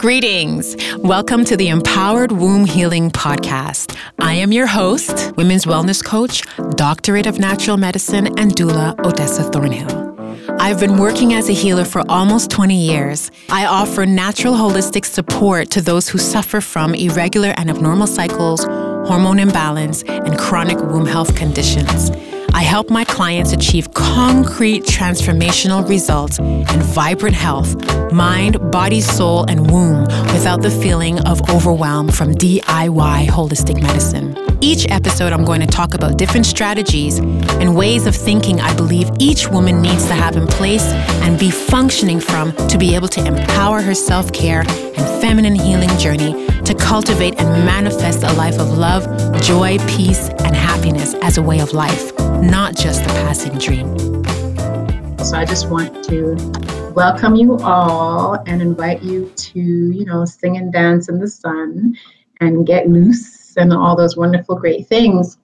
Greetings. 0.00 0.78
Welcome 0.96 1.44
to 1.44 1.58
the 1.58 1.68
Empowered 1.68 2.32
Womb 2.32 2.64
Healing 2.64 3.10
Podcast. 3.10 3.94
I 4.18 4.32
am 4.32 4.50
your 4.50 4.66
host, 4.66 5.36
women's 5.36 5.66
wellness 5.66 6.02
coach, 6.02 6.42
doctorate 6.70 7.26
of 7.26 7.38
natural 7.38 7.76
medicine, 7.76 8.28
and 8.38 8.52
doula 8.52 8.98
Odessa 9.04 9.42
Thornhill. 9.42 10.16
I've 10.58 10.80
been 10.80 10.96
working 10.96 11.34
as 11.34 11.50
a 11.50 11.52
healer 11.52 11.84
for 11.84 12.02
almost 12.08 12.50
20 12.50 12.74
years. 12.74 13.30
I 13.50 13.66
offer 13.66 14.06
natural 14.06 14.54
holistic 14.54 15.04
support 15.04 15.70
to 15.72 15.82
those 15.82 16.08
who 16.08 16.16
suffer 16.16 16.62
from 16.62 16.94
irregular 16.94 17.52
and 17.58 17.68
abnormal 17.68 18.06
cycles, 18.06 18.64
hormone 18.64 19.38
imbalance, 19.38 20.02
and 20.04 20.38
chronic 20.38 20.78
womb 20.78 21.04
health 21.04 21.36
conditions. 21.36 22.10
I 22.52 22.62
help 22.62 22.90
my 22.90 23.04
clients 23.04 23.52
achieve 23.52 23.94
concrete 23.94 24.84
transformational 24.84 25.88
results 25.88 26.38
and 26.38 26.82
vibrant 26.82 27.36
health, 27.36 27.74
mind, 28.12 28.70
body, 28.70 29.00
soul, 29.00 29.44
and 29.48 29.70
womb 29.70 30.02
without 30.32 30.62
the 30.62 30.70
feeling 30.70 31.20
of 31.26 31.40
overwhelm 31.50 32.08
from 32.08 32.34
DIY 32.34 33.26
holistic 33.26 33.80
medicine. 33.80 34.36
Each 34.60 34.86
episode, 34.90 35.32
I'm 35.32 35.44
going 35.44 35.60
to 35.60 35.66
talk 35.66 35.94
about 35.94 36.18
different 36.18 36.44
strategies 36.44 37.18
and 37.18 37.76
ways 37.76 38.06
of 38.06 38.14
thinking 38.14 38.60
I 38.60 38.74
believe 38.74 39.10
each 39.18 39.48
woman 39.48 39.80
needs 39.80 40.06
to 40.06 40.14
have 40.14 40.36
in 40.36 40.46
place 40.46 40.84
and 41.24 41.38
be 41.38 41.50
functioning 41.50 42.20
from 42.20 42.52
to 42.68 42.76
be 42.78 42.94
able 42.94 43.08
to 43.08 43.24
empower 43.24 43.80
her 43.80 43.94
self 43.94 44.32
care 44.32 44.60
and 44.60 45.22
feminine 45.22 45.54
healing 45.54 45.96
journey 45.98 46.46
to 46.64 46.74
cultivate 46.74 47.40
and 47.40 47.64
manifest 47.64 48.22
a 48.22 48.32
life 48.34 48.58
of 48.58 48.76
love, 48.76 49.04
joy, 49.40 49.78
peace, 49.88 50.28
and 50.28 50.54
happiness 50.54 51.14
as 51.22 51.38
a 51.38 51.42
way 51.42 51.60
of 51.60 51.72
life 51.72 52.19
not 52.42 52.74
just 52.74 53.02
a 53.02 53.08
passing 53.08 53.58
dream. 53.58 53.96
So 55.18 55.36
I 55.36 55.44
just 55.44 55.68
want 55.68 56.02
to 56.04 56.36
welcome 56.94 57.36
you 57.36 57.58
all 57.58 58.42
and 58.46 58.62
invite 58.62 59.02
you 59.02 59.30
to, 59.36 59.60
you 59.60 60.04
know, 60.06 60.24
sing 60.24 60.56
and 60.56 60.72
dance 60.72 61.08
in 61.08 61.18
the 61.18 61.28
sun 61.28 61.96
and 62.40 62.66
get 62.66 62.88
loose 62.88 63.56
and 63.56 63.72
all 63.72 63.94
those 63.94 64.16
wonderful, 64.16 64.56
great 64.56 64.86
things. 64.86 65.36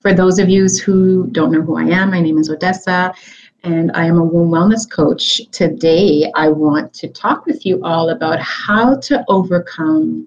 For 0.00 0.12
those 0.12 0.38
of 0.38 0.48
you 0.48 0.66
who 0.84 1.28
don't 1.28 1.52
know 1.52 1.62
who 1.62 1.78
I 1.78 1.84
am, 1.84 2.10
my 2.10 2.20
name 2.20 2.38
is 2.38 2.50
Odessa 2.50 3.14
and 3.62 3.92
I 3.92 4.06
am 4.06 4.18
a 4.18 4.24
womb 4.24 4.50
wellness 4.50 4.90
coach. 4.90 5.40
Today, 5.52 6.30
I 6.34 6.48
want 6.48 6.92
to 6.94 7.08
talk 7.08 7.46
with 7.46 7.64
you 7.64 7.80
all 7.84 8.08
about 8.08 8.40
how 8.40 8.96
to 8.96 9.24
overcome 9.28 10.26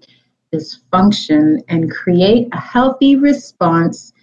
dysfunction 0.54 1.62
and 1.68 1.92
create 1.92 2.48
a 2.54 2.60
healthy 2.60 3.16
response 3.16 4.14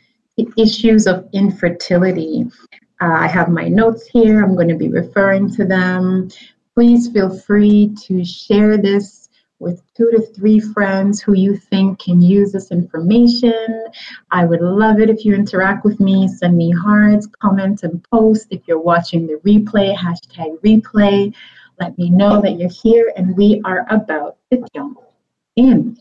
issues 0.56 1.06
of 1.06 1.28
infertility. 1.33 2.46
Uh, 3.00 3.12
I 3.12 3.27
have 3.28 3.48
my 3.48 3.69
notes 3.69 4.06
here. 4.06 4.42
I'm 4.42 4.55
going 4.55 4.69
to 4.69 4.77
be 4.77 4.88
referring 4.88 5.50
to 5.55 5.64
them. 5.64 6.28
Please 6.74 7.08
feel 7.08 7.36
free 7.38 7.94
to 8.06 8.24
share 8.24 8.77
this 8.77 9.28
with 9.58 9.83
two 9.94 10.11
to 10.11 10.20
three 10.34 10.58
friends 10.58 11.20
who 11.20 11.34
you 11.34 11.56
think 11.56 11.98
can 11.98 12.20
use 12.20 12.52
this 12.52 12.70
information. 12.70 13.84
I 14.30 14.46
would 14.46 14.62
love 14.62 15.00
it 15.00 15.11
if 15.11 15.24
you 15.24 15.34
interact 15.34 15.84
with 15.84 16.00
me. 16.00 16.28
Send 16.28 16.56
me 16.56 16.70
hearts, 16.70 17.27
comment, 17.41 17.83
and 17.83 18.02
post. 18.11 18.48
If 18.50 18.62
you're 18.66 18.80
watching 18.80 19.27
the 19.27 19.34
replay, 19.46 19.94
hashtag 19.94 20.58
replay. 20.61 21.34
Let 21.78 21.96
me 21.98 22.11
know 22.11 22.41
that 22.42 22.58
you're 22.58 22.70
here 22.70 23.12
and 23.16 23.36
we 23.36 23.61
are 23.64 23.86
about 23.91 24.36
to 24.50 24.64
jump 24.74 24.98
in. 25.56 25.98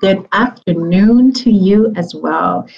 Good 0.00 0.28
afternoon 0.32 1.32
to 1.34 1.50
you 1.50 1.92
as 1.96 2.14
well. 2.14 2.68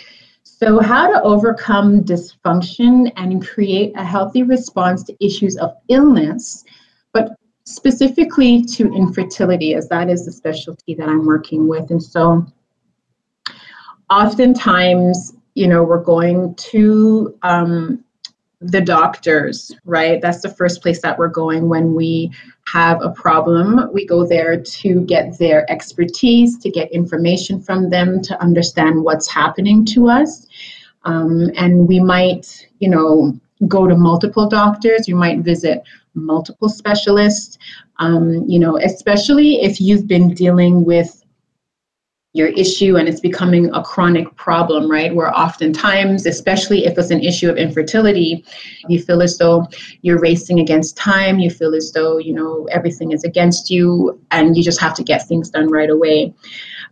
So, 0.61 0.81
how 0.81 1.07
to 1.07 1.23
overcome 1.23 2.03
dysfunction 2.03 3.13
and 3.15 3.47
create 3.47 3.93
a 3.95 4.05
healthy 4.05 4.43
response 4.43 5.05
to 5.05 5.25
issues 5.25 5.57
of 5.57 5.71
illness, 5.89 6.65
but 7.13 7.37
specifically 7.63 8.65
to 8.65 8.93
infertility, 8.93 9.75
as 9.75 9.89
that 9.91 10.11
is 10.11 10.25
the 10.25 10.33
specialty 10.33 10.95
that 10.97 11.09
I'm 11.09 11.25
working 11.25 11.69
with. 11.69 11.93
And 11.93 12.03
so, 12.03 12.45
oftentimes, 14.11 15.33
you 15.55 15.69
know, 15.69 15.85
we're 15.85 16.03
going 16.03 16.57
to 16.57 17.39
um, 17.43 18.05
the 18.61 18.81
doctors, 18.81 19.73
right? 19.85 20.21
That's 20.21 20.43
the 20.43 20.51
first 20.51 20.83
place 20.83 21.01
that 21.03 21.17
we're 21.17 21.29
going 21.29 21.69
when 21.69 21.95
we 21.95 22.33
have 22.67 23.01
a 23.01 23.11
problem. 23.11 23.89
We 23.93 24.05
go 24.05 24.27
there 24.27 24.61
to 24.61 25.01
get 25.03 25.39
their 25.39 25.71
expertise, 25.71 26.59
to 26.59 26.71
get 26.71 26.91
information 26.91 27.63
from 27.63 27.91
them, 27.91 28.21
to 28.23 28.43
understand 28.43 29.05
what's 29.05 29.31
happening 29.31 29.85
to 29.87 30.09
us. 30.09 30.48
Um, 31.09 31.51
and 31.57 31.89
we 31.89 32.01
might, 32.01 32.69
you 32.81 32.91
know, 32.91 33.33
go 33.67 33.87
to 33.87 33.97
multiple 33.97 34.47
doctors. 34.47 35.09
You 35.09 35.17
might 35.17 35.39
visit 35.41 35.83
multiple 36.13 36.69
specialists. 36.69 37.57
Um, 37.99 38.45
you 38.47 38.59
know, 38.59 38.77
especially 38.77 39.63
if 39.63 39.81
you've 39.81 40.07
been 40.07 40.35
dealing 40.35 40.85
with 40.85 41.25
your 42.35 42.49
issue 42.49 42.97
and 42.97 43.09
it's 43.09 43.21
becoming 43.21 43.71
a 43.75 43.83
chronic 43.83 44.37
problem, 44.37 44.91
right? 44.91 45.15
Where 45.15 45.35
oftentimes, 45.35 46.27
especially 46.27 46.85
if 46.85 46.99
it's 46.99 47.11
an 47.11 47.23
issue 47.23 47.49
of 47.49 47.57
infertility, 47.57 48.45
you 48.87 49.03
feel 49.03 49.23
as 49.23 49.39
though 49.39 49.67
you're 50.03 50.21
racing 50.21 50.61
against 50.61 50.97
time, 50.97 51.39
you 51.39 51.51
feel 51.51 51.75
as 51.75 51.91
though, 51.93 52.19
you 52.19 52.35
know, 52.35 52.69
everything 52.71 53.13
is 53.13 53.25
against 53.25 53.71
you 53.71 54.21
and 54.31 54.59
you 54.59 54.63
just 54.63 54.79
have 54.79 54.95
to 54.95 55.03
get 55.03 55.27
things 55.27 55.49
done 55.49 55.69
right 55.69 55.89
away. 55.89 56.35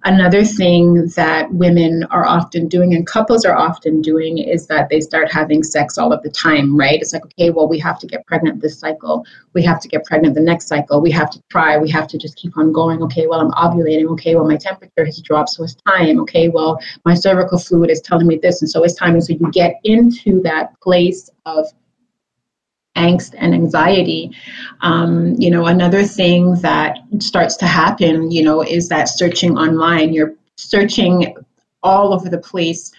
Another 0.05 0.45
thing 0.45 1.09
that 1.17 1.53
women 1.53 2.05
are 2.11 2.27
often 2.27 2.69
doing 2.69 2.95
and 2.95 3.07
couples 3.07 3.45
are 3.45 3.57
often 3.57 4.01
doing 4.01 4.39
is 4.39 4.67
that 4.69 4.89
they 4.89 5.01
start 5.01 5.33
having 5.33 5.63
sex 5.63 5.99
all 5.99 6.13
of 6.13 6.23
the 6.23 6.31
time, 6.31 6.77
right? 6.77 7.01
It's 7.01 7.13
like, 7.13 7.25
okay, 7.25 7.51
well, 7.51 7.69
we 7.69 7.79
have 7.81 7.99
to 8.01 8.07
get 8.07 8.27
pregnant 8.27 8.61
this 8.61 8.79
cycle. 8.79 9.25
We 9.55 9.63
have 9.65 9.81
to 9.81 9.89
get 9.89 10.05
pregnant 10.05 10.35
the 10.35 10.41
next 10.41 10.69
cycle. 10.69 11.01
We 11.01 11.11
have 11.13 11.31
to 11.31 11.43
try. 11.51 11.79
We 11.79 11.91
have 11.91 12.07
to 12.09 12.19
just 12.19 12.37
keep 12.37 12.57
on 12.57 12.73
going. 12.73 13.03
Okay, 13.03 13.27
well, 13.27 13.41
I'm 13.41 13.51
ovulating. 13.53 14.07
Okay, 14.13 14.35
well, 14.35 14.47
my 14.47 14.57
temperature 14.57 15.05
has 15.05 15.21
dropped, 15.21 15.51
so 15.51 15.65
it's 15.65 15.77
time. 15.87 16.21
Okay, 16.21 16.49
well, 16.49 16.79
my 17.05 17.15
cervical 17.15 17.59
fluid 17.59 17.91
is 17.91 18.01
telling 18.01 18.27
me 18.27 18.37
this, 18.37 18.63
and 18.63 18.71
so 18.71 18.85
it's 18.85 18.95
time. 18.95 19.15
And 19.15 19.25
so 19.25 19.33
you 19.33 19.51
get 19.51 19.81
into 19.85 20.41
that 20.43 20.79
place 20.81 21.31
of 21.47 21.67
angst 22.97 23.35
and 23.39 23.55
anxiety. 23.55 24.31
Um, 24.81 25.35
you 25.39 25.51
know, 25.51 25.67
another 25.67 26.05
thing 26.05 26.55
that 26.63 26.99
starts 27.21 27.57
to 27.59 27.67
happen, 27.67 28.31
you 28.31 28.43
know, 28.43 28.63
is 28.63 28.89
that 28.89 29.09
searching 29.09 29.57
online, 29.57 30.13
you're 30.13 30.35
searching 30.57 31.37
all 31.83 32.13
over 32.13 32.29
the 32.29 32.39
place 32.39 32.93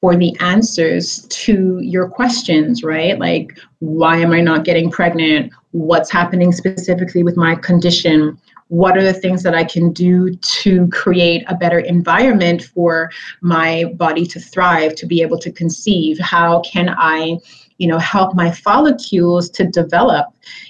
for 0.00 0.16
the 0.16 0.36
answers 0.40 1.26
to 1.28 1.78
your 1.80 2.08
questions, 2.08 2.82
right? 2.82 3.18
Like, 3.18 3.58
why 3.78 4.18
am 4.18 4.32
I 4.32 4.40
not 4.42 4.64
getting 4.64 4.90
pregnant? 4.90 5.50
What's 5.70 6.10
happening 6.10 6.52
specifically 6.52 7.22
with 7.22 7.38
my 7.38 7.54
condition? 7.54 8.38
What 8.68 8.98
are 8.98 9.02
the 9.02 9.14
things 9.14 9.42
that 9.44 9.54
I 9.54 9.64
can 9.64 9.92
do 9.92 10.34
to 10.34 10.88
create 10.88 11.44
a 11.48 11.54
better 11.54 11.78
environment 11.78 12.64
for 12.64 13.10
my 13.40 13.84
body 13.96 14.26
to 14.26 14.40
thrive, 14.40 14.94
to 14.96 15.06
be 15.06 15.22
able 15.22 15.38
to 15.38 15.50
conceive? 15.50 16.18
How 16.18 16.60
can 16.60 16.94
I 16.98 17.38
you 17.78 17.88
know 17.88 17.98
help 17.98 18.34
my 18.34 18.50
follicles 18.50 19.50
to 19.50 19.66
develop 19.66 20.26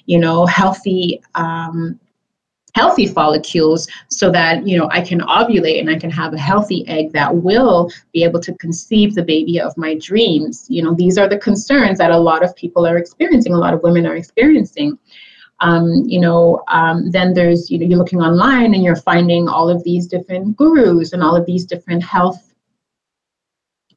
you 0.06 0.18
know 0.18 0.46
healthy 0.46 1.20
um, 1.34 1.98
healthy 2.74 3.06
follicles 3.06 3.88
so 4.08 4.30
that 4.30 4.66
you 4.66 4.76
know 4.76 4.88
I 4.90 5.00
can 5.00 5.20
ovulate 5.20 5.80
and 5.80 5.90
I 5.90 5.98
can 5.98 6.10
have 6.10 6.34
a 6.34 6.38
healthy 6.38 6.86
egg 6.88 7.12
that 7.12 7.34
will 7.34 7.90
be 8.12 8.24
able 8.24 8.40
to 8.40 8.54
conceive 8.54 9.14
the 9.14 9.22
baby 9.22 9.60
of 9.60 9.76
my 9.76 9.94
dreams. 9.94 10.66
You 10.68 10.82
know, 10.82 10.94
these 10.94 11.16
are 11.16 11.28
the 11.28 11.38
concerns 11.38 11.98
that 11.98 12.10
a 12.10 12.18
lot 12.18 12.44
of 12.44 12.54
people 12.56 12.86
are 12.86 12.98
experiencing, 12.98 13.52
a 13.52 13.58
lot 13.58 13.74
of 13.74 13.82
women 13.82 14.06
are 14.06 14.16
experiencing. 14.16 14.98
Um, 15.60 16.02
you 16.06 16.20
know, 16.20 16.62
um, 16.68 17.10
then 17.10 17.32
there's 17.32 17.70
you 17.70 17.78
know 17.78 17.86
you're 17.86 17.98
looking 17.98 18.20
online 18.20 18.74
and 18.74 18.82
you're 18.82 18.96
finding 18.96 19.48
all 19.48 19.70
of 19.70 19.84
these 19.84 20.06
different 20.06 20.56
gurus 20.56 21.12
and 21.12 21.22
all 21.22 21.36
of 21.36 21.46
these 21.46 21.64
different 21.64 22.02
health 22.02 22.53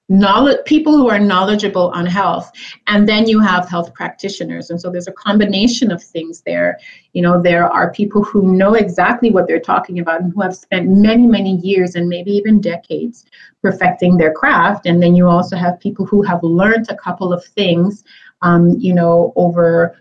knowledge 0.09 0.59
people 0.66 0.95
who 0.95 1.09
are 1.09 1.19
knowledgeable 1.19 1.90
on 1.90 2.06
health 2.06 2.51
and 2.88 3.07
then 3.07 3.28
you 3.28 3.41
have 3.41 3.68
health 3.68 3.94
practitioners. 3.94 4.69
And 4.69 4.79
so 4.79 4.90
there's 4.90 5.09
a 5.09 5.13
combination 5.13 5.91
of 5.91 6.01
things 6.01 6.41
there. 6.45 6.79
You 7.13 7.22
know 7.22 7.41
there 7.41 7.68
are 7.72 7.91
people 7.91 8.23
who 8.23 8.56
know 8.56 8.75
exactly 8.75 9.31
what 9.31 9.47
they're 9.47 9.59
talking 9.59 10.00
about 10.00 10.22
and 10.22 10.34
who 10.34 10.41
have 10.41 10.55
spent 10.55 10.90
many 10.90 11.28
many 11.28 11.58
years 11.58 11.96
and 11.96 12.08
maybe 12.08 12.31
even 12.31 12.61
decades 12.61 13.26
perfecting 13.61 14.17
their 14.17 14.34
craft. 14.34 14.85
And 14.85 15.02
then 15.02 15.16
you 15.16 15.28
also 15.28 15.58
have 15.58 15.79
people 15.79 16.05
who 16.05 16.22
have 16.22 16.41
learned 16.43 16.90
a 16.90 16.96
couple 16.96 17.34
of 17.34 17.43
things 17.43 18.03
um, 18.41 18.78
you 18.78 18.93
know 18.93 19.34
over 19.35 19.97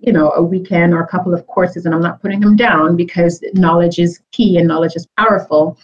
you 0.00 0.12
know 0.12 0.30
a 0.32 0.42
weekend 0.42 0.92
or 0.92 1.02
a 1.02 1.08
couple 1.08 1.32
of 1.32 1.46
courses 1.46 1.86
and 1.86 1.94
i'm 1.94 2.02
not 2.02 2.20
putting 2.20 2.40
them 2.40 2.54
down 2.56 2.96
because 2.96 3.42
knowledge 3.54 3.98
is 3.98 4.20
key 4.30 4.58
and 4.58 4.68
knowledge 4.68 4.94
is 4.94 5.06
powerful 5.16 5.78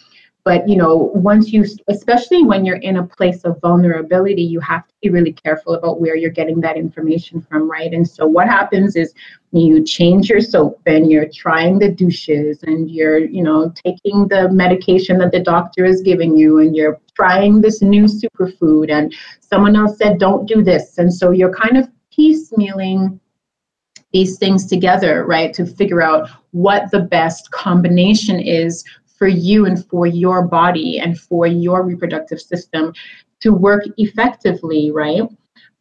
but 0.45 0.67
you 0.67 0.75
know 0.75 1.11
once 1.15 1.51
you 1.51 1.65
especially 1.87 2.43
when 2.43 2.65
you're 2.65 2.77
in 2.77 2.97
a 2.97 3.07
place 3.07 3.43
of 3.43 3.59
vulnerability 3.61 4.41
you 4.41 4.59
have 4.59 4.87
to 4.87 4.93
be 5.01 5.09
really 5.09 5.33
careful 5.33 5.73
about 5.73 6.01
where 6.01 6.15
you're 6.15 6.29
getting 6.29 6.59
that 6.61 6.77
information 6.77 7.41
from 7.41 7.69
right? 7.69 7.93
And 7.93 8.07
so 8.07 8.25
what 8.25 8.47
happens 8.47 8.95
is 8.95 9.13
you 9.51 9.83
change 9.83 10.29
your 10.29 10.41
soap 10.41 10.81
and 10.85 11.11
you're 11.11 11.29
trying 11.29 11.79
the 11.79 11.89
douches 11.89 12.63
and 12.63 12.89
you're 12.89 13.19
you 13.19 13.43
know 13.43 13.73
taking 13.85 14.27
the 14.27 14.49
medication 14.51 15.17
that 15.19 15.31
the 15.31 15.39
doctor 15.39 15.85
is 15.85 16.01
giving 16.01 16.35
you 16.35 16.59
and 16.59 16.75
you're 16.75 16.99
trying 17.15 17.61
this 17.61 17.81
new 17.81 18.05
superfood. 18.05 18.91
And 18.91 19.13
someone 19.39 19.75
else 19.75 19.97
said 19.97 20.19
don't 20.19 20.47
do 20.47 20.63
this. 20.63 20.97
And 20.97 21.13
so 21.13 21.31
you're 21.31 21.53
kind 21.53 21.77
of 21.77 21.87
piecemealing 22.17 23.19
these 24.11 24.37
things 24.37 24.67
together, 24.67 25.25
right, 25.25 25.53
to 25.55 25.65
figure 25.65 26.01
out 26.01 26.29
what 26.51 26.91
the 26.91 26.99
best 26.99 27.49
combination 27.49 28.39
is 28.39 28.83
for 29.17 29.27
you 29.27 29.65
and 29.65 29.85
for 29.87 30.05
your 30.05 30.43
body 30.43 30.99
and 30.99 31.19
for 31.19 31.47
your 31.47 31.83
reproductive 31.83 32.41
system 32.41 32.93
to 33.39 33.53
work 33.53 33.83
effectively, 33.97 34.91
right? 34.91 35.23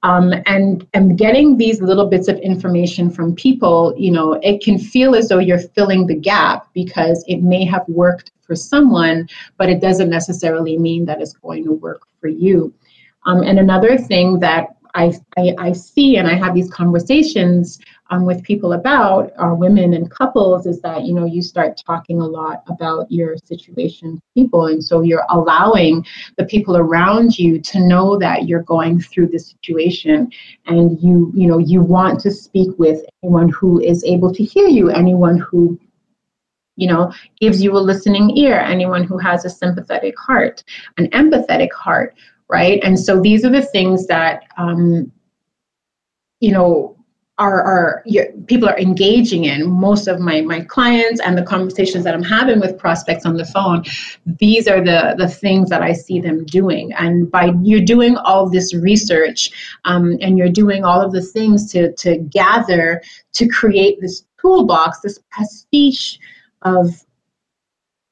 Um, 0.05 0.33
and 0.47 0.85
and 0.95 1.17
getting 1.17 1.57
these 1.57 1.81
little 1.81 2.07
bits 2.07 2.27
of 2.27 2.37
information 2.39 3.09
from 3.09 3.37
people, 3.37 3.95
you 3.97 4.11
know, 4.11 4.33
it 4.43 4.61
can 4.61 4.77
feel 4.77 5.15
as 5.15 5.29
though 5.29 5.39
you're 5.39 5.61
filling 5.61 6.07
the 6.07 6.17
gap 6.17 6.67
because 6.75 7.25
it 7.29 7.41
may 7.43 7.65
have 7.65 7.85
worked 7.87 8.33
for 8.43 8.57
someone, 8.57 9.29
but 9.59 9.69
it 9.69 9.81
doesn't 9.81 10.11
necessarily 10.11 10.77
mean 10.77 11.05
that 11.05 11.21
it's 11.21 11.35
going 11.35 11.65
to 11.65 11.73
work 11.73 12.03
for 12.21 12.27
you. 12.27 12.75
Um, 13.27 13.43
and 13.43 13.61
another 13.61 13.97
thing 13.97 14.41
that 14.41 14.77
I, 14.95 15.13
I, 15.39 15.55
I, 15.59 15.73
see 15.73 16.17
and 16.17 16.29
I 16.29 16.35
have 16.35 16.55
these 16.55 16.71
conversations 16.71 17.79
um, 18.13 18.27
with 18.27 18.43
people 18.43 18.75
about 18.75 19.33
women 19.59 19.95
and 19.95 20.11
couples 20.11 20.67
is 20.67 20.81
that 20.83 21.05
you 21.05 21.15
know 21.15 21.25
you 21.25 21.41
start 21.43 21.81
talking 21.85 22.21
a 22.21 22.27
lot 22.27 22.63
about 22.69 23.11
your 23.11 23.37
situation 23.39 24.21
people. 24.35 24.67
And 24.67 24.85
so 24.85 25.01
you're 25.01 25.25
allowing 25.31 26.05
the 26.37 26.45
people 26.45 26.77
around 26.77 27.39
you 27.39 27.61
to 27.61 27.81
know 27.81 28.19
that 28.19 28.47
you're 28.47 28.63
going 28.63 29.01
through 29.01 29.29
the 29.29 29.39
situation. 29.39 30.31
And 30.67 31.01
you 31.01 31.33
you 31.35 31.47
know 31.49 31.59
you 31.59 31.81
want 31.83 32.21
to 32.21 32.31
speak 32.31 32.79
with 32.79 33.03
anyone 33.23 33.49
who 33.49 33.81
is 33.81 34.05
able 34.05 34.33
to 34.35 34.45
hear 34.45 34.69
you 34.69 34.91
anyone 34.91 35.39
who 35.39 35.81
you 36.77 36.89
know 36.89 37.13
gives 37.41 37.63
you 37.63 37.73
a 37.77 37.79
listening 37.79 38.37
ear 38.37 38.59
anyone 38.59 39.05
who 39.05 39.19
has 39.19 39.45
a 39.45 39.51
sympathetic 39.51 40.19
heart 40.19 40.65
an 40.97 41.07
empathetic 41.11 41.71
heart 41.73 42.15
right? 42.53 42.81
And 42.85 43.01
so 43.01 43.19
these 43.19 43.47
are 43.47 43.51
the 43.51 43.63
things 43.63 44.07
that 44.09 44.45
um, 44.59 45.11
you 46.41 46.53
know 46.53 47.02
are, 47.43 47.63
are 47.63 48.05
people 48.47 48.69
are 48.69 48.79
engaging 48.79 49.45
in 49.45 49.71
most 49.71 50.07
of 50.07 50.21
my 50.21 50.41
my 50.43 50.61
clients 50.61 51.21
and 51.21 51.37
the 51.37 51.43
conversations 51.43 52.05
that 52.05 52.15
i'm 52.15 52.23
having 52.39 52.61
with 52.61 52.79
prospects 52.79 53.25
on 53.27 53.37
the 53.37 53.45
phone 53.47 53.85
these 54.27 54.69
are 54.69 54.83
the 54.91 55.15
the 55.19 55.29
things 55.29 55.69
that 55.69 55.83
i 55.83 55.93
see 55.93 56.21
them 56.21 56.45
doing. 56.45 56.93
And 56.93 57.31
by 57.31 57.53
you're 57.63 57.81
doing 57.81 58.17
all 58.17 58.49
this 58.49 58.75
research 58.75 59.51
um, 59.85 60.19
and 60.21 60.39
you're 60.39 60.49
doing 60.49 60.85
all 60.85 61.01
of 61.01 61.13
the 61.13 61.23
things 61.23 61.71
to 61.73 61.93
to 61.95 62.19
gather 62.19 63.03
to 63.33 63.49
create 63.49 64.01
this 64.01 64.25
toolbox 64.41 65.01
this 65.01 65.19
pastiche 65.31 66.19
of 66.63 67.05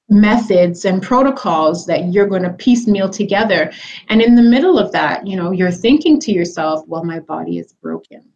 methods 0.09 0.85
and 0.85 1.03
protocols 1.03 1.87
that 1.87 2.13
you're 2.13 2.27
going 2.27 2.43
to 2.43 2.51
piecemeal 2.51 3.09
together. 3.09 3.71
And 4.09 4.21
in 4.21 4.35
the 4.35 4.43
middle 4.43 4.79
of 4.79 4.91
that 4.93 5.27
you 5.27 5.37
know 5.37 5.51
you're 5.53 5.71
thinking 5.71 6.21
to 6.21 6.33
yourself 6.33 6.87
well 6.87 7.05
my 7.05 7.21
body 7.21 7.59
is 7.59 7.73
broken 7.75 8.30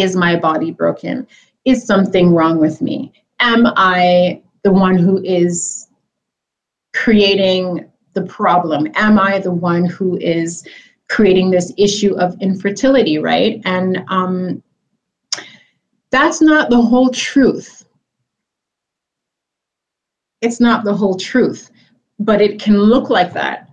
is 0.00 0.16
my 0.16 0.36
body 0.36 0.70
broken? 0.70 1.26
Is 1.64 1.86
something 1.86 2.32
wrong 2.32 2.58
with 2.58 2.80
me? 2.80 3.12
Am 3.40 3.66
i 3.76 4.42
the 4.62 4.72
one 4.72 4.96
who 4.96 5.22
is 5.22 5.88
creating 6.94 7.88
the 8.14 8.22
problem? 8.22 8.88
Am 8.94 9.18
i 9.18 9.38
the 9.38 9.52
one 9.52 9.84
who 9.84 10.16
is 10.18 10.66
creating 11.08 11.50
this 11.50 11.72
issue 11.78 12.14
of 12.18 12.36
infertility 12.40 13.18
right? 13.18 13.60
And 13.64 14.04
um, 14.08 14.62
that's 16.10 16.40
not 16.40 16.70
the 16.70 16.80
whole 16.80 17.10
truth. 17.10 17.84
It's 20.40 20.60
not 20.60 20.84
the 20.84 20.94
whole 20.94 21.16
truth, 21.16 21.70
but 22.18 22.40
it 22.40 22.60
can 22.60 22.78
look 22.78 23.10
like 23.10 23.32
that, 23.32 23.67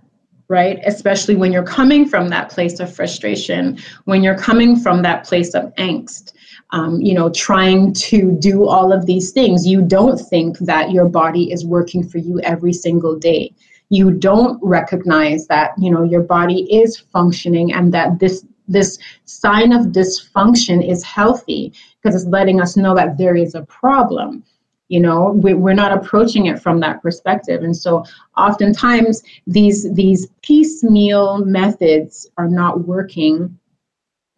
right? 0.48 0.78
Especially 0.84 1.36
when 1.36 1.52
you're 1.52 1.64
coming 1.64 2.08
from 2.08 2.28
that 2.28 2.50
place 2.50 2.80
of 2.80 2.94
frustration, 2.94 3.78
when 4.04 4.22
you're 4.22 4.38
coming 4.38 4.78
from 4.78 5.02
that 5.02 5.24
place 5.24 5.54
of 5.54 5.74
angst. 5.74 6.32
Um, 6.70 7.00
you 7.00 7.14
know, 7.14 7.30
trying 7.30 7.92
to 7.92 8.32
do 8.32 8.66
all 8.66 8.92
of 8.92 9.06
these 9.06 9.30
things, 9.30 9.64
you 9.68 9.82
don't 9.82 10.18
think 10.18 10.58
that 10.58 10.90
your 10.90 11.08
body 11.08 11.52
is 11.52 11.64
working 11.64 12.06
for 12.06 12.18
you 12.18 12.40
every 12.40 12.72
single 12.72 13.16
day. 13.16 13.54
You 13.88 14.10
don't 14.10 14.58
recognize 14.60 15.46
that, 15.46 15.74
you 15.78 15.92
know, 15.92 16.02
your 16.02 16.22
body 16.22 16.62
is 16.74 16.98
functioning 16.98 17.72
and 17.72 17.94
that 17.94 18.18
this 18.18 18.44
this 18.68 18.98
sign 19.26 19.72
of 19.72 19.86
dysfunction 19.86 20.84
is 20.84 21.04
healthy 21.04 21.72
because 22.02 22.20
it's 22.20 22.30
letting 22.30 22.60
us 22.60 22.76
know 22.76 22.96
that 22.96 23.16
there 23.16 23.36
is 23.36 23.54
a 23.54 23.62
problem 23.62 24.42
you 24.88 25.00
know 25.00 25.32
we're 25.34 25.74
not 25.74 25.92
approaching 25.92 26.46
it 26.46 26.60
from 26.60 26.80
that 26.80 27.02
perspective. 27.02 27.62
And 27.62 27.76
so 27.76 28.04
oftentimes 28.36 29.22
these 29.46 29.92
these 29.94 30.26
piecemeal 30.42 31.44
methods 31.44 32.28
are 32.36 32.48
not 32.48 32.86
working 32.86 33.58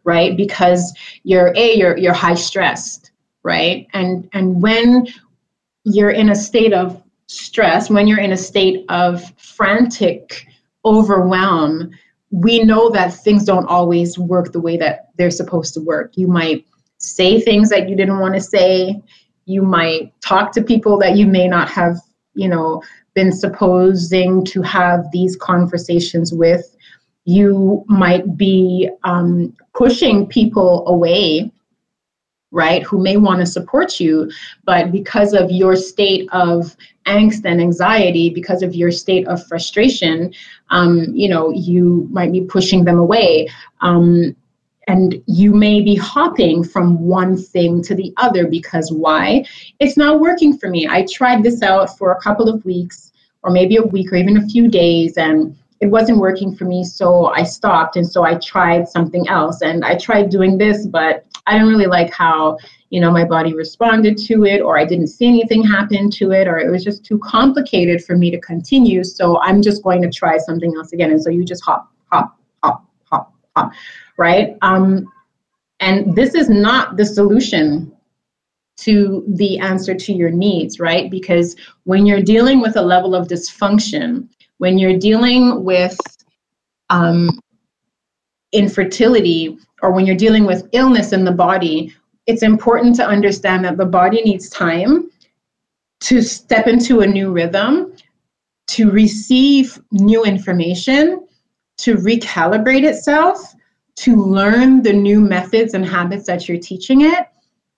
right? 0.04 0.38
Because 0.38 0.96
you're 1.24 1.52
a 1.54 1.74
you're 1.76 1.96
you're 1.96 2.14
high 2.14 2.34
stressed 2.34 3.10
right? 3.44 3.86
And 3.92 4.28
and 4.32 4.60
when 4.62 5.06
you're 5.84 6.10
in 6.10 6.30
a 6.30 6.34
state 6.34 6.72
of 6.72 7.02
stress 7.26 7.90
when 7.90 8.06
you're 8.06 8.20
in 8.20 8.32
a 8.32 8.36
state 8.36 8.84
of 8.88 9.22
frantic 9.36 10.46
overwhelm 10.84 11.90
we 12.30 12.62
know 12.62 12.90
that 12.90 13.14
things 13.14 13.44
don't 13.44 13.66
always 13.66 14.18
work 14.18 14.52
the 14.52 14.60
way 14.60 14.76
that 14.76 15.10
they're 15.16 15.30
supposed 15.30 15.74
to 15.74 15.80
work. 15.80 16.12
You 16.14 16.26
might 16.26 16.66
say 16.98 17.40
things 17.40 17.70
that 17.70 17.88
you 17.88 17.96
didn't 17.96 18.18
want 18.18 18.34
to 18.34 18.40
say 18.40 19.00
you 19.48 19.62
might 19.62 20.12
talk 20.20 20.52
to 20.52 20.62
people 20.62 20.98
that 20.98 21.16
you 21.16 21.26
may 21.26 21.48
not 21.48 21.70
have, 21.70 21.96
you 22.34 22.48
know, 22.48 22.82
been 23.14 23.32
supposing 23.32 24.44
to 24.44 24.60
have 24.60 25.06
these 25.10 25.36
conversations 25.36 26.34
with. 26.34 26.76
You 27.24 27.82
might 27.88 28.36
be 28.36 28.90
um, 29.04 29.56
pushing 29.74 30.26
people 30.26 30.86
away, 30.86 31.50
right, 32.50 32.82
who 32.82 33.02
may 33.02 33.16
want 33.16 33.40
to 33.40 33.46
support 33.46 33.98
you, 33.98 34.30
but 34.64 34.92
because 34.92 35.32
of 35.32 35.50
your 35.50 35.76
state 35.76 36.28
of 36.32 36.76
angst 37.06 37.46
and 37.46 37.58
anxiety, 37.58 38.28
because 38.28 38.62
of 38.62 38.74
your 38.74 38.90
state 38.90 39.26
of 39.28 39.46
frustration, 39.46 40.32
um, 40.68 41.06
you 41.14 41.28
know, 41.30 41.48
you 41.50 42.06
might 42.10 42.32
be 42.32 42.42
pushing 42.42 42.84
them 42.84 42.98
away. 42.98 43.48
Um, 43.80 44.36
and 44.88 45.22
you 45.26 45.54
may 45.54 45.82
be 45.82 45.94
hopping 45.94 46.64
from 46.64 46.98
one 46.98 47.36
thing 47.36 47.82
to 47.82 47.94
the 47.94 48.12
other 48.16 48.46
because 48.46 48.90
why? 48.90 49.44
It's 49.78 49.98
not 49.98 50.18
working 50.18 50.56
for 50.56 50.68
me. 50.70 50.88
I 50.88 51.06
tried 51.12 51.42
this 51.42 51.62
out 51.62 51.96
for 51.96 52.12
a 52.12 52.20
couple 52.20 52.48
of 52.48 52.64
weeks 52.64 53.12
or 53.42 53.50
maybe 53.50 53.76
a 53.76 53.82
week 53.82 54.12
or 54.12 54.16
even 54.16 54.38
a 54.38 54.46
few 54.46 54.66
days 54.66 55.18
and 55.18 55.56
it 55.80 55.86
wasn't 55.86 56.18
working 56.18 56.56
for 56.56 56.64
me 56.64 56.82
so 56.82 57.26
I 57.26 57.44
stopped 57.44 57.96
and 57.96 58.10
so 58.10 58.24
I 58.24 58.34
tried 58.36 58.88
something 58.88 59.28
else 59.28 59.60
and 59.60 59.84
I 59.84 59.96
tried 59.96 60.30
doing 60.30 60.58
this 60.58 60.86
but 60.86 61.24
I 61.46 61.52
didn't 61.52 61.68
really 61.68 61.86
like 61.86 62.12
how 62.12 62.58
you 62.90 63.00
know 63.00 63.12
my 63.12 63.24
body 63.24 63.54
responded 63.54 64.18
to 64.18 64.44
it 64.44 64.60
or 64.60 64.76
I 64.76 64.84
didn't 64.84 65.06
see 65.06 65.28
anything 65.28 65.62
happen 65.62 66.10
to 66.12 66.32
it 66.32 66.48
or 66.48 66.58
it 66.58 66.68
was 66.68 66.82
just 66.82 67.04
too 67.04 67.18
complicated 67.18 68.02
for 68.02 68.16
me 68.16 68.30
to 68.32 68.40
continue 68.40 69.04
so 69.04 69.40
I'm 69.40 69.62
just 69.62 69.84
going 69.84 70.02
to 70.02 70.10
try 70.10 70.36
something 70.38 70.74
else 70.76 70.92
again 70.92 71.12
and 71.12 71.22
so 71.22 71.30
you 71.30 71.44
just 71.44 71.62
hop 71.62 71.92
hop 72.10 72.37
hop 73.58 73.72
right? 74.18 74.58
Um, 74.60 75.10
and 75.80 76.14
this 76.14 76.34
is 76.34 76.50
not 76.50 76.98
the 76.98 77.06
solution 77.06 77.90
to 78.78 79.24
the 79.26 79.58
answer 79.58 79.94
to 79.94 80.12
your 80.12 80.30
needs, 80.30 80.78
right? 80.78 81.10
Because 81.10 81.56
when 81.84 82.04
you're 82.04 82.22
dealing 82.22 82.60
with 82.60 82.76
a 82.76 82.82
level 82.82 83.14
of 83.14 83.28
dysfunction, 83.28 84.28
when 84.58 84.76
you're 84.76 84.98
dealing 84.98 85.64
with 85.64 85.96
um, 86.90 87.30
infertility, 88.52 89.56
or 89.82 89.92
when 89.92 90.06
you're 90.06 90.16
dealing 90.16 90.44
with 90.44 90.68
illness 90.72 91.12
in 91.12 91.24
the 91.24 91.32
body, 91.32 91.94
it's 92.26 92.42
important 92.42 92.94
to 92.96 93.06
understand 93.06 93.64
that 93.64 93.76
the 93.76 93.86
body 93.86 94.20
needs 94.22 94.50
time 94.50 95.10
to 96.00 96.20
step 96.22 96.66
into 96.66 97.00
a 97.00 97.06
new 97.06 97.32
rhythm, 97.32 97.92
to 98.68 98.90
receive 98.90 99.80
new 99.92 100.24
information, 100.24 101.26
to 101.78 101.94
recalibrate 101.96 102.84
itself, 102.84 103.54
to 103.96 104.16
learn 104.16 104.82
the 104.82 104.92
new 104.92 105.20
methods 105.20 105.74
and 105.74 105.84
habits 105.84 106.26
that 106.26 106.48
you're 106.48 106.58
teaching 106.58 107.02
it, 107.02 107.26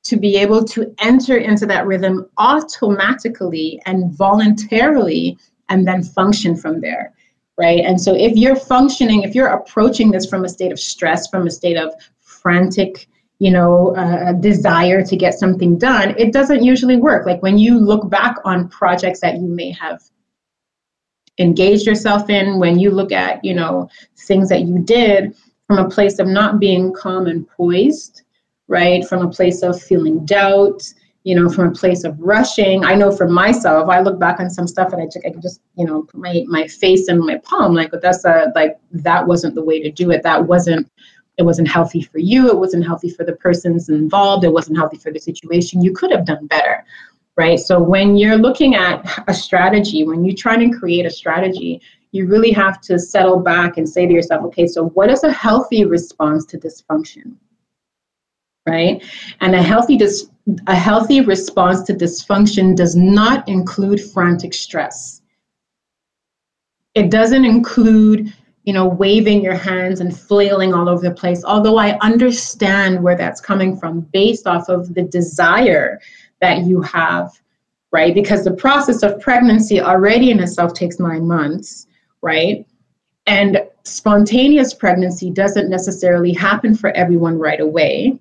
to 0.02 0.16
be 0.16 0.36
able 0.36 0.64
to 0.64 0.94
enter 0.98 1.36
into 1.36 1.66
that 1.66 1.86
rhythm 1.86 2.26
automatically 2.38 3.80
and 3.86 4.12
voluntarily, 4.12 5.38
and 5.68 5.86
then 5.86 6.02
function 6.02 6.56
from 6.56 6.80
there. 6.80 7.12
Right. 7.58 7.80
And 7.80 8.00
so 8.00 8.14
if 8.14 8.36
you're 8.36 8.56
functioning, 8.56 9.22
if 9.22 9.34
you're 9.34 9.48
approaching 9.48 10.10
this 10.10 10.26
from 10.26 10.44
a 10.44 10.48
state 10.48 10.72
of 10.72 10.80
stress, 10.80 11.28
from 11.28 11.46
a 11.46 11.50
state 11.50 11.76
of 11.76 11.92
frantic, 12.20 13.06
you 13.38 13.50
know, 13.50 13.94
uh, 13.96 14.32
desire 14.32 15.02
to 15.04 15.16
get 15.16 15.34
something 15.34 15.76
done, 15.76 16.14
it 16.16 16.32
doesn't 16.32 16.64
usually 16.64 16.96
work. 16.96 17.26
Like 17.26 17.42
when 17.42 17.58
you 17.58 17.78
look 17.78 18.08
back 18.08 18.36
on 18.44 18.68
projects 18.68 19.20
that 19.20 19.34
you 19.34 19.48
may 19.48 19.70
have 19.72 20.02
engaged 21.40 21.86
yourself 21.86 22.30
in, 22.30 22.58
when 22.58 22.78
you 22.78 22.90
look 22.90 23.12
at, 23.12 23.44
you 23.44 23.54
know, 23.54 23.88
things 24.16 24.48
that 24.50 24.62
you 24.62 24.78
did, 24.78 25.34
from 25.66 25.78
a 25.78 25.88
place 25.88 26.18
of 26.18 26.26
not 26.26 26.60
being 26.60 26.92
calm 26.92 27.26
and 27.26 27.48
poised, 27.48 28.22
right? 28.68 29.04
From 29.06 29.26
a 29.26 29.30
place 29.30 29.62
of 29.62 29.80
feeling 29.80 30.24
doubt, 30.24 30.82
you 31.24 31.34
know, 31.34 31.48
from 31.48 31.68
a 31.68 31.72
place 31.72 32.04
of 32.04 32.18
rushing. 32.18 32.84
I 32.84 32.94
know 32.94 33.12
for 33.12 33.28
myself, 33.28 33.88
I 33.88 34.00
look 34.00 34.18
back 34.18 34.40
on 34.40 34.50
some 34.50 34.66
stuff 34.66 34.92
and 34.92 35.02
I, 35.02 35.06
just, 35.06 35.24
I 35.24 35.30
just, 35.40 35.60
you 35.76 35.84
know, 35.86 36.02
put 36.02 36.20
my, 36.20 36.44
my 36.48 36.66
face 36.66 37.08
in 37.08 37.24
my 37.24 37.38
palm, 37.38 37.74
like, 37.74 37.92
that's 38.02 38.24
a, 38.24 38.52
like, 38.54 38.78
that 38.92 39.26
wasn't 39.26 39.54
the 39.54 39.64
way 39.64 39.80
to 39.82 39.90
do 39.90 40.10
it. 40.10 40.22
That 40.22 40.46
wasn't 40.46 40.90
it 41.40 41.44
wasn't 41.44 41.68
healthy 41.68 42.02
for 42.02 42.18
you, 42.18 42.48
it 42.48 42.58
wasn't 42.58 42.84
healthy 42.84 43.08
for 43.08 43.24
the 43.24 43.32
persons 43.36 43.88
involved, 43.88 44.44
it 44.44 44.52
wasn't 44.52 44.76
healthy 44.76 44.98
for 44.98 45.10
the 45.10 45.18
situation. 45.18 45.82
You 45.82 45.92
could 45.94 46.10
have 46.10 46.26
done 46.26 46.46
better, 46.46 46.84
right? 47.40 47.58
So 47.58 47.82
when 47.82 48.18
you're 48.18 48.36
looking 48.36 48.74
at 48.74 49.24
a 49.26 49.32
strategy, 49.32 50.04
when 50.04 50.26
you're 50.26 50.36
trying 50.36 50.70
to 50.70 50.78
create 50.78 51.06
a 51.06 51.10
strategy, 51.10 51.80
you 52.12 52.26
really 52.26 52.52
have 52.52 52.82
to 52.82 52.98
settle 52.98 53.40
back 53.40 53.78
and 53.78 53.88
say 53.88 54.06
to 54.06 54.12
yourself, 54.12 54.44
okay, 54.44 54.66
so 54.66 54.90
what 54.90 55.08
is 55.08 55.24
a 55.24 55.32
healthy 55.32 55.86
response 55.86 56.44
to 56.46 56.58
dysfunction? 56.58 57.36
Right? 58.68 59.02
And 59.40 59.54
a 59.54 59.62
healthy 59.62 59.96
dis- 59.96 60.28
a 60.66 60.74
healthy 60.74 61.22
response 61.22 61.82
to 61.84 61.94
dysfunction 61.94 62.76
does 62.76 62.94
not 62.94 63.48
include 63.48 64.02
frantic 64.12 64.52
stress. 64.52 65.22
It 66.94 67.10
doesn't 67.10 67.46
include, 67.46 68.34
you 68.64 68.74
know, 68.74 68.86
waving 68.86 69.42
your 69.42 69.54
hands 69.54 70.00
and 70.00 70.14
flailing 70.14 70.74
all 70.74 70.90
over 70.90 71.08
the 71.08 71.14
place. 71.14 71.42
Although 71.42 71.78
I 71.78 71.96
understand 72.00 73.02
where 73.02 73.16
that's 73.16 73.40
coming 73.40 73.78
from 73.78 74.00
based 74.12 74.46
off 74.46 74.68
of 74.68 74.92
the 74.92 75.02
desire 75.04 76.00
that 76.40 76.64
you 76.64 76.80
have, 76.82 77.30
right? 77.92 78.14
Because 78.14 78.44
the 78.44 78.54
process 78.54 79.02
of 79.02 79.20
pregnancy 79.20 79.80
already 79.80 80.30
in 80.30 80.40
itself 80.40 80.74
takes 80.74 80.98
nine 80.98 81.26
months 81.26 81.86
right? 82.22 82.66
And 83.26 83.62
spontaneous 83.84 84.74
pregnancy 84.74 85.30
doesn't 85.30 85.70
necessarily 85.70 86.32
happen 86.32 86.74
for 86.74 86.90
everyone 86.90 87.38
right 87.38 87.60
away. 87.60 88.18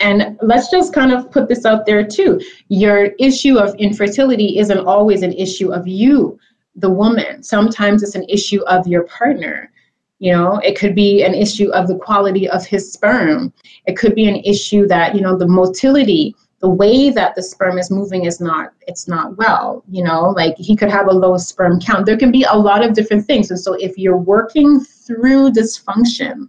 And 0.00 0.36
let's 0.42 0.70
just 0.70 0.92
kind 0.92 1.12
of 1.12 1.30
put 1.30 1.48
this 1.48 1.64
out 1.64 1.86
there 1.86 2.04
too. 2.04 2.40
Your 2.68 3.06
issue 3.18 3.58
of 3.58 3.74
infertility 3.76 4.58
isn't 4.58 4.86
always 4.86 5.22
an 5.22 5.32
issue 5.32 5.72
of 5.72 5.86
you, 5.86 6.38
the 6.74 6.90
woman. 6.90 7.42
Sometimes 7.42 8.02
it's 8.02 8.16
an 8.16 8.26
issue 8.28 8.62
of 8.62 8.86
your 8.86 9.04
partner. 9.04 9.70
You 10.18 10.32
know, 10.32 10.58
it 10.58 10.78
could 10.78 10.94
be 10.94 11.24
an 11.24 11.34
issue 11.34 11.70
of 11.72 11.88
the 11.88 11.98
quality 11.98 12.48
of 12.48 12.64
his 12.64 12.92
sperm. 12.92 13.52
It 13.86 13.96
could 13.96 14.14
be 14.14 14.28
an 14.28 14.36
issue 14.44 14.86
that, 14.88 15.14
you 15.14 15.20
know, 15.20 15.36
the 15.36 15.48
motility 15.48 16.34
the 16.62 16.70
way 16.70 17.10
that 17.10 17.34
the 17.34 17.42
sperm 17.42 17.76
is 17.76 17.90
moving 17.90 18.24
is 18.24 18.40
not 18.40 18.72
it's 18.86 19.06
not 19.08 19.36
well 19.36 19.84
you 19.90 20.02
know 20.02 20.30
like 20.30 20.56
he 20.56 20.74
could 20.76 20.90
have 20.90 21.08
a 21.08 21.12
low 21.12 21.36
sperm 21.36 21.80
count. 21.80 22.06
There 22.06 22.16
can 22.16 22.30
be 22.30 22.44
a 22.44 22.56
lot 22.56 22.84
of 22.84 22.94
different 22.94 23.26
things. 23.26 23.50
And 23.50 23.60
so 23.60 23.74
if 23.74 23.98
you're 23.98 24.16
working 24.16 24.80
through 24.80 25.50
dysfunction 25.50 26.48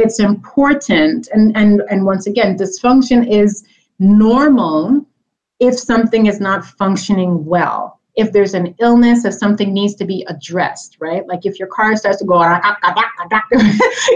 it's 0.00 0.18
important 0.18 1.28
and 1.32 1.56
and 1.56 1.82
and 1.90 2.06
once 2.06 2.26
again 2.26 2.56
dysfunction 2.56 3.30
is 3.30 3.64
normal 3.98 5.06
if 5.60 5.78
something 5.78 6.26
is 6.26 6.40
not 6.40 6.64
functioning 6.64 7.44
well 7.44 7.99
if 8.20 8.32
there's 8.32 8.52
an 8.54 8.74
illness, 8.80 9.24
if 9.24 9.32
something 9.34 9.72
needs 9.72 9.94
to 9.94 10.04
be 10.04 10.24
addressed, 10.28 10.98
right? 11.00 11.26
Like 11.26 11.46
if 11.46 11.58
your 11.58 11.68
car 11.68 11.96
starts 11.96 12.18
to 12.18 12.24
go, 12.24 12.38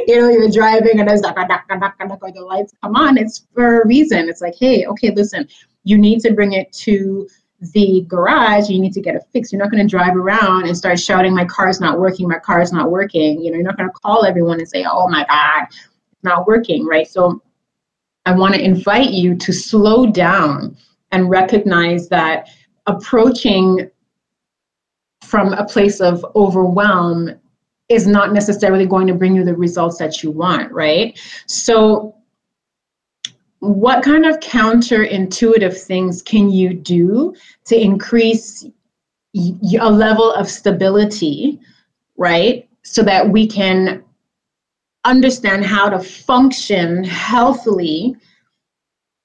you 0.06 0.20
know, 0.20 0.28
you're 0.28 0.50
driving 0.50 1.00
and 1.00 1.08
there's 1.08 1.22
or 1.22 2.32
the 2.32 2.44
lights 2.46 2.74
come 2.82 2.96
on, 2.96 3.16
it's 3.16 3.46
for 3.54 3.80
a 3.80 3.86
reason. 3.86 4.28
It's 4.28 4.42
like, 4.42 4.54
hey, 4.58 4.84
okay, 4.86 5.10
listen, 5.10 5.48
you 5.84 5.96
need 5.96 6.20
to 6.20 6.34
bring 6.34 6.52
it 6.52 6.70
to 6.84 7.26
the 7.72 8.04
garage, 8.06 8.68
you 8.68 8.78
need 8.78 8.92
to 8.92 9.00
get 9.00 9.14
it 9.14 9.22
fixed. 9.32 9.52
You're 9.52 9.62
not 9.62 9.70
going 9.70 9.82
to 9.82 9.88
drive 9.88 10.16
around 10.16 10.66
and 10.66 10.76
start 10.76 11.00
shouting, 11.00 11.34
my 11.34 11.46
car's 11.46 11.80
not 11.80 11.98
working, 11.98 12.28
my 12.28 12.38
car's 12.38 12.72
not 12.72 12.90
working. 12.90 13.40
You 13.42 13.50
know, 13.50 13.56
you're 13.56 13.64
not 13.64 13.78
going 13.78 13.88
to 13.88 13.98
call 14.02 14.26
everyone 14.26 14.58
and 14.58 14.68
say, 14.68 14.84
oh 14.86 15.08
my 15.08 15.24
God, 15.24 15.66
it's 15.70 16.24
not 16.24 16.46
working, 16.46 16.84
right? 16.84 17.08
So 17.08 17.40
I 18.26 18.32
want 18.32 18.54
to 18.54 18.62
invite 18.62 19.10
you 19.10 19.34
to 19.36 19.52
slow 19.52 20.06
down 20.06 20.76
and 21.10 21.30
recognize 21.30 22.08
that 22.08 22.48
approaching 22.86 23.90
from 25.34 25.52
a 25.54 25.64
place 25.64 26.00
of 26.00 26.24
overwhelm 26.36 27.28
is 27.88 28.06
not 28.06 28.32
necessarily 28.32 28.86
going 28.86 29.08
to 29.08 29.14
bring 29.14 29.34
you 29.34 29.42
the 29.42 29.56
results 29.56 29.98
that 29.98 30.22
you 30.22 30.30
want, 30.30 30.70
right? 30.70 31.18
So, 31.46 32.14
what 33.58 34.04
kind 34.04 34.26
of 34.26 34.38
counterintuitive 34.38 35.76
things 35.76 36.22
can 36.22 36.50
you 36.50 36.72
do 36.72 37.34
to 37.64 37.76
increase 37.76 38.64
a 39.34 39.90
level 39.90 40.30
of 40.34 40.48
stability, 40.48 41.58
right? 42.16 42.68
So 42.84 43.02
that 43.02 43.28
we 43.28 43.48
can 43.48 44.04
understand 45.04 45.64
how 45.64 45.88
to 45.88 45.98
function 45.98 47.02
healthily 47.02 48.14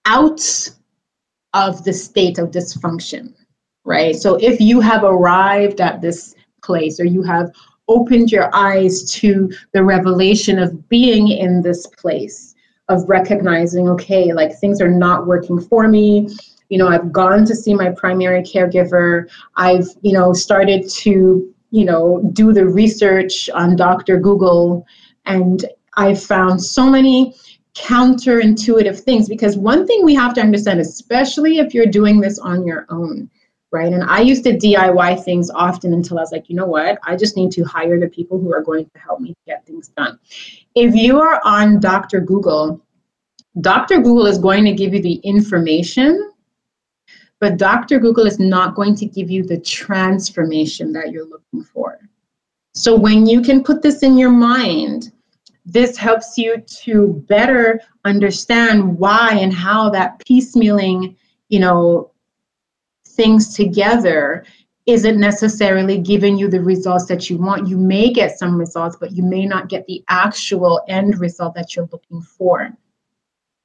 out 0.08 0.42
of 1.54 1.84
the 1.84 1.94
state 1.94 2.40
of 2.40 2.50
dysfunction 2.50 3.36
right? 3.90 4.16
So 4.16 4.36
if 4.36 4.62
you 4.62 4.80
have 4.82 5.04
arrived 5.04 5.82
at 5.82 6.00
this 6.00 6.36
place 6.62 7.00
or 7.00 7.06
you 7.06 7.24
have 7.24 7.52
opened 7.88 8.32
your 8.32 8.56
eyes 8.56 9.12
to 9.14 9.52
the 9.74 9.84
revelation 9.84 10.60
of 10.60 10.88
being 10.90 11.30
in 11.30 11.64
this 11.64 11.88
place, 11.88 12.54
of 12.88 13.10
recognizing, 13.10 13.90
okay, 13.90 14.32
like 14.32 14.56
things 14.56 14.80
are 14.80 14.92
not 14.92 15.26
working 15.26 15.60
for 15.60 15.88
me. 15.88 16.30
You 16.70 16.78
know, 16.78 16.88
I've 16.88 17.12
gone 17.12 17.46
to 17.46 17.56
see 17.56 17.74
my 17.74 17.90
primary 17.90 18.44
caregiver. 18.44 19.28
I've, 19.56 19.88
you 20.02 20.14
know, 20.14 20.34
started 20.34 20.88
to, 20.88 21.52
you 21.72 21.86
know, 21.86 22.22
do 22.32 22.54
the 22.54 22.68
research 22.68 23.50
on 23.50 23.76
Dr. 23.76 24.20
Google. 24.20 24.86
And 25.26 25.66
I've 25.98 26.22
found 26.22 26.64
so 26.64 26.88
many 26.92 27.34
counterintuitive 27.74 29.00
things 29.00 29.28
because 29.28 29.58
one 29.58 29.88
thing 29.88 30.06
we 30.06 30.14
have 30.14 30.36
to 30.36 30.42
understand, 30.42 30.80
especially 30.80 31.58
if 31.58 31.74
you're 31.74 31.88
doing 31.88 32.22
this 32.22 32.38
on 32.38 32.68
your 32.68 32.86
own, 32.90 33.32
right? 33.72 33.92
And 33.92 34.04
I 34.04 34.22
used 34.22 34.44
to 34.46 34.58
DIY 34.58 35.24
things 35.24 35.50
often 35.50 35.94
until 35.94 36.18
I 36.18 36.22
was 36.22 36.32
like, 36.32 36.50
you 36.50 36.56
know 36.56 36.66
what? 36.66 36.98
I 37.04 37.16
just 37.16 37.38
need 37.38 37.52
to 37.52 37.64
hire 37.64 38.00
the 38.00 38.08
people 38.08 38.40
who 38.40 38.54
are 38.54 38.64
going 38.64 38.86
to 38.86 39.00
help 39.00 39.20
me 39.20 39.36
get 39.46 39.66
things 39.66 39.90
done. 39.90 40.20
If 40.76 40.96
you 40.96 41.20
are 41.20 41.40
on 41.44 41.80
Dr. 41.80 42.20
Google, 42.20 42.82
Dr. 43.62 43.98
Google 43.98 44.26
is 44.26 44.38
going 44.38 44.66
to 44.66 44.74
give 44.74 44.94
you 44.94 45.02
the 45.02 45.16
information, 45.16 46.32
but 47.40 47.58
Dr. 47.58 48.00
Google 48.00 48.26
is 48.26 48.40
not 48.40 48.76
going 48.76 48.96
to 48.96 49.06
give 49.06 49.30
you 49.30 49.44
the 49.44 49.60
transformation 49.60 50.92
that 50.94 51.12
you're 51.12 51.28
looking 51.28 51.64
for. 51.64 52.00
So 52.74 52.96
when 52.96 53.26
you 53.26 53.42
can 53.42 53.64
put 53.64 53.82
this 53.82 54.04
in 54.04 54.18
your 54.18 54.30
mind, 54.30 55.12
this 55.66 55.98
helps 55.98 56.38
you 56.38 56.64
to 56.84 57.24
better 57.28 57.82
understand 58.06 58.98
why 58.98 59.34
and 59.34 59.54
how 59.54 59.90
that 59.90 60.20
piecemealing, 60.20 61.16
you 61.50 61.60
know, 61.60 62.12
things 63.20 63.54
together 63.54 64.46
isn't 64.86 65.20
necessarily 65.20 65.98
giving 65.98 66.38
you 66.38 66.48
the 66.48 66.62
results 66.62 67.06
that 67.08 67.30
you 67.30 67.38
want. 67.38 67.68
You 67.68 67.78
may 67.78 68.14
get 68.14 68.40
some 68.40 68.58
results, 68.58 68.96
but 68.98 69.12
you 69.12 69.24
may 69.24 69.46
not 69.46 69.68
get 69.68 69.86
the 69.88 70.02
actual 70.08 70.82
end 70.88 71.20
result 71.20 71.54
that 71.56 71.76
you're 71.76 71.90
looking 71.92 72.22
for. 72.22 72.70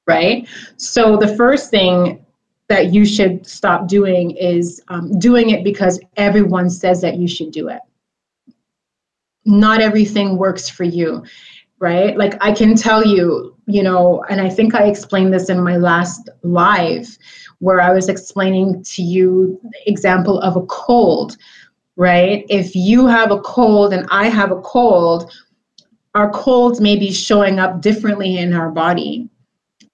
Right? 0.08 0.48
So, 0.76 1.16
the 1.16 1.36
first 1.36 1.70
thing 1.70 2.26
that 2.68 2.92
you 2.92 3.06
should 3.06 3.46
stop 3.46 3.86
doing 3.86 4.32
is 4.32 4.82
um, 4.88 5.16
doing 5.20 5.50
it 5.50 5.62
because 5.62 6.00
everyone 6.16 6.68
says 6.68 7.00
that 7.02 7.16
you 7.16 7.28
should 7.28 7.52
do 7.52 7.68
it. 7.68 7.80
Not 9.44 9.80
everything 9.80 10.36
works 10.36 10.68
for 10.68 10.82
you, 10.82 11.22
right? 11.84 12.16
Like, 12.16 12.34
I 12.40 12.50
can 12.50 12.74
tell 12.74 13.06
you, 13.06 13.54
you 13.66 13.82
know, 13.82 14.24
and 14.30 14.40
I 14.40 14.48
think 14.48 14.74
I 14.74 14.84
explained 14.84 15.34
this 15.34 15.50
in 15.50 15.62
my 15.62 15.76
last 15.76 16.30
live 16.42 17.06
where 17.58 17.78
I 17.78 17.92
was 17.92 18.08
explaining 18.08 18.82
to 18.84 19.02
you 19.02 19.60
the 19.62 19.90
example 19.90 20.40
of 20.40 20.56
a 20.56 20.64
cold, 20.64 21.36
right? 21.96 22.46
If 22.48 22.74
you 22.74 23.06
have 23.06 23.30
a 23.30 23.40
cold 23.40 23.92
and 23.92 24.06
I 24.10 24.30
have 24.30 24.50
a 24.50 24.62
cold, 24.62 25.30
our 26.14 26.30
colds 26.30 26.80
may 26.80 26.96
be 26.96 27.12
showing 27.12 27.58
up 27.58 27.82
differently 27.82 28.38
in 28.38 28.54
our 28.54 28.70
body. 28.70 29.28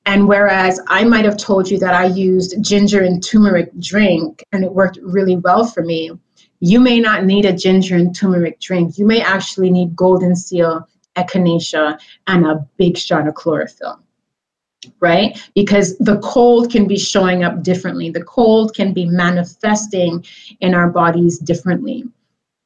And 0.07 0.29
whereas 0.29 0.81
I 0.87 1.03
might 1.03 1.25
have 1.25 1.37
told 1.37 1.69
you 1.69 1.79
that 1.81 1.93
I 1.93 2.07
used 2.07 2.63
ginger 2.63 3.03
and 3.03 3.21
turmeric 3.21 3.77
drink 3.81 4.45
and 4.53 4.63
it 4.63 4.73
worked 4.73 5.01
really 5.03 5.39
well 5.39 5.65
for 5.65 5.83
me, 5.83 6.13
you 6.61 6.79
may 6.79 7.01
not 7.01 7.25
need 7.25 7.47
a 7.47 7.53
ginger 7.53 7.97
and 7.97 8.15
turmeric 8.15 8.61
drink. 8.61 8.97
You 8.97 9.07
may 9.07 9.21
actually 9.23 9.71
need 9.71 9.97
golden 9.97 10.37
seal, 10.37 10.87
echinacea, 11.17 11.99
and 12.27 12.47
a 12.47 12.67
big 12.77 12.97
shot 12.97 13.29
of 13.29 13.35
chlorophyll 13.35 14.01
right? 15.01 15.39
Because 15.55 15.97
the 15.99 16.19
cold 16.21 16.71
can 16.71 16.87
be 16.87 16.99
showing 16.99 17.45
up 17.45 17.63
differently. 17.63 18.11
The 18.11 18.25
cold 18.25 18.75
can 18.75 18.93
be 18.93 19.07
manifesting 19.07 20.25
in 20.61 20.75
our 20.75 20.89
bodies 20.89 21.39
differently, 21.39 22.05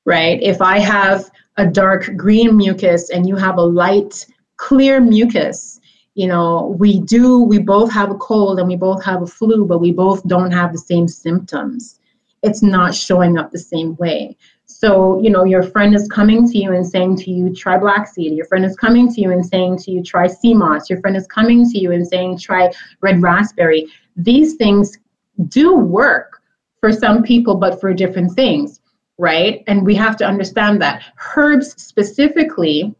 right? 0.04 0.40
If 0.42 0.60
I 0.62 0.78
have 0.78 1.30
a 1.56 1.66
dark 1.66 2.16
green 2.16 2.56
mucus 2.56 3.10
and 3.10 3.28
you 3.28 3.36
have 3.36 3.58
a 3.58 3.62
light 3.62 4.26
clear 4.56 5.00
mucus, 5.00 5.80
you 6.14 6.28
know, 6.28 6.76
we 6.78 7.00
do, 7.00 7.40
we 7.40 7.58
both 7.58 7.90
have 7.92 8.10
a 8.10 8.16
cold 8.16 8.60
and 8.60 8.68
we 8.68 8.76
both 8.76 9.02
have 9.04 9.22
a 9.22 9.26
flu, 9.26 9.64
but 9.64 9.80
we 9.80 9.90
both 9.90 10.26
don't 10.28 10.52
have 10.52 10.72
the 10.72 10.78
same 10.78 11.08
symptoms. 11.08 11.98
It's 12.42 12.62
not 12.62 12.94
showing 12.94 13.38
up 13.38 13.50
the 13.50 13.58
same 13.58 13.96
way. 13.96 14.36
So, 14.76 15.20
you 15.20 15.30
know, 15.30 15.44
your 15.44 15.62
friend 15.62 15.94
is 15.94 16.08
coming 16.08 16.50
to 16.50 16.58
you 16.58 16.72
and 16.72 16.84
saying 16.84 17.18
to 17.18 17.30
you, 17.30 17.54
try 17.54 17.78
black 17.78 18.08
seed. 18.08 18.32
Your 18.32 18.46
friend 18.46 18.64
is 18.64 18.74
coming 18.76 19.08
to 19.14 19.20
you 19.20 19.30
and 19.30 19.46
saying 19.46 19.78
to 19.78 19.92
you, 19.92 20.02
try 20.02 20.26
sea 20.26 20.52
moss. 20.52 20.90
Your 20.90 21.00
friend 21.00 21.16
is 21.16 21.28
coming 21.28 21.70
to 21.70 21.78
you 21.78 21.92
and 21.92 22.04
saying, 22.04 22.38
try 22.38 22.72
red 23.00 23.22
raspberry. 23.22 23.86
These 24.16 24.56
things 24.56 24.98
do 25.46 25.76
work 25.76 26.42
for 26.80 26.92
some 26.92 27.22
people, 27.22 27.54
but 27.54 27.80
for 27.80 27.94
different 27.94 28.32
things, 28.32 28.80
right? 29.16 29.62
And 29.68 29.86
we 29.86 29.94
have 29.94 30.16
to 30.16 30.26
understand 30.26 30.82
that 30.82 31.04
herbs 31.36 31.80
specifically 31.80 32.92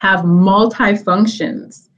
have 0.00 0.26
multi-functions 0.26 1.88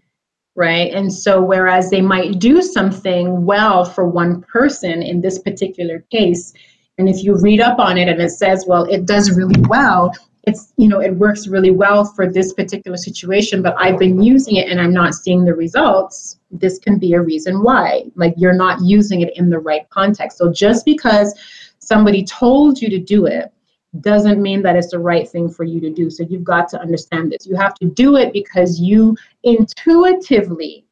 right 0.57 0.93
and 0.93 1.13
so 1.13 1.43
whereas 1.43 1.91
they 1.91 2.01
might 2.01 2.39
do 2.39 2.63
something 2.63 3.45
well 3.45 3.85
for 3.85 4.07
one 4.07 4.41
person 4.43 5.03
in 5.03 5.21
this 5.21 5.41
particular 5.41 6.05
case 6.13 6.53
and 6.99 7.09
if 7.09 7.23
you 7.23 7.37
read 7.41 7.61
up 7.61 7.79
on 7.79 7.99
it 7.99 8.09
and 8.09 8.21
it 8.21 8.31
says 8.31 8.65
well 8.67 8.85
it 8.85 9.07
does 9.07 9.37
really 9.37 9.61
well 9.69 10.13
it's 10.47 10.73
you 10.77 10.89
know 10.89 11.01
it 11.01 11.15
works 11.17 11.49
really 11.49 11.71
well 11.71 12.05
for 12.05 12.31
this 12.31 12.53
particular 12.53 12.97
situation 12.97 13.63
but 13.63 13.75
i've 13.79 13.99
been 13.99 14.23
using 14.23 14.57
it 14.57 14.69
and 14.69 14.81
i'm 14.81 14.93
not 14.93 15.15
seeing 15.15 15.45
the 15.45 15.55
results 15.55 16.39
this 16.61 16.79
can 16.79 16.99
be 16.99 17.13
a 17.15 17.21
reason 17.21 17.63
why. 17.63 18.05
Like 18.15 18.35
you're 18.37 18.55
not 18.55 18.81
using 18.83 19.21
it 19.21 19.37
in 19.37 19.51
the 19.51 19.59
right 19.59 19.89
context. 19.91 20.39
So 20.39 20.53
just 20.53 20.85
because 20.85 21.39
somebody 21.79 22.25
told 22.25 22.81
you 22.81 22.89
to 22.91 22.99
do 22.99 23.27
it 23.27 23.53
doesn't 24.01 24.43
mean 24.43 24.63
that 24.63 24.77
it's 24.77 24.91
the 24.91 24.99
right 24.99 25.29
thing 25.29 25.49
for 25.49 25.65
you 25.65 25.81
to 25.81 25.91
do. 25.91 26.11
So 26.11 26.25
you've 26.25 26.45
got 26.45 26.69
to 26.71 26.81
understand 26.81 27.31
this. 27.31 27.47
You 27.47 27.57
have 27.57 27.75
to 27.75 27.87
do 27.87 28.17
it 28.17 28.33
because 28.33 28.81
you 28.81 29.17
intuitively 29.43 30.84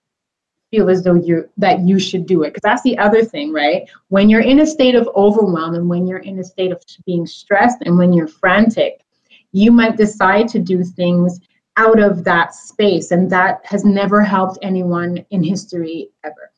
feel 0.73 0.91
as 0.91 1.05
though 1.05 1.15
you 1.15 1.49
that 1.57 1.81
you 1.81 2.01
should 2.01 2.27
do 2.27 2.43
it 2.43 2.49
because 2.49 2.63
that's 2.63 2.83
the 2.83 2.99
other 2.99 3.23
thing 3.25 3.53
right 3.53 3.89
when 4.09 4.29
you're 4.29 4.41
in 4.41 4.61
a 4.61 4.67
state 4.67 4.97
of 4.97 5.09
overwhelm 5.15 5.75
and 5.75 5.89
when 5.89 6.09
you're 6.09 6.27
in 6.31 6.41
a 6.41 6.45
state 6.45 6.73
of 6.73 6.83
being 7.07 7.27
stressed 7.27 7.79
and 7.83 7.97
when 7.97 8.13
you're 8.13 8.27
frantic 8.27 9.05
you 9.53 9.71
might 9.71 9.97
decide 9.97 10.49
to 10.49 10.59
do 10.59 10.83
things 10.83 11.39
out 11.77 12.01
of 12.01 12.25
that 12.25 12.55
space, 12.55 13.11
and 13.11 13.31
that 13.31 13.65
has 13.65 13.85
never 13.85 14.23
helped 14.23 14.59
anyone 14.63 15.25
in 15.31 15.43
history 15.43 16.11
ever. 16.25 16.51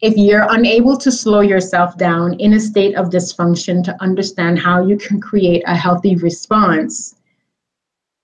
If 0.00 0.16
you're 0.16 0.46
unable 0.50 0.96
to 0.96 1.12
slow 1.12 1.40
yourself 1.40 1.96
down 1.96 2.34
in 2.34 2.54
a 2.54 2.60
state 2.60 2.96
of 2.96 3.08
dysfunction 3.10 3.84
to 3.84 4.02
understand 4.02 4.58
how 4.58 4.84
you 4.84 4.96
can 4.96 5.20
create 5.20 5.62
a 5.66 5.76
healthy 5.76 6.16
response, 6.16 7.14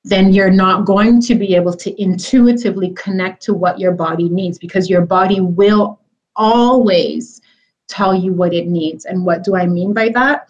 then 0.04 0.32
you're 0.32 0.50
not 0.50 0.86
going 0.86 1.20
to 1.20 1.34
be 1.34 1.54
able 1.54 1.74
to 1.74 2.00
intuitively 2.00 2.90
connect 2.94 3.42
to 3.42 3.54
what 3.54 3.78
your 3.78 3.92
body 3.92 4.28
needs 4.28 4.58
because 4.58 4.88
your 4.88 5.04
body 5.04 5.40
will 5.40 6.00
always 6.36 7.40
tell 7.88 8.14
you 8.14 8.32
what 8.32 8.54
it 8.54 8.68
needs. 8.68 9.04
And 9.04 9.24
what 9.24 9.42
do 9.42 9.56
I 9.56 9.66
mean 9.66 9.92
by 9.92 10.10
that? 10.10 10.48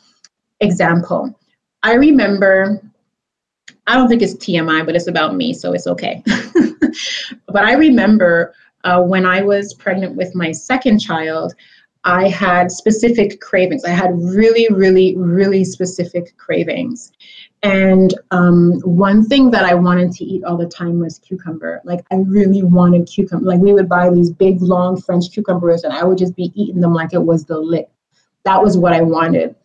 Example 0.61 1.39
I 1.83 1.95
remember, 1.95 2.81
I 3.87 3.95
don't 3.95 4.09
think 4.09 4.23
it's 4.23 4.35
TMI, 4.35 4.85
but 4.85 4.97
it's 4.97 5.07
about 5.07 5.37
me, 5.37 5.55
so 5.55 5.73
it's 5.73 5.87
okay. 5.87 6.23
but 7.47 7.65
I 7.65 7.75
remember 7.75 8.55
uh, 8.85 9.03
when 9.03 9.25
I 9.25 9.43
was 9.43 9.75
pregnant 9.75 10.17
with 10.17 10.35
my 10.35 10.51
second 10.51 10.99
child, 10.99 11.55
I 12.05 12.29
had 12.29 12.71
specific 12.71 13.41
cravings. 13.41 13.85
I 13.85 13.91
had 13.91 14.11
really, 14.15 14.67
really, 14.71 15.17
really 15.17 15.65
specific 15.65 16.37
cravings. 16.37 17.13
And 17.63 18.15
um, 18.31 18.81
one 18.83 19.25
thing 19.25 19.51
that 19.51 19.65
I 19.65 19.75
wanted 19.75 20.13
to 20.13 20.25
eat 20.25 20.45
all 20.45 20.57
the 20.57 20.69
time 20.69 21.01
was 21.01 21.19
cucumber. 21.19 21.81
Like, 21.85 22.05
I 22.13 22.17
really 22.17 22.63
wanted 22.63 23.09
cucumber. 23.09 23.47
Like, 23.47 23.61
we 23.61 23.73
would 23.73 23.89
buy 23.89 24.11
these 24.11 24.31
big, 24.31 24.63
long 24.63 25.01
French 25.01 25.33
cucumbers, 25.33 25.83
and 25.83 25.93
I 25.93 26.05
would 26.05 26.19
just 26.19 26.37
be 26.37 26.53
eating 26.55 26.81
them 26.81 26.95
like 26.95 27.15
it 27.15 27.23
was 27.23 27.45
the 27.45 27.59
lick. 27.59 27.89
That 28.45 28.63
was 28.63 28.79
what 28.79 28.93
I 28.93 29.03
wanted 29.03 29.57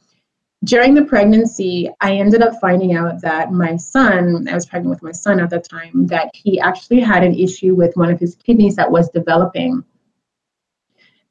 during 0.63 0.93
the 0.93 1.03
pregnancy, 1.03 1.89
I 1.99 2.15
ended 2.15 2.41
up 2.41 2.59
finding 2.61 2.95
out 2.95 3.21
that 3.21 3.51
my 3.51 3.75
son, 3.75 4.47
I 4.47 4.53
was 4.53 4.65
pregnant 4.65 4.91
with 4.91 5.03
my 5.03 5.11
son 5.11 5.39
at 5.39 5.49
the 5.49 5.59
time, 5.59 6.07
that 6.07 6.31
he 6.33 6.59
actually 6.59 7.01
had 7.01 7.23
an 7.23 7.35
issue 7.35 7.75
with 7.75 7.95
one 7.97 8.09
of 8.09 8.19
his 8.19 8.35
kidneys 8.35 8.75
that 8.77 8.89
was 8.89 9.09
developing. 9.09 9.83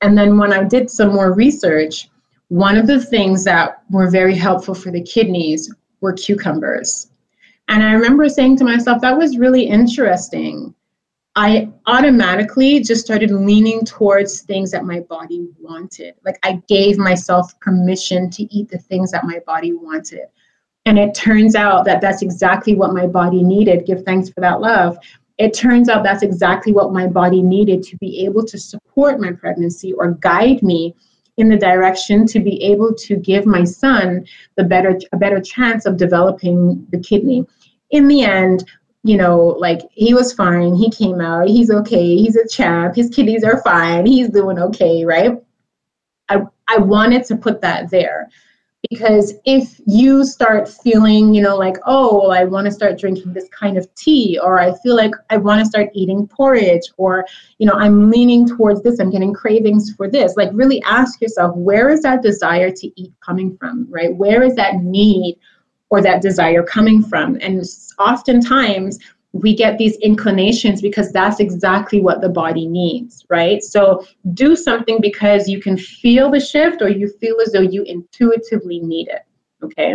And 0.03 0.19
then 0.19 0.37
when 0.37 0.53
I 0.53 0.65
did 0.65 0.91
some 0.91 1.15
more 1.15 1.33
research, 1.33 2.11
one 2.49 2.77
of 2.77 2.87
the 2.87 3.03
things 3.03 3.45
that 3.45 3.83
were 3.89 4.11
very 4.11 4.35
helpful 4.35 4.75
for 4.75 4.91
the 4.91 5.03
kidneys 5.03 5.73
were 6.03 6.13
cucumbers. 6.13 7.11
And 7.69 7.83
I 7.83 7.93
remember 7.93 8.29
saying 8.29 8.59
to 8.59 8.65
myself, 8.65 9.01
that 9.01 9.17
was 9.17 9.39
really 9.39 9.63
interesting 9.63 10.75
I 11.35 11.71
automatically 11.87 12.81
just 12.81 13.05
started 13.05 13.31
leaning 13.31 13.85
towards 13.87 14.43
things 14.43 14.71
that 14.73 14.85
my 14.85 15.01
body 15.01 15.49
wanted. 15.59 16.15
Like 16.25 16.39
I 16.43 16.61
gave 16.69 16.99
myself 16.99 17.59
permission 17.61 18.29
to 18.31 18.43
eat 18.55 18.69
the 18.69 18.79
things 18.79 19.11
that 19.13 19.25
my 19.25 19.39
body 19.47 19.73
wanted. 19.73 20.27
And 20.85 20.99
it 20.99 21.15
turns 21.15 21.55
out 21.55 21.87
that 21.87 22.03
that's 22.03 22.21
exactly 22.21 22.75
what 22.75 22.93
my 22.93 23.07
body 23.07 23.43
needed. 23.43 23.87
Give 23.87 24.03
thanks 24.05 24.29
for 24.29 24.41
that 24.43 24.61
love. 24.61 24.99
It 25.39 25.55
turns 25.55 25.89
out 25.89 26.03
that's 26.03 26.23
exactly 26.23 26.73
what 26.73 26.93
my 26.93 27.07
body 27.07 27.43
needed 27.43 27.83
to 27.85 27.97
be 27.97 28.27
able 28.27 28.45
to 28.45 28.59
support 28.59 29.19
my 29.19 29.33
pregnancy 29.33 29.95
or 29.95 30.13
guide 30.13 30.63
me 30.63 30.95
in 31.39 31.49
the 31.49 31.57
direction 31.57 32.27
to 32.27 32.41
be 32.41 32.63
able 32.63 32.95
to 32.95 33.17
give 33.17 33.47
my 33.47 33.65
son 33.65 34.27
the 34.57 34.65
better 34.65 34.99
a 35.13 35.17
better 35.17 35.41
chance 35.41 35.87
of 35.87 35.97
developing 35.97 36.87
the 36.91 37.01
kidney. 37.01 37.47
In 37.91 38.09
the 38.09 38.23
end, 38.23 38.65
you 39.03 39.17
know, 39.17 39.39
like 39.59 39.81
he 39.93 40.15
was 40.15 40.33
fine. 40.33 40.75
He 40.75 40.91
came 40.91 41.21
out. 41.21 41.49
He's 41.49 41.71
okay. 41.71 42.17
He's 42.17 42.37
a 42.37 42.47
champ. 42.47 42.95
His 42.95 43.11
kidneys 43.11 43.45
are 43.45 43.63
fine. 43.63 44.07
He's 44.07 44.29
doing 44.29 44.59
okay, 44.59 45.05
right? 45.05 45.43
I 46.29 46.43
I 46.69 46.79
wanted 46.79 47.25
to 47.27 47.37
put 47.37 47.61
that 47.63 47.91
there 47.91 48.29
because 48.91 49.35
if 49.45 49.81
you 49.87 50.25
start 50.25 50.69
feeling, 50.69 51.35
you 51.35 51.43
know, 51.43 51.57
like, 51.57 51.77
oh, 51.87 52.31
I 52.31 52.45
want 52.45 52.67
to 52.67 52.73
start 52.73 52.99
drinking 52.99 53.33
this 53.33 53.49
kind 53.49 53.79
of 53.79 53.93
tea, 53.95 54.39
or 54.43 54.59
I 54.59 54.75
feel 54.83 54.97
like 54.97 55.13
I 55.31 55.37
want 55.37 55.61
to 55.61 55.67
start 55.67 55.91
eating 55.95 56.27
porridge, 56.27 56.91
or, 56.97 57.25
you 57.59 57.67
know, 57.67 57.75
I'm 57.75 58.11
leaning 58.11 58.47
towards 58.47 58.83
this, 58.83 58.99
I'm 58.99 59.11
getting 59.11 59.33
cravings 59.33 59.95
for 59.95 60.11
this, 60.11 60.37
like, 60.37 60.51
really 60.53 60.83
ask 60.83 61.21
yourself, 61.21 61.57
where 61.57 61.91
is 61.91 62.03
that 62.03 62.23
desire 62.23 62.71
to 62.71 63.01
eat 63.01 63.13
coming 63.21 63.57
from, 63.57 63.87
right? 63.89 64.15
Where 64.15 64.43
is 64.43 64.57
that 64.57 64.83
need 64.83 65.39
or 65.93 66.01
that 66.01 66.23
desire 66.23 66.63
coming 66.63 67.03
from. 67.03 67.37
And 67.43 67.63
oftentimes 67.99 68.99
we 69.33 69.55
get 69.55 69.79
these 69.79 69.97
inclinations 69.99 70.83
because 70.83 71.11
that's 71.11 71.41
exactly 71.41 72.01
what 72.01 72.21
the 72.21 72.29
body 72.29 72.67
needs, 72.67 73.25
right? 73.31 73.63
So 73.63 74.07
do 74.35 74.55
something 74.55 75.01
because 75.01 75.49
you 75.49 75.61
can 75.61 75.77
feel 75.77 76.31
the 76.31 76.41
shift 76.41 76.83
or 76.83 76.89
you 76.89 77.09
feel 77.21 77.37
as 77.41 77.53
though 77.53 77.61
you 77.61 77.83
intuitively 77.85 78.81
need 78.81 79.09
it, 79.09 79.23
okay? 79.63 79.95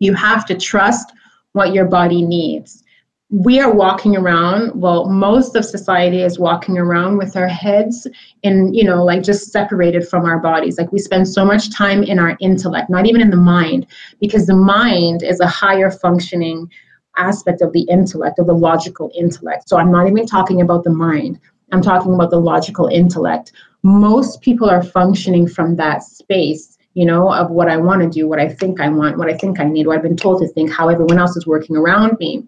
You 0.00 0.14
have 0.14 0.44
to 0.46 0.54
trust 0.54 1.12
what 1.52 1.72
your 1.72 1.86
body 1.86 2.22
needs 2.22 2.84
we 3.30 3.58
are 3.58 3.72
walking 3.74 4.16
around 4.16 4.70
well 4.80 5.08
most 5.08 5.56
of 5.56 5.64
society 5.64 6.22
is 6.22 6.38
walking 6.38 6.78
around 6.78 7.16
with 7.16 7.36
our 7.36 7.48
heads 7.48 8.06
in 8.44 8.72
you 8.72 8.84
know 8.84 9.02
like 9.04 9.22
just 9.24 9.50
separated 9.50 10.06
from 10.06 10.24
our 10.24 10.38
bodies 10.38 10.78
like 10.78 10.92
we 10.92 10.98
spend 11.00 11.26
so 11.26 11.44
much 11.44 11.74
time 11.74 12.04
in 12.04 12.20
our 12.20 12.36
intellect 12.40 12.88
not 12.88 13.04
even 13.04 13.20
in 13.20 13.30
the 13.30 13.36
mind 13.36 13.84
because 14.20 14.46
the 14.46 14.54
mind 14.54 15.24
is 15.24 15.40
a 15.40 15.46
higher 15.46 15.90
functioning 15.90 16.70
aspect 17.16 17.62
of 17.62 17.72
the 17.72 17.82
intellect 17.82 18.38
of 18.38 18.46
the 18.46 18.54
logical 18.54 19.10
intellect. 19.14 19.68
So 19.68 19.76
i'm 19.76 19.90
not 19.90 20.06
even 20.08 20.26
talking 20.26 20.60
about 20.60 20.84
the 20.84 20.90
mind. 20.90 21.38
I'm 21.72 21.82
talking 21.82 22.14
about 22.14 22.30
the 22.30 22.40
logical 22.40 22.86
intellect. 22.86 23.52
Most 23.82 24.40
people 24.40 24.70
are 24.70 24.82
functioning 24.82 25.48
from 25.48 25.76
that 25.76 26.02
space 26.02 26.76
you 26.94 27.04
know 27.04 27.30
of 27.30 27.50
what 27.50 27.68
i 27.68 27.76
want 27.76 28.00
to 28.00 28.08
do 28.08 28.26
what 28.26 28.40
i 28.40 28.48
think 28.48 28.80
i 28.80 28.88
want 28.88 29.18
what 29.18 29.28
i 29.28 29.36
think 29.36 29.60
i 29.60 29.64
need 29.64 29.86
what 29.86 29.96
i've 29.96 30.02
been 30.02 30.16
told 30.16 30.40
to 30.40 30.48
think 30.48 30.72
how 30.72 30.88
everyone 30.88 31.18
else 31.18 31.36
is 31.36 31.46
working 31.46 31.76
around 31.76 32.18
me. 32.18 32.42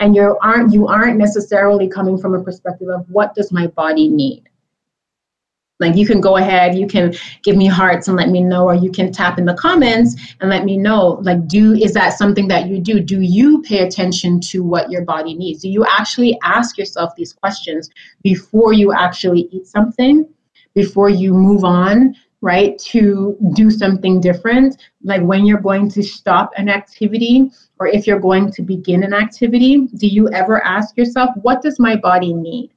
And 0.00 0.14
you 0.14 0.36
aren't 0.42 0.72
you 0.72 0.88
aren't 0.88 1.18
necessarily 1.18 1.88
coming 1.88 2.18
from 2.18 2.34
a 2.34 2.42
perspective 2.42 2.88
of 2.88 3.08
what 3.08 3.34
does 3.34 3.52
my 3.52 3.68
body 3.68 4.08
need 4.08 4.48
like 5.78 5.94
you 5.94 6.06
can 6.06 6.20
go 6.20 6.36
ahead 6.36 6.74
you 6.74 6.86
can 6.86 7.14
give 7.42 7.56
me 7.56 7.66
hearts 7.66 8.08
and 8.08 8.16
let 8.16 8.28
me 8.28 8.42
know 8.42 8.64
or 8.64 8.74
you 8.74 8.90
can 8.90 9.12
tap 9.12 9.38
in 9.38 9.44
the 9.44 9.54
comments 9.54 10.16
and 10.40 10.50
let 10.50 10.64
me 10.64 10.76
know 10.76 11.18
like 11.22 11.46
do 11.46 11.74
is 11.74 11.92
that 11.94 12.10
something 12.10 12.48
that 12.48 12.68
you 12.68 12.80
do? 12.80 13.00
Do 13.00 13.20
you 13.20 13.62
pay 13.62 13.86
attention 13.86 14.40
to 14.40 14.62
what 14.62 14.90
your 14.90 15.04
body 15.04 15.34
needs? 15.34 15.62
Do 15.62 15.68
you 15.68 15.84
actually 15.86 16.38
ask 16.42 16.78
yourself 16.78 17.14
these 17.16 17.32
questions 17.32 17.90
before 18.22 18.72
you 18.72 18.92
actually 18.92 19.48
eat 19.52 19.66
something? 19.66 20.28
Before 20.74 21.08
you 21.08 21.32
move 21.32 21.64
on 21.64 22.14
right 22.42 22.78
to 22.78 23.36
do 23.54 23.70
something 23.70 24.20
different? 24.20 24.76
Like 25.02 25.22
when 25.22 25.46
you're 25.46 25.60
going 25.60 25.88
to 25.90 26.02
stop 26.02 26.52
an 26.56 26.68
activity 26.68 27.50
or 27.78 27.86
if 27.86 28.06
you're 28.06 28.20
going 28.20 28.52
to 28.52 28.62
begin 28.62 29.02
an 29.02 29.14
activity, 29.14 29.86
do 29.96 30.06
you 30.06 30.28
ever 30.30 30.62
ask 30.64 30.96
yourself, 30.96 31.30
what 31.42 31.62
does 31.62 31.78
my 31.78 31.96
body 31.96 32.34
need? 32.34 32.70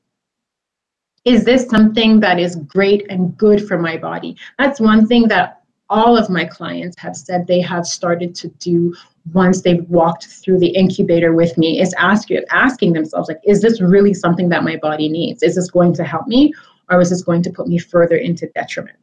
Is 1.30 1.46
this 1.46 1.68
something 1.70 2.20
that 2.22 2.40
is 2.40 2.56
great 2.56 3.06
and 3.08 3.38
good 3.38 3.68
for 3.68 3.78
my 3.78 3.98
body? 3.98 4.36
That's 4.58 4.80
one 4.80 5.06
thing 5.06 5.28
that 5.28 5.62
all 5.88 6.18
of 6.18 6.28
my 6.28 6.44
clients 6.44 6.98
have 6.98 7.16
said 7.16 7.46
they 7.46 7.62
have 7.62 7.86
started 7.86 8.34
to 8.34 8.48
do 8.58 8.96
once 9.32 9.62
they've 9.62 9.88
walked 9.90 10.26
through 10.26 10.58
the 10.58 10.70
incubator 10.70 11.34
with 11.36 11.56
me 11.56 11.80
is 11.80 11.94
ask 12.00 12.30
asking 12.50 12.94
themselves 12.94 13.28
like 13.30 13.40
is 13.44 13.62
this 13.62 13.80
really 13.80 14.12
something 14.12 14.50
that 14.50 14.64
my 14.64 14.76
body 14.78 15.08
needs 15.08 15.44
is 15.44 15.54
this 15.54 15.70
going 15.70 15.94
to 15.94 16.04
help 16.04 16.26
me 16.26 16.52
or 16.90 17.00
is 17.00 17.12
this 17.12 17.22
going 17.22 17.44
to 17.44 17.52
put 17.52 17.68
me 17.68 17.78
further 17.78 18.18
into 18.18 18.48
detriment 18.56 18.98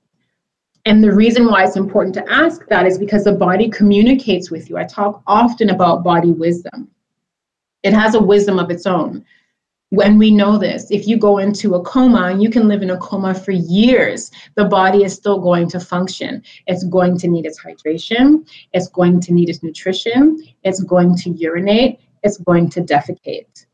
and 0.85 1.03
the 1.05 1.13
reason 1.13 1.47
why 1.47 1.65
it's 1.65 1.77
important 1.77 2.15
to 2.17 2.29
ask 2.29 2.67
that 2.69 2.87
is 2.87 2.99
because 2.99 3.23
the 3.25 3.33
body 3.33 3.69
communicates 3.69 4.53
with 4.53 4.71
you. 4.71 4.77
I 4.77 4.85
talk 4.85 5.21
often 5.27 5.71
about 5.71 6.05
body 6.05 6.31
wisdom. 6.31 6.89
It 7.83 7.93
has 7.93 8.15
a 8.15 8.23
wisdom 8.23 8.61
of 8.61 8.71
its 8.71 8.87
own. 8.87 9.25
When 9.91 10.19
we 10.19 10.33
know 10.33 10.59
this, 10.59 10.91
if 10.91 11.07
you 11.07 11.17
go 11.17 11.39
into 11.39 11.77
a 11.77 11.83
coma 11.83 12.25
and 12.25 12.43
you 12.43 12.51
can 12.51 12.67
live 12.67 12.83
in 12.83 12.91
a 12.91 12.99
coma 12.99 13.33
for 13.35 13.53
years, 13.53 14.33
the 14.57 14.65
body 14.65 15.05
is 15.05 15.15
still 15.15 15.39
going 15.39 15.69
to 15.69 15.79
function. 15.79 16.43
It's 16.67 16.83
going 16.83 17.17
to 17.19 17.29
need 17.29 17.47
its 17.47 17.61
hydration, 17.63 18.49
it's 18.73 18.89
going 18.89 19.21
to 19.21 19.33
need 19.33 19.49
its 19.49 19.63
nutrition, 19.63 20.43
it's 20.65 20.83
going 20.83 21.15
to 21.19 21.31
urinate, 21.31 22.01
it's 22.25 22.39
going 22.39 22.69
to 22.71 22.81
defecate. 22.81 23.67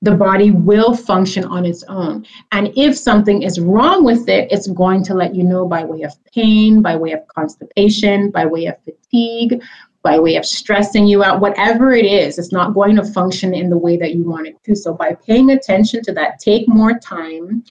The 0.00 0.14
body 0.14 0.52
will 0.52 0.96
function 0.96 1.44
on 1.44 1.66
its 1.66 1.82
own. 1.82 2.24
And 2.52 2.72
if 2.76 2.96
something 2.96 3.42
is 3.42 3.60
wrong 3.60 4.04
with 4.04 4.28
it, 4.28 4.50
it's 4.50 4.68
going 4.68 5.02
to 5.04 5.14
let 5.14 5.34
you 5.34 5.42
know 5.42 5.66
by 5.66 5.84
way 5.84 6.02
of 6.02 6.14
pain, 6.32 6.80
by 6.80 6.96
way 6.96 7.12
of 7.12 7.26
constipation, 7.26 8.30
by 8.30 8.46
way 8.46 8.66
of 8.66 8.76
fatigue, 8.84 9.60
by 10.02 10.18
way 10.18 10.36
of 10.36 10.46
stressing 10.46 11.06
you 11.06 11.24
out, 11.24 11.40
whatever 11.40 11.92
it 11.92 12.04
is, 12.04 12.38
it's 12.38 12.52
not 12.52 12.74
going 12.74 12.96
to 12.96 13.04
function 13.04 13.52
in 13.54 13.68
the 13.68 13.78
way 13.78 13.96
that 13.96 14.14
you 14.14 14.24
want 14.24 14.46
it 14.46 14.56
to. 14.64 14.76
So, 14.76 14.94
by 14.94 15.14
paying 15.14 15.50
attention 15.50 16.02
to 16.04 16.12
that, 16.12 16.38
take 16.38 16.68
more 16.68 16.98
time 16.98 17.64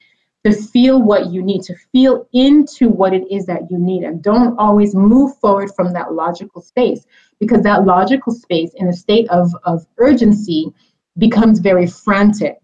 to 0.43 0.51
feel 0.51 1.01
what 1.01 1.31
you 1.31 1.41
need, 1.41 1.63
to 1.63 1.75
feel 1.91 2.27
into 2.33 2.89
what 2.89 3.13
it 3.13 3.23
is 3.31 3.45
that 3.45 3.69
you 3.71 3.77
need, 3.77 4.03
and 4.03 4.21
don't 4.21 4.57
always 4.57 4.93
move 4.95 5.37
forward 5.39 5.71
from 5.75 5.93
that 5.93 6.13
logical 6.13 6.61
space 6.61 7.05
because 7.39 7.61
that 7.63 7.85
logical 7.85 8.33
space 8.33 8.71
in 8.75 8.87
a 8.87 8.93
state 8.93 9.29
of, 9.29 9.53
of 9.63 9.85
urgency 9.97 10.71
becomes 11.17 11.59
very 11.59 11.87
frantic. 11.87 12.57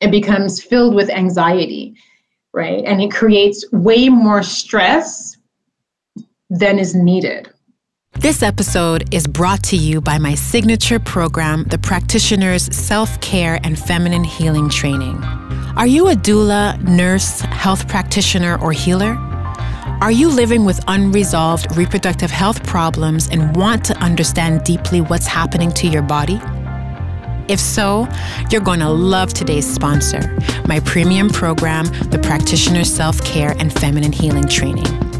It 0.00 0.10
becomes 0.10 0.62
filled 0.62 0.94
with 0.94 1.10
anxiety, 1.10 1.94
right? 2.52 2.84
And 2.84 3.00
it 3.00 3.10
creates 3.10 3.64
way 3.72 4.08
more 4.08 4.42
stress 4.42 5.36
than 6.50 6.78
is 6.78 6.94
needed. 6.94 7.50
This 8.24 8.42
episode 8.42 9.14
is 9.14 9.26
brought 9.26 9.62
to 9.64 9.76
you 9.76 10.00
by 10.00 10.16
my 10.16 10.34
signature 10.34 10.98
program, 10.98 11.64
the 11.64 11.76
Practitioner's 11.76 12.74
Self 12.74 13.20
Care 13.20 13.60
and 13.62 13.78
Feminine 13.78 14.24
Healing 14.24 14.70
Training. 14.70 15.22
Are 15.76 15.86
you 15.86 16.08
a 16.08 16.14
doula, 16.14 16.82
nurse, 16.84 17.40
health 17.40 17.86
practitioner, 17.86 18.58
or 18.62 18.72
healer? 18.72 19.16
Are 20.00 20.10
you 20.10 20.30
living 20.30 20.64
with 20.64 20.82
unresolved 20.88 21.76
reproductive 21.76 22.30
health 22.30 22.66
problems 22.66 23.28
and 23.28 23.54
want 23.54 23.84
to 23.84 23.96
understand 23.98 24.64
deeply 24.64 25.02
what's 25.02 25.26
happening 25.26 25.70
to 25.72 25.86
your 25.86 26.00
body? 26.00 26.40
If 27.46 27.60
so, 27.60 28.08
you're 28.50 28.62
going 28.62 28.80
to 28.80 28.88
love 28.88 29.34
today's 29.34 29.70
sponsor, 29.70 30.34
my 30.66 30.80
premium 30.80 31.28
program, 31.28 31.84
the 32.08 32.20
Practitioner 32.22 32.84
Self 32.84 33.22
Care 33.22 33.54
and 33.58 33.70
Feminine 33.70 34.12
Healing 34.12 34.48
Training 34.48 35.14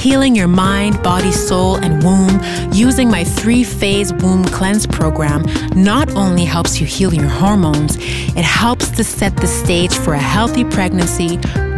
healing 0.00 0.34
your 0.34 0.48
mind, 0.48 1.02
body, 1.02 1.30
soul, 1.30 1.76
and 1.76 2.02
womb 2.02 2.40
using 2.72 3.10
my 3.10 3.22
three 3.22 3.62
phase 3.62 4.14
womb 4.14 4.42
cleanse 4.46 4.86
program 4.86 5.44
not 5.74 6.10
only 6.16 6.44
helps 6.44 6.80
you 6.80 6.86
heal 6.86 7.12
your 7.12 7.28
hormones, 7.28 7.96
it 7.96 8.44
helps 8.44 8.88
to 8.88 9.04
set 9.04 9.36
the 9.36 9.46
stage 9.46 9.92
for 9.92 10.14
a 10.14 10.18
healthy 10.18 10.64
pregnancy, 10.64 11.36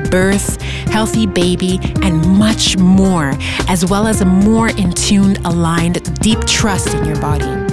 birth, 0.08 0.60
healthy 0.92 1.26
baby, 1.26 1.80
and 2.02 2.24
much 2.38 2.76
more, 2.76 3.32
as 3.68 3.84
well 3.84 4.06
as 4.06 4.20
a 4.20 4.24
more 4.24 4.68
in 4.68 4.92
tune, 4.92 5.36
aligned, 5.44 6.20
deep 6.20 6.38
trust 6.44 6.94
in 6.94 7.04
your 7.04 7.20
body. 7.20 7.71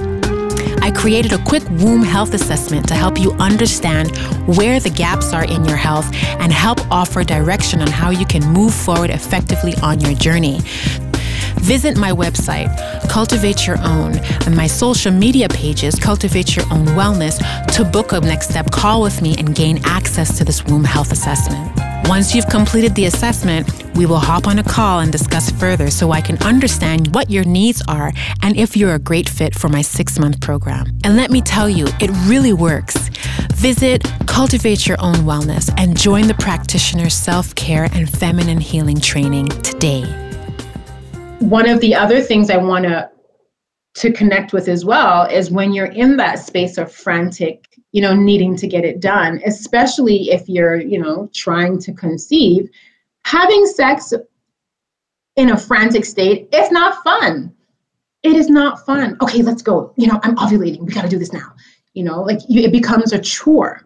I 0.90 0.92
created 0.92 1.34
a 1.34 1.44
quick 1.44 1.62
womb 1.70 2.02
health 2.02 2.34
assessment 2.34 2.88
to 2.88 2.96
help 2.96 3.20
you 3.20 3.32
understand 3.34 4.10
where 4.48 4.80
the 4.80 4.90
gaps 4.90 5.34
are 5.34 5.44
in 5.44 5.64
your 5.66 5.78
health 5.78 6.12
and 6.40 6.52
help 6.52 6.80
offer 6.90 7.24
direction 7.24 7.80
on 7.80 7.90
how 7.90 8.10
you 8.10 8.26
can 8.26 8.44
move 8.52 8.74
forward 8.74 9.12
effectively 9.12 9.76
on 9.84 10.00
your 10.00 10.16
journey. 10.16 10.62
Visit 11.62 11.96
my 11.96 12.12
website, 12.12 12.76
Cultivate 13.08 13.68
Your 13.68 13.78
Own, 13.84 14.18
and 14.48 14.56
my 14.56 14.66
social 14.66 15.12
media 15.12 15.48
pages, 15.48 15.94
Cultivate 15.94 16.56
Your 16.56 16.66
Own 16.74 16.88
Wellness, 16.98 17.38
to 17.76 17.86
book 17.86 18.12
a 18.12 18.20
next 18.20 18.50
step 18.50 18.72
call 18.72 19.04
with 19.04 19.22
me 19.22 19.36
and 19.38 19.54
gain 19.54 19.80
access 19.84 20.40
to 20.40 20.44
this 20.44 20.66
womb 20.66 20.86
health 20.86 21.12
assessment. 21.12 21.89
Once 22.10 22.34
you've 22.34 22.48
completed 22.48 22.96
the 22.96 23.06
assessment, 23.06 23.70
we 23.96 24.04
will 24.04 24.18
hop 24.18 24.48
on 24.48 24.58
a 24.58 24.64
call 24.64 25.02
and 25.02 25.12
discuss 25.12 25.52
further 25.52 25.92
so 25.92 26.12
I 26.12 26.22
can 26.22 26.40
understand 26.40 27.14
what 27.14 27.30
your 27.30 27.44
needs 27.44 27.84
are 27.88 28.12
and 28.42 28.58
if 28.58 28.76
you're 28.76 28.96
a 28.96 29.00
great 29.00 29.30
fit 29.30 29.54
for 29.54 29.70
my 29.70 29.84
six 29.84 30.18
month 30.18 30.42
program. 30.42 30.88
And 31.04 31.16
let 31.16 31.30
me 31.30 31.40
tell 31.40 31.70
you, 31.70 31.86
it 32.00 32.10
really 32.26 32.52
works. 32.52 32.98
Visit 33.54 34.04
Cultivate 34.26 34.88
Your 34.88 34.98
Own 35.00 35.18
Wellness 35.18 35.72
and 35.78 35.96
join 35.96 36.26
the 36.26 36.34
practitioner 36.34 37.12
self 37.12 37.54
care 37.54 37.88
and 37.94 38.10
feminine 38.10 38.60
healing 38.60 39.00
training 39.00 39.50
today. 39.62 40.02
One 41.38 41.70
of 41.70 41.80
the 41.80 41.94
other 41.94 42.22
things 42.22 42.50
I 42.50 42.58
want 42.58 42.86
to 42.86 43.08
to 43.98 44.12
connect 44.12 44.52
with 44.52 44.68
as 44.68 44.84
well 44.84 45.28
is 45.28 45.52
when 45.52 45.74
you're 45.74 45.86
in 45.86 46.18
that 46.18 46.40
space 46.40 46.80
of 46.80 46.92
frantic 46.92 47.69
you 47.92 48.02
know 48.02 48.14
needing 48.14 48.56
to 48.56 48.68
get 48.68 48.86
it 48.86 49.00
done 49.00 49.42
especially 49.46 50.30
if 50.30 50.48
you're 50.48 50.76
you 50.76 51.00
know 51.00 51.30
trying 51.34 51.80
to 51.80 51.94
conceive 51.94 52.70
having 53.24 53.66
sex 53.66 54.14
in 55.36 55.52
a 55.52 55.58
frantic 55.58 56.06
state 56.06 56.50
it's 56.52 56.72
not 56.72 57.04
fun. 57.04 57.54
It 58.22 58.36
is 58.36 58.50
not 58.50 58.86
fun. 58.86 59.18
Okay 59.22 59.42
let's 59.42 59.62
go. 59.62 59.94
You 59.96 60.08
know 60.08 60.20
i'm 60.24 60.36
ovulating. 60.36 60.82
We 60.82 60.94
got 60.94 61.04
to 61.04 61.10
do 61.10 61.20
this 61.20 61.34
now. 61.34 61.54
You 61.94 62.04
know 62.04 62.22
like 62.22 62.40
you, 62.48 62.62
it 62.62 62.72
becomes 62.72 63.14
a 63.14 63.20
chore. 63.20 63.86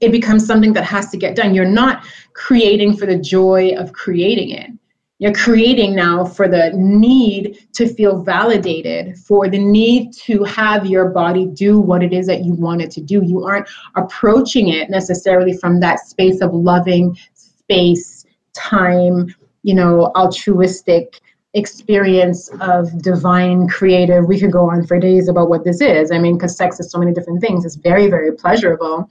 It 0.00 0.12
becomes 0.12 0.46
something 0.46 0.72
that 0.74 0.84
has 0.84 1.10
to 1.10 1.16
get 1.16 1.34
done. 1.34 1.54
You're 1.54 1.64
not 1.64 2.04
creating 2.32 2.96
for 2.96 3.06
the 3.06 3.18
joy 3.18 3.74
of 3.76 3.92
creating 3.92 4.50
it 4.50 4.70
you're 5.18 5.34
creating 5.34 5.96
now 5.96 6.24
for 6.24 6.48
the 6.48 6.70
need 6.74 7.66
to 7.72 7.92
feel 7.92 8.22
validated, 8.22 9.18
for 9.18 9.48
the 9.48 9.58
need 9.58 10.12
to 10.12 10.44
have 10.44 10.86
your 10.86 11.08
body 11.10 11.46
do 11.46 11.80
what 11.80 12.04
it 12.04 12.12
is 12.12 12.26
that 12.28 12.44
you 12.44 12.54
want 12.54 12.82
it 12.82 12.90
to 12.92 13.00
do. 13.00 13.22
You 13.24 13.44
aren't 13.44 13.68
approaching 13.96 14.68
it 14.68 14.90
necessarily 14.90 15.56
from 15.56 15.80
that 15.80 16.00
space 16.06 16.40
of 16.40 16.54
loving 16.54 17.18
space, 17.34 18.26
time, 18.54 19.34
you 19.64 19.74
know, 19.74 20.12
altruistic 20.14 21.20
experience 21.54 22.48
of 22.60 23.02
divine 23.02 23.66
creative. 23.66 24.26
We 24.26 24.38
could 24.38 24.52
go 24.52 24.70
on 24.70 24.86
for 24.86 25.00
days 25.00 25.28
about 25.28 25.48
what 25.48 25.64
this 25.64 25.80
is. 25.80 26.12
I 26.12 26.18
mean, 26.18 26.36
because 26.36 26.56
sex 26.56 26.78
is 26.78 26.92
so 26.92 26.98
many 26.98 27.12
different 27.12 27.40
things. 27.40 27.64
It's 27.64 27.74
very, 27.74 28.08
very 28.08 28.32
pleasurable, 28.32 29.10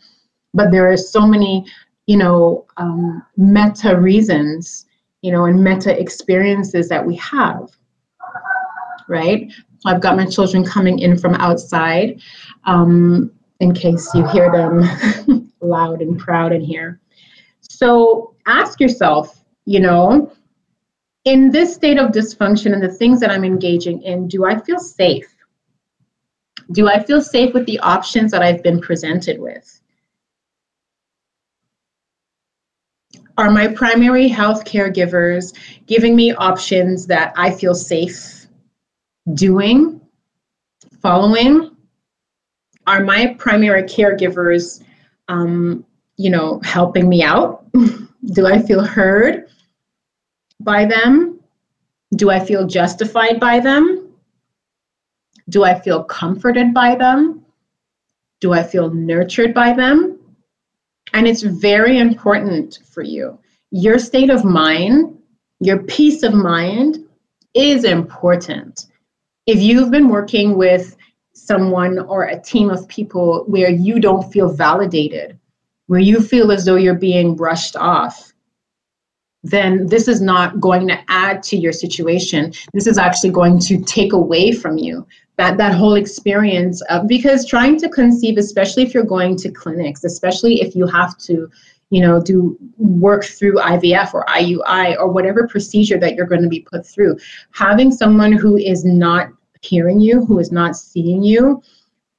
but 0.54 0.72
there 0.72 0.90
are 0.90 0.98
so 0.98 1.28
many, 1.28 1.66
you 2.06 2.16
know, 2.16 2.66
um, 2.78 3.24
meta 3.36 4.00
reasons 4.00 4.86
you 5.22 5.32
know, 5.32 5.46
and 5.46 5.64
meta 5.64 6.00
experiences 6.00 6.90
that 6.90 7.06
we 7.06 7.16
have, 7.16 7.70
right? 9.08 9.52
I've 9.86 10.02
got 10.02 10.16
my 10.16 10.26
children 10.26 10.64
coming 10.64 11.00
in 11.00 11.18
from 11.18 11.34
outside 11.36 12.22
um, 12.66 13.32
in 13.60 13.74
case 13.74 14.10
you 14.14 14.28
hear 14.28 14.52
them 14.52 15.52
loud 15.62 16.02
and 16.02 16.20
proud 16.20 16.52
in 16.52 16.62
here. 16.62 17.00
So 17.62 18.36
ask 18.46 18.80
yourself, 18.80 19.44
you 19.66 19.80
know, 19.80 20.32
in 21.26 21.52
this 21.52 21.74
state 21.74 21.98
of 21.98 22.12
dysfunction 22.12 22.74
and 22.74 22.82
the 22.82 22.90
things 22.90 23.20
that 23.20 23.32
I'm 23.32 23.44
engaging 23.44 24.02
in, 24.04 24.28
do 24.28 24.46
I 24.46 24.60
feel 24.60 24.80
safe? 24.80 25.28
Do 26.72 26.88
I 26.88 27.04
feel 27.04 27.22
safe 27.22 27.54
with 27.54 27.66
the 27.66 27.80
options 27.80 28.32
that 28.32 28.42
I've 28.42 28.64
been 28.64 28.80
presented 28.80 29.40
with? 29.40 29.82
Are 33.38 33.52
my 33.52 33.68
primary 33.68 34.28
health 34.28 34.66
caregivers 34.66 35.54
giving 35.86 36.16
me 36.16 36.34
options 36.34 37.06
that 37.08 37.34
I 37.38 37.52
feel 37.52 37.76
safe 37.76 38.48
doing, 39.36 40.02
following? 41.02 41.76
Are 42.88 43.04
my 43.04 43.36
primary 43.38 43.84
caregivers, 43.84 44.84
um, 45.28 45.86
you 46.16 46.32
know, 46.32 46.60
helping 46.64 47.08
me 47.08 47.22
out? 47.22 47.66
Do 48.26 48.48
I 48.48 48.60
feel 48.60 48.84
heard 48.84 49.50
by 50.60 50.86
them? 50.86 51.40
Do 52.16 52.32
I 52.32 52.40
feel 52.40 52.66
justified 52.66 53.40
by 53.40 53.60
them? 53.60 54.14
Do 55.50 55.64
I 55.64 55.80
feel 55.80 56.04
comforted 56.04 56.74
by 56.74 56.96
them? 56.96 57.46
Do 58.40 58.54
I 58.54 58.64
feel 58.64 58.90
nurtured 58.90 59.54
by 59.54 59.74
them? 59.74 60.17
And 61.14 61.28
it's 61.28 61.42
very 61.42 61.98
important 62.00 62.80
for 62.90 63.02
you. 63.02 63.40
Your 63.72 64.00
state 64.00 64.30
of 64.30 64.46
mind, 64.46 65.18
your 65.60 65.80
peace 65.84 66.24
of 66.24 66.34
mind 66.34 67.08
is 67.54 67.84
important. 67.84 68.88
If 69.46 69.60
you've 69.60 69.92
been 69.92 70.10
working 70.10 70.58
with 70.58 70.96
someone 71.34 72.00
or 72.00 72.24
a 72.24 72.42
team 72.42 72.70
of 72.70 72.88
people 72.88 73.46
where 73.48 73.70
you 73.70 74.00
don't 74.00 74.32
feel 74.32 74.50
validated, 74.50 75.40
where 75.88 76.00
you 76.00 76.22
feel 76.22 76.52
as 76.52 76.66
though 76.66 76.76
you're 76.76 76.94
being 76.94 77.36
brushed 77.36 77.76
off, 77.76 78.27
then 79.44 79.88
this 79.88 80.08
is 80.08 80.22
not 80.22 80.60
going 80.60 80.88
to 80.88 80.98
add 81.08 81.44
to 81.44 81.58
your 81.58 81.72
situation. 81.72 82.52
This 82.74 82.88
is 82.88 82.98
actually 82.98 83.32
going 83.32 83.60
to 83.60 83.82
take 83.84 84.14
away 84.14 84.52
from 84.52 84.78
you 84.78 85.08
that 85.38 85.58
that 85.58 85.74
whole 85.74 85.94
experience 85.94 86.82
of, 86.90 87.08
because 87.08 87.46
trying 87.46 87.80
to 87.80 87.90
conceive 87.90 88.38
especially 88.38 88.84
if 88.84 88.94
you're 88.94 89.04
going 89.04 89.36
to 89.38 89.52
clinics 89.52 90.04
especially 90.04 90.62
if 90.62 90.76
you 90.76 90.86
have 90.88 91.18
to 91.20 91.50
you 91.90 92.02
know 92.02 92.22
do 92.22 92.58
work 92.78 93.24
through 93.24 93.54
ivf 93.56 94.14
or 94.14 94.26
iui 94.26 94.98
or 94.98 95.08
whatever 95.08 95.48
procedure 95.48 96.00
that 96.00 96.16
you're 96.16 96.26
going 96.26 96.42
to 96.42 96.50
be 96.50 96.62
put 96.62 96.86
through 96.86 97.18
having 97.52 97.92
someone 97.92 98.32
who 98.32 98.58
is 98.58 98.84
not 98.84 99.30
hearing 99.62 100.00
you 100.00 100.26
who 100.26 100.40
is 100.40 100.52
not 100.52 100.76
seeing 100.76 101.24
you 101.24 101.62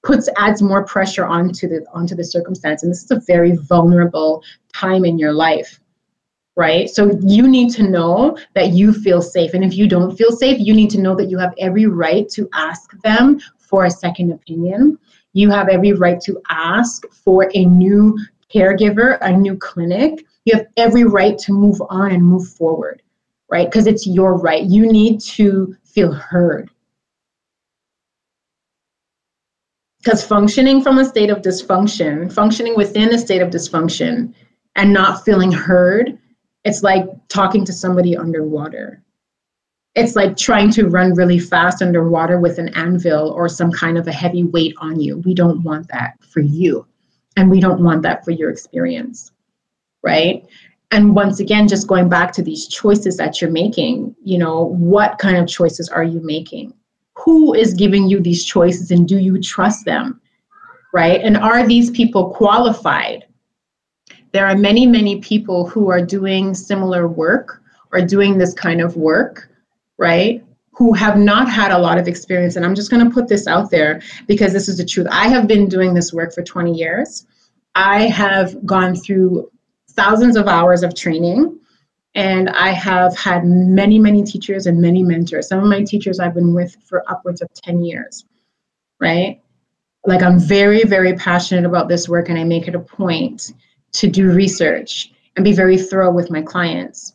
puts 0.05 0.29
adds 0.37 0.63
more 0.63 0.85
pressure 0.85 1.27
onto 1.27 1.69
the 1.69 1.85
onto 1.93 2.15
the 2.15 2.25
circumstance 2.25 2.83
and 2.83 2.91
this 2.91 3.03
is 3.03 3.11
a 3.11 3.21
very 3.27 3.57
vulnerable 3.57 4.43
time 4.73 5.05
in 5.05 5.19
your 5.19 5.33
life 5.33 5.81
right? 6.59 6.90
So 6.90 7.16
you 7.23 7.47
need 7.47 7.71
to 7.75 7.85
know 7.85 8.37
that 8.55 8.73
you 8.73 8.92
feel 8.92 9.23
safe. 9.23 9.55
And 9.55 9.62
if 9.62 9.77
you 9.77 9.87
don't 9.87 10.16
feel 10.16 10.33
safe, 10.33 10.59
you 10.59 10.75
need 10.75 10.90
to 10.90 11.01
know 11.01 11.14
that 11.14 11.31
you 11.31 11.38
have 11.38 11.55
every 11.57 11.87
right 11.87 12.29
to 12.31 12.49
ask 12.53 13.01
them 13.03 13.40
for 13.59 13.85
a 13.85 13.90
second 13.90 14.33
opinion. 14.33 14.99
You 15.35 15.51
have 15.51 15.68
every 15.68 15.92
right 15.92 16.21
to 16.23 16.42
ask 16.49 17.07
for 17.12 17.49
a 17.55 17.64
new 17.64 18.18
caregiver, 18.53 19.18
a 19.21 19.31
new 19.31 19.57
clinic. 19.57 20.27
You 20.47 20.57
have 20.57 20.66
every 20.77 21.05
right 21.05 21.38
to 21.38 21.53
move 21.53 21.81
on 21.90 22.11
and 22.11 22.25
move 22.25 22.49
forward, 22.49 23.03
right? 23.49 23.71
Because 23.71 23.87
it's 23.87 24.05
your 24.05 24.37
right. 24.37 24.64
You 24.64 24.90
need 24.90 25.21
to 25.21 25.77
feel 25.85 26.12
heard. 26.12 26.71
Because 30.03 30.25
functioning 30.25 30.83
from 30.83 30.99
a 30.99 31.05
state 31.05 31.31
of 31.31 31.38
dysfunction, 31.38 32.33
functioning 32.33 32.75
within 32.75 33.14
a 33.14 33.18
state 33.18 33.42
of 33.42 33.51
dysfunction, 33.51 34.35
and 34.75 34.92
not 34.92 35.25
feeling 35.25 35.53
heard, 35.53 36.18
it's 36.69 36.83
like 36.83 37.07
talking 37.29 37.65
to 37.65 37.73
somebody 37.73 38.15
underwater. 38.15 39.03
It's 39.95 40.15
like 40.15 40.37
trying 40.37 40.71
to 40.73 40.87
run 40.87 41.15
really 41.15 41.39
fast 41.39 41.81
underwater 41.81 42.39
with 42.39 42.59
an 42.59 42.69
anvil 42.75 43.31
or 43.31 43.49
some 43.49 43.73
kind 43.73 43.97
of 43.97 44.07
a 44.07 44.13
heavy 44.13 44.45
weight 44.45 44.75
on 44.77 45.01
you. 45.01 45.17
We 45.25 45.33
don't 45.33 45.63
want 45.63 45.89
that 45.89 46.23
for 46.23 46.41
you. 46.41 46.87
And 47.39 47.51
we 47.51 47.59
don't 47.59 47.83
want 47.83 48.03
that 48.03 48.23
for 48.23 48.33
your 48.33 48.51
experience. 48.51 49.33
Right. 50.03 50.47
And 50.91 51.15
once 51.15 51.41
again, 51.41 51.69
just 51.69 51.87
going 51.87 52.11
back 52.11 52.33
to 52.33 52.43
these 52.43 52.69
choices 52.69 53.17
that 53.17 53.41
you're 53.41 53.51
making, 53.51 54.15
you 54.23 54.37
know, 54.37 54.67
what 54.67 55.17
kind 55.19 55.39
of 55.39 55.49
choices 55.49 55.89
are 55.89 56.05
you 56.05 56.21
making? 56.23 56.75
Who 57.15 57.55
is 57.55 57.73
giving 57.73 58.09
you 58.09 58.21
these 58.21 58.45
choices 58.45 58.91
and 58.91 59.09
do 59.09 59.17
you 59.17 59.41
trust 59.41 59.87
them? 59.87 60.21
Right. 60.93 61.23
And 61.23 61.39
are 61.39 61.67
these 61.67 61.91
people 61.91 62.29
qualified? 62.29 63.25
There 64.33 64.47
are 64.47 64.57
many, 64.57 64.87
many 64.87 65.21
people 65.21 65.69
who 65.69 65.91
are 65.91 66.05
doing 66.05 66.55
similar 66.55 67.09
work 67.09 67.62
or 67.93 68.03
doing 68.03 68.38
this 68.38 68.53
kind 68.55 68.81
of 68.81 68.97
work 68.97 69.49
right? 69.99 70.45
Who 70.73 70.95
have 70.95 71.19
not 71.19 71.51
had 71.51 71.73
a 71.73 71.79
lot 71.79 71.99
of 71.99 72.09
experience. 72.09 72.57
And 72.57 72.64
I'm 72.64 72.75
just 72.75 72.91
going 72.91 73.05
to 73.05 73.12
put 73.12 73.29
this 73.29 73.47
out 73.47 73.71
there 73.71 74.01
because 74.27 74.53
this 74.53 74.69
is 74.69 74.79
the 74.79 74.85
truth. 74.85 75.09
I 75.11 75.29
have 75.29 75.47
been 75.47 75.69
doing 75.69 75.93
this 75.93 76.12
work 76.12 76.33
for 76.33 76.43
20 76.43 76.73
years. 76.73 77.27
I 77.75 78.05
have 78.05 78.64
gone 78.64 78.95
through 78.95 79.51
thousands 79.91 80.37
of 80.37 80.47
hours 80.47 80.83
of 80.83 80.95
training 80.95 81.59
and 82.14 82.49
I 82.51 82.71
have 82.71 83.17
had 83.17 83.45
many, 83.45 83.99
many 83.99 84.23
teachers 84.23 84.67
and 84.67 84.81
many 84.81 85.03
mentors. 85.03 85.49
Some 85.49 85.59
of 85.59 85.67
my 85.67 85.83
teachers 85.83 86.21
I've 86.21 86.35
been 86.35 86.55
with 86.55 86.77
for 86.88 87.09
upwards 87.11 87.43
of 87.43 87.53
10 87.53 87.85
years, 87.85 88.25
right? 89.01 89.41
Like 90.07 90.23
I'm 90.23 90.38
very, 90.38 90.85
very 90.85 91.14
passionate 91.14 91.64
about 91.64 91.88
this 91.88 92.09
work 92.09 92.29
and 92.29 92.38
I 92.38 92.45
make 92.45 92.69
it 92.69 92.75
a 92.75 92.81
point 92.81 93.53
to 93.92 94.09
do 94.09 94.33
research 94.33 95.12
and 95.37 95.44
be 95.44 95.53
very 95.53 95.79
thorough 95.79 96.12
with 96.12 96.31
my 96.31 96.42
clients. 96.42 97.14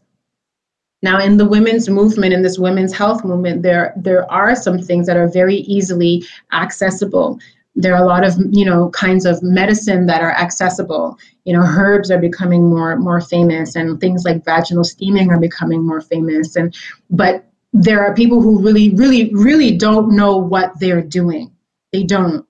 Now, 1.02 1.20
in 1.20 1.36
the 1.36 1.48
women's 1.48 1.90
movement, 1.90 2.34
in 2.34 2.42
this 2.42 2.58
women's 2.58 2.94
health 2.94 3.26
movement, 3.26 3.62
there 3.62 3.94
there 3.98 4.30
are 4.32 4.56
some 4.56 4.80
things 4.80 5.06
that 5.08 5.18
are 5.18 5.28
very 5.28 5.58
easily 5.58 6.26
accessible. 6.54 7.40
There 7.76 7.94
are 7.94 8.02
a 8.02 8.08
lot 8.08 8.26
of 8.26 8.36
you 8.52 8.64
know 8.64 8.90
kinds 8.92 9.26
of 9.26 9.44
medicine 9.44 10.06
that 10.06 10.22
are 10.22 10.32
accessible. 10.32 11.18
You 11.44 11.54
know, 11.54 11.64
herbs 11.64 12.10
are 12.10 12.20
becoming 12.20 12.70
more 12.70 12.96
more 12.96 13.20
famous, 13.20 13.76
and 13.76 14.00
things 14.00 14.24
like 14.24 14.46
vaginal 14.46 14.86
steaming 14.86 15.30
are 15.30 15.40
becoming 15.40 15.86
more 15.86 16.00
famous. 16.00 16.56
And 16.56 16.74
but 17.10 17.46
there 17.74 18.02
are 18.06 18.14
people 18.14 18.42
who 18.42 18.62
really, 18.62 18.92
really, 18.92 19.34
really 19.34 19.76
don't 19.76 20.16
know 20.16 20.38
what 20.38 20.80
they're 20.80 21.02
doing. 21.02 21.52
They 21.92 22.04
don't 22.04 22.46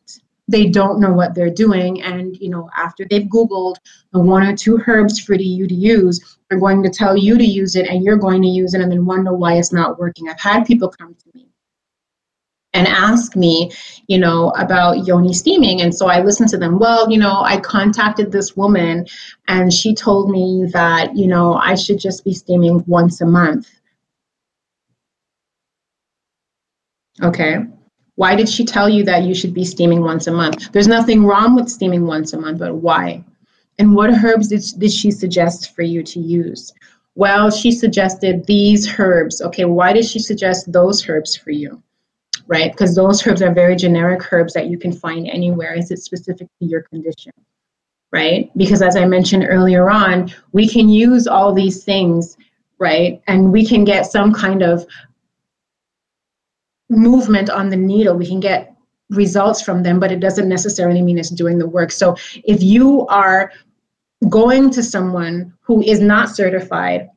they 0.53 0.67
don't 0.67 0.99
know 0.99 1.11
what 1.11 1.33
they're 1.33 1.49
doing. 1.49 2.01
And 2.03 2.37
you 2.37 2.49
know 2.49 2.69
after 2.77 3.05
they've 3.09 3.23
googled 3.23 3.77
the 4.13 4.19
one 4.19 4.43
or 4.43 4.55
two 4.55 4.79
herbs 4.85 5.19
for 5.19 5.33
you 5.33 5.67
to 5.67 5.73
use 5.73 6.37
they're 6.47 6.59
going 6.59 6.83
to 6.83 6.89
tell 6.89 7.17
you 7.17 7.37
to 7.37 7.43
use 7.43 7.75
it 7.75 7.87
and 7.87 8.03
you're 8.03 8.17
going 8.17 8.41
to 8.43 8.47
use 8.47 8.75
it 8.75 8.81
and 8.81 8.91
then 8.91 9.05
wonder 9.05 9.33
why 9.33 9.55
it's 9.55 9.73
not 9.73 9.97
working. 9.97 10.29
I've 10.29 10.39
had 10.39 10.65
people 10.65 10.89
come 10.89 11.15
to 11.15 11.29
me 11.33 11.47
and 12.75 12.87
ask 12.87 13.35
me 13.35 13.71
you 14.07 14.19
know 14.19 14.51
about 14.51 15.07
yoni 15.07 15.33
steaming. 15.33 15.81
And 15.81 15.93
so 15.93 16.07
i 16.07 16.21
listened 16.21 16.49
to 16.49 16.57
them. 16.57 16.77
Well 16.77 17.09
you 17.09 17.17
know 17.17 17.41
i 17.41 17.59
contacted 17.59 18.31
this 18.31 18.55
woman 18.55 19.07
and 19.47 19.73
she 19.73 19.95
told 19.95 20.29
me 20.29 20.67
that 20.71 21.17
you 21.17 21.25
know 21.25 21.55
i 21.55 21.73
should 21.73 21.99
just 21.99 22.23
be 22.23 22.33
steaming 22.35 22.83
once 22.85 23.21
a 23.21 23.25
month. 23.25 23.71
Okay 27.23 27.57
why 28.15 28.35
did 28.35 28.47
she 28.47 28.63
tell 28.63 28.87
you 28.87 29.03
that 29.05 29.23
you 29.23 29.33
should 29.33 29.53
be 29.53 29.65
steaming 29.65 30.01
once 30.01 30.27
a 30.27 30.31
month? 30.31 30.71
There's 30.71 30.87
nothing 30.87 31.25
wrong 31.25 31.55
with 31.55 31.69
steaming 31.69 32.05
once 32.05 32.33
a 32.33 32.39
month, 32.39 32.59
but 32.59 32.75
why? 32.75 33.23
And 33.79 33.95
what 33.95 34.11
herbs 34.23 34.49
did, 34.49 34.63
did 34.77 34.91
she 34.91 35.09
suggest 35.09 35.75
for 35.75 35.81
you 35.81 36.03
to 36.03 36.19
use? 36.19 36.71
Well, 37.15 37.49
she 37.49 37.71
suggested 37.71 38.45
these 38.45 38.99
herbs. 38.99 39.41
Okay, 39.41 39.65
why 39.65 39.93
did 39.93 40.05
she 40.05 40.19
suggest 40.19 40.71
those 40.71 41.07
herbs 41.07 41.35
for 41.35 41.51
you? 41.51 41.81
Right? 42.45 42.71
Because 42.71 42.95
those 42.95 43.25
herbs 43.25 43.41
are 43.41 43.53
very 43.53 43.75
generic 43.75 44.31
herbs 44.31 44.53
that 44.53 44.67
you 44.67 44.77
can 44.77 44.91
find 44.91 45.27
anywhere. 45.27 45.73
Is 45.73 45.91
it 45.91 45.99
specific 45.99 46.47
to 46.59 46.65
your 46.65 46.81
condition? 46.83 47.31
Right? 48.11 48.51
Because 48.55 48.83
as 48.83 48.95
I 48.95 49.05
mentioned 49.05 49.45
earlier 49.47 49.89
on, 49.89 50.31
we 50.51 50.67
can 50.67 50.87
use 50.87 51.25
all 51.25 51.51
these 51.51 51.83
things, 51.83 52.37
right? 52.77 53.21
And 53.27 53.51
we 53.51 53.65
can 53.65 53.85
get 53.85 54.05
some 54.05 54.33
kind 54.33 54.61
of 54.61 54.85
movement 56.97 57.49
on 57.49 57.69
the 57.69 57.75
needle. 57.75 58.15
We 58.15 58.27
can 58.27 58.39
get 58.39 58.75
results 59.09 59.61
from 59.61 59.83
them, 59.83 59.99
but 59.99 60.11
it 60.11 60.19
doesn't 60.19 60.49
necessarily 60.49 61.01
mean 61.01 61.17
it's 61.17 61.29
doing 61.29 61.59
the 61.59 61.67
work. 61.67 61.91
So 61.91 62.15
if 62.43 62.63
you 62.63 63.05
are 63.07 63.51
going 64.29 64.69
to 64.71 64.83
someone 64.83 65.53
who 65.61 65.81
is 65.81 65.99
not 65.99 66.29
certified, 66.29 67.09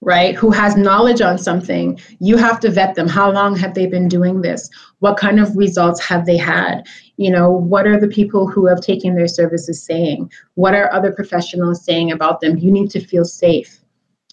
right, 0.00 0.34
who 0.34 0.50
has 0.50 0.76
knowledge 0.76 1.20
on 1.20 1.38
something, 1.38 1.98
you 2.20 2.36
have 2.36 2.60
to 2.60 2.70
vet 2.70 2.94
them. 2.94 3.08
How 3.08 3.30
long 3.30 3.56
have 3.56 3.74
they 3.74 3.86
been 3.86 4.08
doing 4.08 4.42
this? 4.42 4.70
What 5.00 5.16
kind 5.16 5.40
of 5.40 5.56
results 5.56 6.00
have 6.04 6.26
they 6.26 6.36
had? 6.36 6.86
You 7.16 7.30
know, 7.30 7.50
what 7.50 7.86
are 7.86 7.98
the 7.98 8.08
people 8.08 8.46
who 8.46 8.66
have 8.66 8.80
taken 8.80 9.14
their 9.14 9.28
services 9.28 9.82
saying? 9.82 10.30
What 10.54 10.74
are 10.74 10.92
other 10.92 11.12
professionals 11.12 11.84
saying 11.84 12.12
about 12.12 12.40
them? 12.40 12.58
You 12.58 12.70
need 12.70 12.90
to 12.90 13.00
feel 13.04 13.24
safe. 13.24 13.80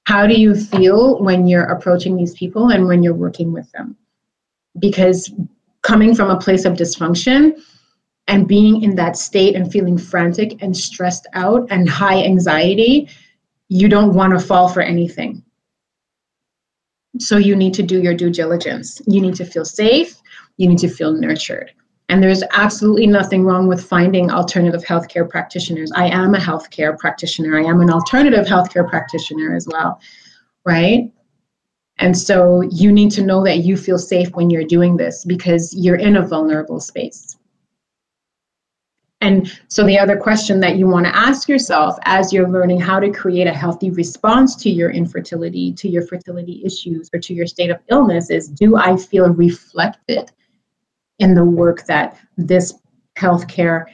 How 0.05 0.27
do 0.27 0.33
you 0.33 0.53
feel 0.53 1.23
when 1.23 1.47
you're 1.47 1.63
approaching 1.63 2.17
these 2.17 2.33
people 2.33 2.69
and 2.69 2.87
when 2.87 3.03
you're 3.03 3.13
working 3.13 3.53
with 3.53 3.71
them? 3.71 3.95
Because 4.79 5.31
coming 5.81 6.15
from 6.15 6.29
a 6.29 6.39
place 6.39 6.65
of 6.65 6.73
dysfunction 6.73 7.61
and 8.27 8.47
being 8.47 8.83
in 8.83 8.95
that 8.95 9.17
state 9.17 9.55
and 9.55 9.71
feeling 9.71 9.97
frantic 9.97 10.61
and 10.61 10.75
stressed 10.75 11.27
out 11.33 11.67
and 11.69 11.89
high 11.89 12.23
anxiety, 12.23 13.09
you 13.69 13.89
don't 13.89 14.13
want 14.13 14.37
to 14.37 14.45
fall 14.45 14.69
for 14.69 14.81
anything. 14.81 15.43
So 17.19 17.37
you 17.37 17.55
need 17.55 17.73
to 17.75 17.83
do 17.83 18.01
your 18.01 18.15
due 18.15 18.31
diligence. 18.31 19.01
You 19.07 19.21
need 19.21 19.35
to 19.35 19.45
feel 19.45 19.65
safe. 19.65 20.19
You 20.57 20.67
need 20.67 20.79
to 20.79 20.89
feel 20.89 21.13
nurtured. 21.13 21.71
And 22.09 22.21
there's 22.21 22.43
absolutely 22.51 23.07
nothing 23.07 23.43
wrong 23.43 23.67
with 23.67 23.83
finding 23.83 24.29
alternative 24.29 24.83
healthcare 24.83 25.29
practitioners. 25.29 25.91
I 25.95 26.07
am 26.07 26.35
a 26.35 26.39
healthcare 26.39 26.97
practitioner. 26.97 27.57
I 27.57 27.63
am 27.63 27.81
an 27.81 27.89
alternative 27.89 28.45
healthcare 28.45 28.87
practitioner 28.87 29.55
as 29.55 29.67
well, 29.67 29.99
right? 30.65 31.11
And 31.99 32.17
so 32.17 32.61
you 32.61 32.91
need 32.91 33.11
to 33.11 33.23
know 33.23 33.43
that 33.43 33.59
you 33.59 33.77
feel 33.77 33.97
safe 33.97 34.31
when 34.35 34.49
you're 34.49 34.63
doing 34.63 34.97
this 34.97 35.23
because 35.25 35.73
you're 35.75 35.95
in 35.95 36.17
a 36.17 36.25
vulnerable 36.25 36.79
space. 36.79 37.37
And 39.21 39.49
so 39.69 39.85
the 39.85 39.97
other 39.97 40.17
question 40.17 40.59
that 40.59 40.75
you 40.75 40.85
want 40.85 41.05
to 41.05 41.15
ask 41.15 41.47
yourself 41.47 41.97
as 42.03 42.33
you're 42.33 42.49
learning 42.49 42.81
how 42.81 42.99
to 42.99 43.09
create 43.09 43.47
a 43.47 43.53
healthy 43.53 43.89
response 43.89 44.53
to 44.57 44.69
your 44.69 44.91
infertility, 44.91 45.71
to 45.75 45.87
your 45.87 46.05
fertility 46.05 46.61
issues, 46.65 47.09
or 47.13 47.19
to 47.19 47.33
your 47.33 47.47
state 47.47 47.69
of 47.69 47.79
illness 47.89 48.29
is 48.29 48.49
do 48.49 48.75
I 48.75 48.97
feel 48.97 49.29
reflected 49.29 50.29
in 51.19 51.35
the 51.35 51.45
work 51.45 51.85
that 51.85 52.17
this 52.35 52.73
healthcare 53.15 53.85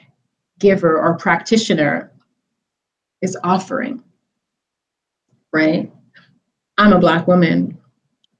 giver 0.57 0.99
or 0.99 1.15
practitioner 1.15 2.11
is 3.21 3.37
offering? 3.43 4.03
Right? 5.53 5.91
I'm 6.79 6.93
a 6.93 6.99
Black 6.99 7.27
woman 7.27 7.78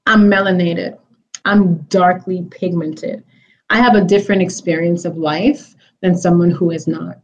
I'm 0.06 0.30
melanated. 0.30 0.98
I'm 1.44 1.76
darkly 1.82 2.46
pigmented. 2.50 3.24
I 3.70 3.78
have 3.78 3.94
a 3.94 4.04
different 4.04 4.42
experience 4.42 5.04
of 5.04 5.16
life 5.16 5.74
than 6.02 6.16
someone 6.16 6.50
who 6.50 6.70
is 6.70 6.86
not. 6.86 7.20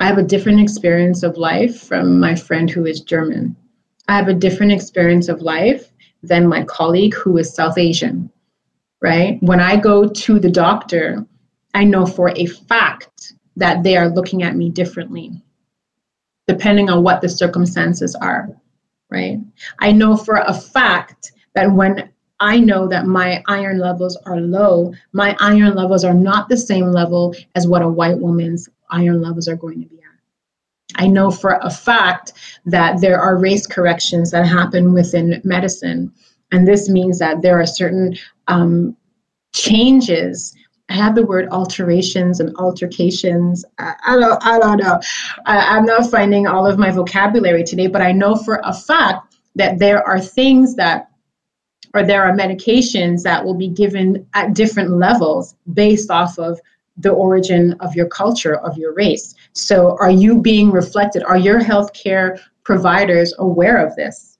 I 0.00 0.06
have 0.06 0.18
a 0.18 0.22
different 0.22 0.60
experience 0.60 1.22
of 1.22 1.36
life 1.36 1.80
from 1.80 2.18
my 2.18 2.34
friend 2.34 2.70
who 2.70 2.86
is 2.86 3.00
German. 3.00 3.56
I 4.08 4.16
have 4.16 4.28
a 4.28 4.34
different 4.34 4.72
experience 4.72 5.28
of 5.28 5.42
life 5.42 5.92
than 6.22 6.48
my 6.48 6.64
colleague 6.64 7.14
who 7.14 7.38
is 7.38 7.54
South 7.54 7.78
Asian, 7.78 8.30
right? 9.00 9.38
When 9.42 9.60
I 9.60 9.76
go 9.76 10.08
to 10.08 10.38
the 10.38 10.50
doctor, 10.50 11.26
I 11.74 11.84
know 11.84 12.06
for 12.06 12.30
a 12.36 12.46
fact 12.46 13.34
that 13.56 13.82
they 13.82 13.96
are 13.96 14.08
looking 14.08 14.42
at 14.42 14.56
me 14.56 14.70
differently, 14.70 15.32
depending 16.46 16.90
on 16.90 17.02
what 17.02 17.20
the 17.20 17.28
circumstances 17.28 18.14
are, 18.14 18.48
right? 19.10 19.38
I 19.78 19.92
know 19.92 20.16
for 20.16 20.36
a 20.36 20.54
fact 20.54 21.32
that 21.54 21.70
when 21.72 22.10
I 22.40 22.58
know 22.58 22.88
that 22.88 23.06
my 23.06 23.42
iron 23.46 23.78
levels 23.78 24.16
are 24.26 24.40
low, 24.40 24.92
my 25.12 25.36
iron 25.40 25.74
levels 25.74 26.04
are 26.04 26.14
not 26.14 26.48
the 26.48 26.56
same 26.56 26.86
level 26.86 27.34
as 27.54 27.66
what 27.66 27.82
a 27.82 27.88
white 27.88 28.18
woman's 28.18 28.68
iron 28.90 29.22
levels 29.22 29.48
are 29.48 29.56
going 29.56 29.80
to 29.80 29.86
be 29.86 29.96
at. 29.96 31.02
I 31.02 31.06
know 31.06 31.30
for 31.30 31.58
a 31.62 31.70
fact 31.70 32.32
that 32.66 33.00
there 33.00 33.20
are 33.20 33.38
race 33.38 33.66
corrections 33.66 34.30
that 34.32 34.46
happen 34.46 34.92
within 34.92 35.40
medicine. 35.44 36.12
And 36.50 36.66
this 36.66 36.88
means 36.88 37.18
that 37.20 37.42
there 37.42 37.60
are 37.60 37.66
certain 37.66 38.16
um, 38.48 38.96
changes 39.54 40.54
I 40.92 40.96
have 40.96 41.14
the 41.14 41.24
word 41.24 41.48
alterations 41.50 42.38
and 42.38 42.54
altercations. 42.56 43.64
I, 43.78 43.94
I 44.06 44.18
don't, 44.18 44.46
I 44.46 44.58
don't 44.58 44.76
know. 44.76 45.00
I, 45.46 45.76
I'm 45.76 45.86
not 45.86 46.10
finding 46.10 46.46
all 46.46 46.66
of 46.66 46.78
my 46.78 46.90
vocabulary 46.90 47.64
today, 47.64 47.86
but 47.86 48.02
I 48.02 48.12
know 48.12 48.36
for 48.36 48.60
a 48.62 48.74
fact 48.74 49.36
that 49.54 49.78
there 49.78 50.06
are 50.06 50.20
things 50.20 50.74
that 50.76 51.08
or 51.94 52.02
there 52.02 52.22
are 52.22 52.36
medications 52.36 53.22
that 53.22 53.44
will 53.44 53.54
be 53.54 53.68
given 53.68 54.26
at 54.34 54.54
different 54.54 54.90
levels 54.90 55.54
based 55.74 56.10
off 56.10 56.38
of 56.38 56.60
the 56.96 57.10
origin 57.10 57.74
of 57.80 57.94
your 57.94 58.08
culture, 58.08 58.56
of 58.56 58.76
your 58.76 58.94
race. 58.94 59.34
So, 59.52 59.96
are 59.98 60.10
you 60.10 60.40
being 60.40 60.70
reflected? 60.70 61.22
Are 61.24 61.38
your 61.38 61.60
healthcare 61.60 62.38
providers 62.64 63.34
aware 63.38 63.84
of 63.84 63.94
this? 63.96 64.38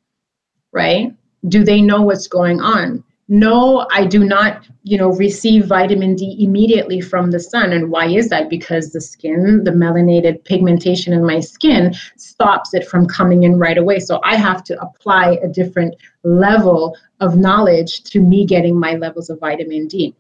Right? 0.73 1.15
Do 1.49 1.65
they 1.65 1.81
know 1.81 2.03
what's 2.03 2.27
going 2.27 2.61
on? 2.61 3.05
No, 3.35 3.87
I 3.91 4.05
do 4.05 4.25
not, 4.25 4.69
you 4.83 4.99
know, 4.99 5.09
receive 5.15 5.65
vitamin 5.65 6.15
D 6.17 6.37
immediately 6.39 7.01
from 7.01 7.31
the 7.31 7.41
sun. 7.41 7.73
And 7.73 7.91
why 7.91 8.09
is 8.09 8.29
that? 8.29 8.51
Because 8.51 8.93
the 8.93 9.01
skin, 9.01 9.65
the 9.65 9.71
melanated 9.71 10.45
pigmentation 10.45 11.15
in 11.15 11.25
my 11.25 11.41
skin 11.41 11.95
stops 12.19 12.75
it 12.75 12.87
from 12.87 13.07
coming 13.07 13.45
in 13.45 13.59
right 13.59 13.79
away. 13.79 14.01
So 14.01 14.21
I 14.23 14.37
have 14.37 14.63
to 14.65 14.79
apply 14.83 15.39
a 15.43 15.49
different 15.49 15.95
level 16.25 16.95
of 17.21 17.39
knowledge 17.39 18.03
to 18.03 18.21
me 18.21 18.45
getting 18.45 18.79
my 18.79 18.97
levels 18.97 19.31
of 19.31 19.41
vitamin 19.41 19.87
D. 19.87 20.15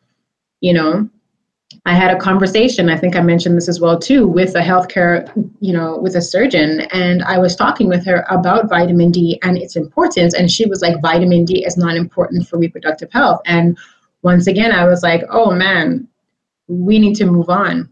You 0.62 0.72
know, 0.72 1.10
I 1.86 1.94
had 1.94 2.10
a 2.10 2.18
conversation, 2.18 2.88
I 2.88 2.96
think 2.96 3.16
I 3.16 3.20
mentioned 3.20 3.56
this 3.56 3.68
as 3.68 3.80
well 3.80 3.98
too, 3.98 4.26
with 4.26 4.54
a 4.54 4.60
healthcare, 4.60 5.30
you 5.60 5.72
know, 5.72 5.98
with 5.98 6.16
a 6.16 6.22
surgeon. 6.22 6.82
And 6.92 7.22
I 7.24 7.38
was 7.38 7.56
talking 7.56 7.88
with 7.88 8.04
her 8.06 8.24
about 8.30 8.68
vitamin 8.68 9.10
D 9.10 9.38
and 9.42 9.58
its 9.58 9.76
importance. 9.76 10.34
And 10.34 10.50
she 10.50 10.66
was 10.66 10.82
like, 10.82 11.00
vitamin 11.02 11.44
D 11.44 11.64
is 11.64 11.76
not 11.76 11.96
important 11.96 12.48
for 12.48 12.58
reproductive 12.58 13.12
health. 13.12 13.40
And 13.46 13.78
once 14.22 14.46
again, 14.46 14.72
I 14.72 14.86
was 14.86 15.02
like, 15.02 15.24
oh 15.30 15.50
man, 15.50 16.08
we 16.68 16.98
need 16.98 17.16
to 17.16 17.26
move 17.26 17.48
on. 17.50 17.88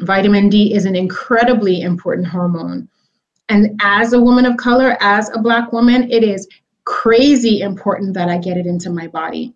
Vitamin 0.00 0.48
D 0.48 0.74
is 0.74 0.84
an 0.84 0.94
incredibly 0.94 1.80
important 1.80 2.28
hormone. 2.28 2.88
And 3.48 3.80
as 3.82 4.12
a 4.12 4.20
woman 4.20 4.44
of 4.44 4.56
color, 4.56 4.96
as 5.00 5.30
a 5.30 5.40
Black 5.40 5.72
woman, 5.72 6.10
it 6.10 6.22
is 6.22 6.46
crazy 6.84 7.62
important 7.62 8.14
that 8.14 8.28
I 8.28 8.38
get 8.38 8.56
it 8.56 8.66
into 8.66 8.90
my 8.90 9.06
body 9.08 9.55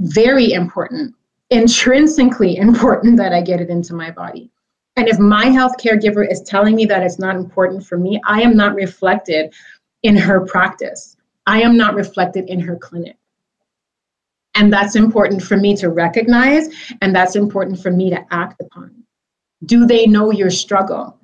very 0.00 0.52
important, 0.52 1.14
intrinsically 1.50 2.56
important 2.56 3.16
that 3.16 3.32
I 3.32 3.40
get 3.40 3.60
it 3.60 3.70
into 3.70 3.94
my 3.94 4.10
body. 4.10 4.50
And 4.96 5.08
if 5.08 5.18
my 5.18 5.46
health 5.46 5.74
caregiver 5.78 6.30
is 6.30 6.40
telling 6.42 6.74
me 6.74 6.86
that 6.86 7.02
it's 7.02 7.18
not 7.18 7.36
important 7.36 7.86
for 7.86 7.98
me, 7.98 8.20
I 8.26 8.40
am 8.40 8.56
not 8.56 8.74
reflected 8.74 9.52
in 10.02 10.16
her 10.16 10.40
practice. 10.46 11.16
I 11.46 11.60
am 11.60 11.76
not 11.76 11.94
reflected 11.94 12.48
in 12.48 12.60
her 12.60 12.76
clinic. 12.76 13.16
And 14.54 14.72
that's 14.72 14.96
important 14.96 15.42
for 15.42 15.56
me 15.58 15.76
to 15.76 15.90
recognize, 15.90 16.68
and 17.02 17.14
that's 17.14 17.36
important 17.36 17.80
for 17.80 17.90
me 17.90 18.08
to 18.10 18.24
act 18.30 18.60
upon. 18.60 19.04
Do 19.66 19.86
they 19.86 20.06
know 20.06 20.30
your 20.30 20.50
struggle? 20.50 21.18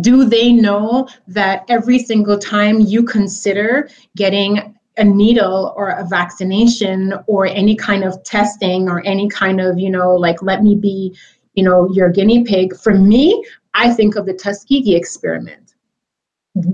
Do 0.00 0.24
they 0.24 0.52
know 0.52 1.08
that 1.26 1.64
every 1.68 1.98
single 1.98 2.38
time 2.38 2.78
you 2.78 3.02
consider 3.02 3.88
getting 4.16 4.77
a 4.98 5.04
needle 5.04 5.72
or 5.76 5.90
a 5.90 6.06
vaccination 6.06 7.14
or 7.26 7.46
any 7.46 7.74
kind 7.74 8.04
of 8.04 8.22
testing 8.24 8.88
or 8.88 9.04
any 9.06 9.28
kind 9.28 9.60
of, 9.60 9.78
you 9.78 9.90
know, 9.90 10.14
like, 10.14 10.42
let 10.42 10.62
me 10.62 10.74
be, 10.74 11.16
you 11.54 11.62
know, 11.62 11.88
your 11.92 12.10
guinea 12.10 12.44
pig. 12.44 12.76
For 12.76 12.94
me, 12.94 13.44
I 13.74 13.92
think 13.92 14.16
of 14.16 14.26
the 14.26 14.34
Tuskegee 14.34 14.96
experiment. 14.96 15.74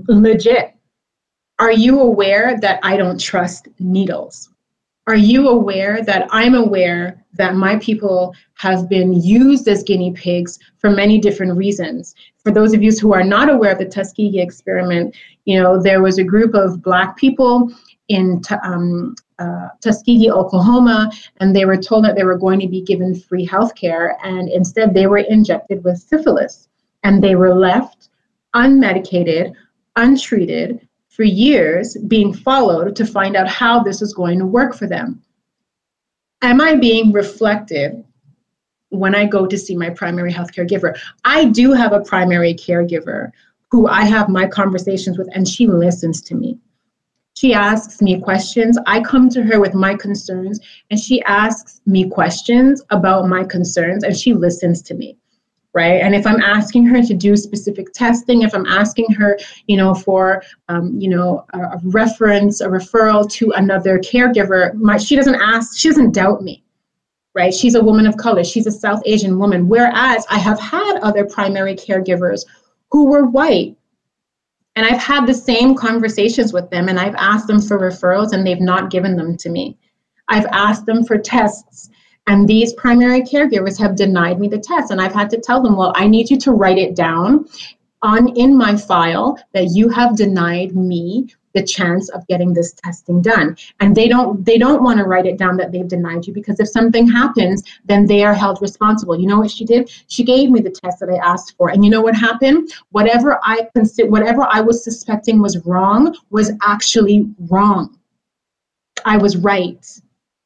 Legit. 0.07 0.73
Are 1.59 1.71
you 1.71 1.99
aware 1.99 2.59
that 2.59 2.79
I 2.83 2.97
don't 2.97 3.19
trust 3.19 3.67
needles? 3.79 4.49
Are 5.07 5.15
you 5.15 5.49
aware 5.49 6.03
that 6.03 6.27
I'm 6.31 6.55
aware 6.55 7.23
that 7.33 7.53
my 7.53 7.77
people 7.77 8.33
have 8.55 8.89
been 8.89 9.13
used 9.13 9.67
as 9.67 9.83
guinea 9.83 10.11
pigs 10.13 10.57
for 10.79 10.89
many 10.89 11.19
different 11.19 11.55
reasons? 11.55 12.15
For 12.43 12.51
those 12.51 12.73
of 12.73 12.81
you 12.81 12.91
who 12.91 13.13
are 13.13 13.23
not 13.23 13.49
aware 13.49 13.73
of 13.73 13.77
the 13.77 13.85
Tuskegee 13.85 14.41
experiment, 14.41 15.15
you 15.45 15.61
know, 15.61 15.79
there 15.79 16.01
was 16.01 16.17
a 16.17 16.23
group 16.23 16.55
of 16.55 16.81
black 16.81 17.17
people 17.17 17.71
in 18.07 18.41
um, 18.63 19.15
uh, 19.39 19.69
Tuskegee, 19.81 20.31
Oklahoma, 20.31 21.11
and 21.37 21.55
they 21.55 21.65
were 21.65 21.77
told 21.77 22.05
that 22.05 22.15
they 22.15 22.23
were 22.23 22.37
going 22.37 22.59
to 22.59 22.67
be 22.67 22.81
given 22.81 23.15
free 23.15 23.45
health 23.45 23.75
care, 23.75 24.17
and 24.23 24.49
instead 24.49 24.93
they 24.93 25.07
were 25.07 25.17
injected 25.17 25.83
with 25.83 25.97
syphilis, 25.97 26.67
and 27.03 27.23
they 27.23 27.35
were 27.35 27.53
left 27.53 28.09
unmedicated, 28.55 29.53
untreated 29.95 30.87
for 31.09 31.23
years, 31.23 31.97
being 32.07 32.33
followed 32.33 32.95
to 32.95 33.05
find 33.05 33.35
out 33.35 33.47
how 33.47 33.81
this 33.81 34.01
was 34.01 34.13
going 34.13 34.39
to 34.39 34.45
work 34.45 34.75
for 34.75 34.87
them. 34.87 35.21
Am 36.41 36.59
I 36.61 36.75
being 36.75 37.11
reflected 37.11 38.03
when 38.89 39.15
I 39.15 39.25
go 39.25 39.45
to 39.45 39.57
see 39.57 39.75
my 39.75 39.89
primary 39.89 40.31
health 40.31 40.53
care 40.53 40.65
giver? 40.65 40.95
I 41.23 41.45
do 41.45 41.71
have 41.71 41.93
a 41.93 42.01
primary 42.01 42.53
caregiver 42.53 43.31
who 43.71 43.87
I 43.87 44.03
have 44.03 44.29
my 44.29 44.47
conversations 44.47 45.17
with, 45.17 45.29
and 45.33 45.47
she 45.47 45.67
listens 45.67 46.21
to 46.23 46.35
me 46.35 46.59
she 47.35 47.53
asks 47.53 48.01
me 48.01 48.19
questions. 48.19 48.77
I 48.85 49.01
come 49.01 49.29
to 49.29 49.43
her 49.43 49.59
with 49.59 49.73
my 49.73 49.95
concerns, 49.95 50.59
and 50.89 50.99
she 50.99 51.21
asks 51.23 51.81
me 51.85 52.09
questions 52.09 52.81
about 52.89 53.27
my 53.27 53.43
concerns, 53.43 54.03
and 54.03 54.15
she 54.15 54.33
listens 54.33 54.81
to 54.83 54.93
me. 54.93 55.17
Right. 55.73 56.01
And 56.01 56.15
if 56.15 56.25
I'm 56.25 56.41
asking 56.41 56.85
her 56.85 57.03
to 57.03 57.13
do 57.13 57.35
specific 57.35 57.91
testing, 57.91 58.43
if 58.43 58.55
I'm 58.55 58.65
asking 58.65 59.11
her, 59.11 59.37
you 59.67 59.75
know, 59.75 59.93
for, 59.93 60.41
um, 60.69 60.97
you 60.97 61.09
know, 61.09 61.45
a, 61.53 61.59
a 61.59 61.81
reference, 61.83 62.61
a 62.61 62.67
referral 62.69 63.29
to 63.31 63.51
another 63.51 63.99
caregiver, 63.99 64.73
my, 64.75 64.95
she 64.95 65.17
doesn't 65.17 65.35
ask, 65.35 65.77
she 65.77 65.89
doesn't 65.89 66.13
doubt 66.13 66.43
me 66.43 66.63
right? 67.35 67.53
She's 67.53 67.75
a 67.75 67.83
woman 67.83 68.07
of 68.07 68.17
color, 68.17 68.43
she's 68.43 68.65
a 68.65 68.71
South 68.71 69.01
Asian 69.05 69.37
woman. 69.37 69.67
Whereas 69.67 70.25
I 70.29 70.39
have 70.39 70.59
had 70.59 70.99
other 71.01 71.25
primary 71.25 71.75
caregivers 71.75 72.45
who 72.91 73.07
were 73.07 73.25
white, 73.25 73.75
and 74.75 74.85
I've 74.85 75.01
had 75.01 75.25
the 75.25 75.33
same 75.33 75.75
conversations 75.75 76.51
with 76.53 76.69
them 76.69 76.89
and 76.89 76.99
I've 76.99 77.15
asked 77.15 77.47
them 77.47 77.61
for 77.61 77.79
referrals 77.79 78.33
and 78.33 78.45
they've 78.45 78.59
not 78.59 78.91
given 78.91 79.15
them 79.15 79.37
to 79.37 79.49
me. 79.49 79.77
I've 80.27 80.47
asked 80.47 80.85
them 80.85 81.05
for 81.05 81.17
tests 81.17 81.89
and 82.27 82.47
these 82.47 82.73
primary 82.73 83.21
caregivers 83.21 83.79
have 83.79 83.95
denied 83.95 84.39
me 84.39 84.47
the 84.47 84.57
test 84.57 84.91
and 84.91 84.99
I've 84.99 85.13
had 85.13 85.29
to 85.29 85.39
tell 85.39 85.61
them, 85.61 85.77
well, 85.77 85.93
I 85.95 86.07
need 86.07 86.29
you 86.29 86.37
to 86.39 86.51
write 86.51 86.77
it 86.77 86.95
down 86.95 87.47
on 88.01 88.29
in 88.35 88.57
my 88.57 88.75
file 88.75 89.37
that 89.53 89.71
you 89.71 89.89
have 89.89 90.15
denied 90.15 90.75
me 90.75 91.27
the 91.55 91.63
chance 91.63 92.09
of 92.09 92.27
getting 92.27 92.53
this 92.53 92.73
testing 92.73 93.21
done. 93.21 93.57
And 93.79 93.95
they 93.95 94.07
don't 94.07 94.45
they 94.45 94.59
don't 94.59 94.83
want 94.83 94.99
to 94.99 95.05
write 95.05 95.25
it 95.25 95.37
down 95.37 95.57
that 95.57 95.71
they've 95.71 95.87
denied 95.87 96.27
you 96.27 96.33
because 96.33 96.59
if 96.59 96.67
something 96.67 97.07
happens 97.07 97.63
then 97.85 98.05
they 98.05 98.23
are 98.23 98.33
held 98.33 98.61
responsible. 98.61 99.19
You 99.19 99.27
know 99.27 99.39
what 99.39 99.49
she 99.49 99.65
did? 99.65 99.89
She 100.07 100.23
gave 100.23 100.51
me 100.51 100.59
the 100.59 100.69
test 100.69 100.99
that 100.99 101.09
i 101.09 101.17
asked 101.17 101.55
for. 101.57 101.69
And 101.69 101.83
you 101.83 101.89
know 101.89 102.01
what 102.01 102.15
happened? 102.15 102.71
Whatever 102.91 103.39
i 103.43 103.67
consider 103.73 104.09
whatever 104.09 104.47
i 104.51 104.61
was 104.61 104.83
suspecting 104.83 105.41
was 105.41 105.65
wrong 105.65 106.15
was 106.29 106.51
actually 106.61 107.27
wrong. 107.49 107.97
I 109.05 109.17
was 109.17 109.37
right. 109.37 109.83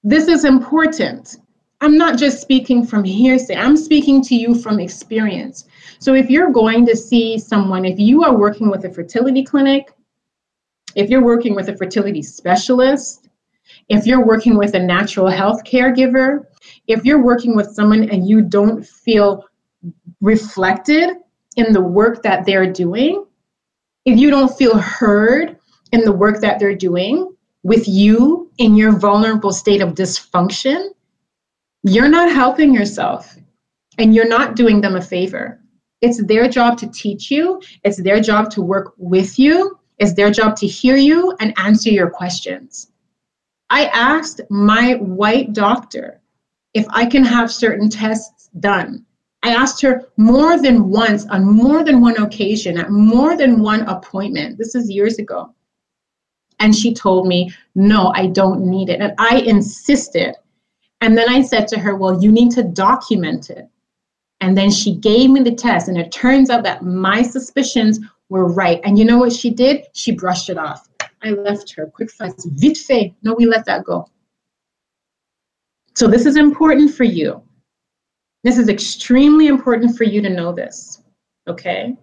This 0.03 0.27
is 0.27 0.45
important. 0.45 1.37
I'm 1.81 1.97
not 1.97 2.17
just 2.17 2.41
speaking 2.41 2.85
from 2.85 3.03
hearsay. 3.03 3.55
I'm 3.55 3.77
speaking 3.77 4.21
to 4.23 4.35
you 4.35 4.53
from 4.53 4.79
experience. 4.79 5.65
So 5.99 6.13
if 6.13 6.29
you're 6.29 6.51
going 6.51 6.85
to 6.87 6.95
see 6.95 7.39
someone 7.39 7.85
if 7.85 7.97
you 7.99 8.23
are 8.23 8.35
working 8.37 8.69
with 8.69 8.85
a 8.85 8.89
fertility 8.89 9.43
clinic 9.43 9.91
if 10.99 11.09
you're 11.09 11.23
working 11.23 11.55
with 11.55 11.69
a 11.69 11.77
fertility 11.77 12.21
specialist, 12.21 13.29
if 13.87 14.05
you're 14.05 14.25
working 14.25 14.57
with 14.57 14.73
a 14.75 14.79
natural 14.79 15.29
health 15.29 15.63
caregiver, 15.63 16.45
if 16.87 17.05
you're 17.05 17.23
working 17.23 17.55
with 17.55 17.67
someone 17.67 18.09
and 18.09 18.27
you 18.27 18.41
don't 18.41 18.85
feel 18.85 19.45
reflected 20.19 21.11
in 21.55 21.71
the 21.71 21.81
work 21.81 22.21
that 22.23 22.45
they're 22.45 22.71
doing, 22.71 23.25
if 24.03 24.19
you 24.19 24.29
don't 24.29 24.57
feel 24.57 24.77
heard 24.77 25.57
in 25.93 26.01
the 26.01 26.11
work 26.11 26.41
that 26.41 26.59
they're 26.59 26.75
doing 26.75 27.33
with 27.63 27.87
you 27.87 28.51
in 28.57 28.75
your 28.75 28.91
vulnerable 28.91 29.53
state 29.53 29.81
of 29.81 29.93
dysfunction, 29.93 30.89
you're 31.83 32.09
not 32.09 32.29
helping 32.29 32.73
yourself 32.73 33.37
and 33.97 34.13
you're 34.13 34.27
not 34.27 34.57
doing 34.57 34.81
them 34.81 34.97
a 34.97 35.01
favor. 35.01 35.61
It's 36.01 36.21
their 36.25 36.49
job 36.49 36.77
to 36.79 36.89
teach 36.91 37.31
you, 37.31 37.61
it's 37.85 38.03
their 38.03 38.19
job 38.19 38.49
to 38.51 38.61
work 38.61 38.93
with 38.97 39.39
you, 39.39 39.78
it's 39.99 40.13
their 40.13 40.31
job 40.31 40.55
to 40.57 40.67
hear 40.67 40.95
you 40.95 41.35
and 41.39 41.53
answer 41.57 41.89
your 41.89 42.09
questions. 42.09 42.91
I 43.69 43.85
asked 43.85 44.41
my 44.49 44.93
white 44.95 45.53
doctor 45.53 46.21
if 46.73 46.85
I 46.89 47.05
can 47.05 47.23
have 47.23 47.51
certain 47.51 47.89
tests 47.89 48.49
done. 48.59 49.05
I 49.43 49.53
asked 49.53 49.81
her 49.81 50.05
more 50.17 50.61
than 50.61 50.89
once 50.89 51.25
on 51.27 51.45
more 51.45 51.83
than 51.83 52.01
one 52.01 52.17
occasion 52.21 52.77
at 52.77 52.91
more 52.91 53.37
than 53.37 53.61
one 53.61 53.81
appointment. 53.81 54.57
This 54.57 54.75
is 54.75 54.89
years 54.89 55.19
ago. 55.19 55.53
And 56.59 56.75
she 56.75 56.93
told 56.93 57.27
me, 57.27 57.53
no, 57.75 58.11
I 58.15 58.27
don't 58.27 58.65
need 58.65 58.89
it. 58.89 58.99
And 58.99 59.13
I 59.17 59.39
insisted. 59.39 60.35
And 61.01 61.17
then 61.17 61.29
I 61.29 61.41
said 61.41 61.67
to 61.69 61.79
her, 61.79 61.95
well, 61.95 62.21
you 62.21 62.31
need 62.31 62.51
to 62.51 62.63
document 62.63 63.49
it. 63.49 63.69
And 64.41 64.57
then 64.57 64.71
she 64.71 64.95
gave 64.95 65.29
me 65.29 65.41
the 65.41 65.55
test. 65.55 65.87
And 65.87 65.97
it 65.97 66.11
turns 66.11 66.49
out 66.49 66.63
that 66.63 66.83
my 66.83 67.21
suspicions 67.21 67.99
were 68.29 68.47
right. 68.47 68.79
And 68.83 68.97
you 68.97 69.05
know 69.05 69.17
what 69.17 69.33
she 69.33 69.49
did? 69.49 69.85
She 69.93 70.11
brushed 70.11 70.49
it 70.49 70.57
off. 70.57 70.87
I 71.21 71.31
left 71.31 71.73
her. 71.75 71.87
Quick 71.87 72.11
fast. 72.11 72.47
Vite 72.51 72.77
fait. 72.77 73.13
No, 73.23 73.33
we 73.33 73.45
let 73.45 73.65
that 73.65 73.83
go. 73.83 74.07
So, 75.95 76.07
this 76.07 76.25
is 76.25 76.37
important 76.37 76.93
for 76.93 77.03
you. 77.03 77.41
This 78.43 78.57
is 78.57 78.69
extremely 78.69 79.47
important 79.47 79.97
for 79.97 80.05
you 80.05 80.21
to 80.21 80.29
know 80.29 80.53
this. 80.53 81.03
Okay? 81.47 81.97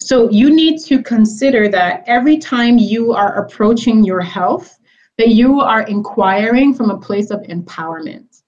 So, 0.00 0.30
you 0.30 0.54
need 0.54 0.80
to 0.84 1.02
consider 1.02 1.68
that 1.70 2.04
every 2.06 2.38
time 2.38 2.78
you 2.78 3.12
are 3.12 3.44
approaching 3.44 4.04
your 4.04 4.20
health, 4.20 4.78
that 5.18 5.30
you 5.30 5.60
are 5.60 5.82
inquiring 5.82 6.74
from 6.74 6.90
a 6.90 6.98
place 6.98 7.30
of 7.30 7.40
empowerment. 7.42 8.42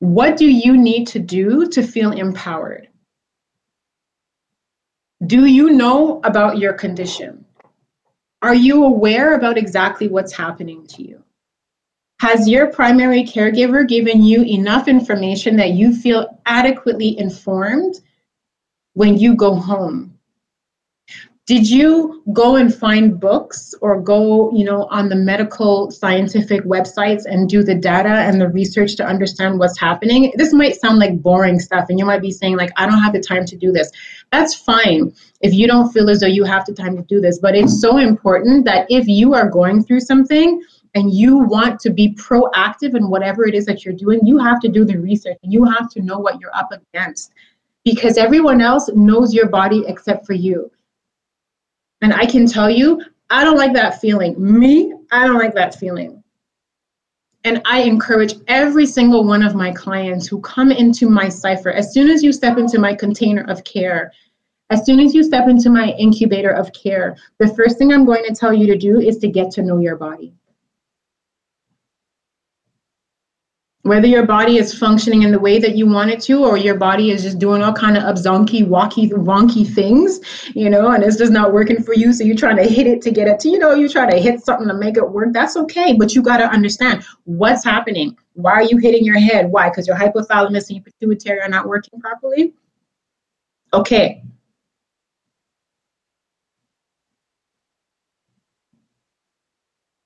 What 0.00 0.36
do 0.36 0.46
you 0.46 0.76
need 0.76 1.06
to 1.08 1.18
do 1.18 1.68
to 1.68 1.82
feel 1.82 2.12
empowered? 2.12 2.88
Do 5.24 5.46
you 5.46 5.70
know 5.70 6.20
about 6.24 6.58
your 6.58 6.74
condition? 6.74 7.46
Are 8.42 8.54
you 8.54 8.84
aware 8.84 9.34
about 9.34 9.56
exactly 9.56 10.08
what's 10.08 10.32
happening 10.32 10.86
to 10.88 11.02
you? 11.02 11.22
Has 12.20 12.48
your 12.48 12.66
primary 12.66 13.22
caregiver 13.24 13.88
given 13.88 14.22
you 14.22 14.42
enough 14.42 14.88
information 14.88 15.56
that 15.56 15.70
you 15.70 15.94
feel 15.94 16.38
adequately 16.44 17.18
informed 17.18 17.94
when 18.92 19.16
you 19.16 19.36
go 19.36 19.54
home? 19.54 20.15
Did 21.46 21.70
you 21.70 22.24
go 22.32 22.56
and 22.56 22.74
find 22.74 23.20
books 23.20 23.72
or 23.80 24.00
go, 24.00 24.50
you 24.52 24.64
know, 24.64 24.88
on 24.90 25.08
the 25.08 25.14
medical 25.14 25.92
scientific 25.92 26.64
websites 26.64 27.22
and 27.24 27.48
do 27.48 27.62
the 27.62 27.76
data 27.76 28.08
and 28.08 28.40
the 28.40 28.48
research 28.48 28.96
to 28.96 29.06
understand 29.06 29.60
what's 29.60 29.78
happening? 29.78 30.32
This 30.34 30.52
might 30.52 30.74
sound 30.74 30.98
like 30.98 31.22
boring 31.22 31.60
stuff 31.60 31.86
and 31.88 32.00
you 32.00 32.04
might 32.04 32.20
be 32.20 32.32
saying 32.32 32.56
like 32.56 32.72
I 32.76 32.84
don't 32.84 33.00
have 33.00 33.12
the 33.12 33.20
time 33.20 33.44
to 33.44 33.56
do 33.56 33.70
this. 33.70 33.92
That's 34.32 34.56
fine 34.56 35.14
if 35.40 35.54
you 35.54 35.68
don't 35.68 35.92
feel 35.92 36.10
as 36.10 36.18
though 36.18 36.26
you 36.26 36.42
have 36.42 36.66
the 36.66 36.74
time 36.74 36.96
to 36.96 37.02
do 37.02 37.20
this, 37.20 37.38
but 37.38 37.54
it's 37.54 37.80
so 37.80 37.96
important 37.96 38.64
that 38.64 38.88
if 38.90 39.06
you 39.06 39.32
are 39.34 39.48
going 39.48 39.84
through 39.84 40.00
something 40.00 40.60
and 40.96 41.14
you 41.14 41.38
want 41.38 41.78
to 41.80 41.90
be 41.90 42.12
proactive 42.14 42.96
in 42.96 43.08
whatever 43.08 43.46
it 43.46 43.54
is 43.54 43.66
that 43.66 43.84
you're 43.84 43.94
doing, 43.94 44.18
you 44.24 44.38
have 44.38 44.58
to 44.62 44.68
do 44.68 44.84
the 44.84 44.98
research 44.98 45.38
and 45.44 45.52
you 45.52 45.64
have 45.64 45.88
to 45.90 46.02
know 46.02 46.18
what 46.18 46.40
you're 46.40 46.56
up 46.56 46.72
against 46.72 47.32
because 47.84 48.18
everyone 48.18 48.60
else 48.60 48.90
knows 48.94 49.32
your 49.32 49.48
body 49.48 49.84
except 49.86 50.26
for 50.26 50.32
you. 50.32 50.72
And 52.02 52.12
I 52.12 52.26
can 52.26 52.46
tell 52.46 52.70
you, 52.70 53.02
I 53.30 53.44
don't 53.44 53.56
like 53.56 53.72
that 53.72 54.00
feeling. 54.00 54.34
Me, 54.38 54.92
I 55.10 55.26
don't 55.26 55.38
like 55.38 55.54
that 55.54 55.74
feeling. 55.74 56.22
And 57.44 57.62
I 57.64 57.82
encourage 57.82 58.34
every 58.48 58.86
single 58.86 59.24
one 59.24 59.42
of 59.42 59.54
my 59.54 59.70
clients 59.70 60.26
who 60.26 60.40
come 60.40 60.72
into 60.72 61.08
my 61.08 61.28
cipher, 61.28 61.70
as 61.70 61.92
soon 61.92 62.10
as 62.10 62.22
you 62.22 62.32
step 62.32 62.58
into 62.58 62.78
my 62.78 62.94
container 62.94 63.44
of 63.48 63.64
care, 63.64 64.12
as 64.70 64.84
soon 64.84 64.98
as 64.98 65.14
you 65.14 65.22
step 65.22 65.48
into 65.48 65.70
my 65.70 65.90
incubator 65.92 66.50
of 66.50 66.72
care, 66.72 67.16
the 67.38 67.54
first 67.54 67.78
thing 67.78 67.92
I'm 67.92 68.04
going 68.04 68.24
to 68.24 68.34
tell 68.34 68.52
you 68.52 68.66
to 68.66 68.76
do 68.76 68.98
is 68.98 69.18
to 69.18 69.28
get 69.28 69.52
to 69.52 69.62
know 69.62 69.78
your 69.78 69.96
body. 69.96 70.34
Whether 73.86 74.06
your 74.06 74.26
body 74.26 74.58
is 74.58 74.76
functioning 74.76 75.22
in 75.22 75.30
the 75.30 75.38
way 75.38 75.58
that 75.58 75.76
you 75.76 75.86
want 75.86 76.10
it 76.10 76.20
to 76.20 76.44
or 76.44 76.56
your 76.56 76.76
body 76.76 77.10
is 77.10 77.22
just 77.22 77.38
doing 77.38 77.62
all 77.62 77.72
kind 77.72 77.96
of 77.96 78.02
abzonky 78.02 78.66
walky 78.66 79.10
wonky 79.10 79.66
things 79.66 80.20
you 80.54 80.68
know 80.68 80.90
and 80.90 81.04
it's 81.04 81.16
just 81.16 81.32
not 81.32 81.52
working 81.52 81.82
for 81.82 81.94
you 81.94 82.12
so 82.12 82.24
you're 82.24 82.36
trying 82.36 82.56
to 82.56 82.64
hit 82.64 82.86
it 82.86 83.00
to 83.00 83.10
get 83.10 83.28
it 83.28 83.38
to 83.40 83.48
you 83.48 83.58
know 83.58 83.74
you 83.74 83.88
try 83.88 84.08
to 84.08 84.18
hit 84.18 84.40
something 84.44 84.68
to 84.68 84.74
make 84.74 84.96
it 84.96 85.08
work 85.08 85.32
that's 85.32 85.56
okay 85.56 85.94
but 85.94 86.14
you 86.14 86.22
got 86.22 86.38
to 86.38 86.48
understand 86.48 87.04
what's 87.24 87.64
happening. 87.64 88.16
Why 88.34 88.52
are 88.52 88.62
you 88.62 88.78
hitting 88.78 89.04
your 89.04 89.18
head? 89.18 89.50
Why? 89.50 89.68
Because 89.68 89.86
your 89.86 89.96
hypothalamus 89.96 90.68
and 90.68 90.76
your 90.76 90.82
pituitary 90.82 91.40
are 91.40 91.48
not 91.48 91.68
working 91.68 92.00
properly? 92.00 92.54
Okay. 93.72 94.22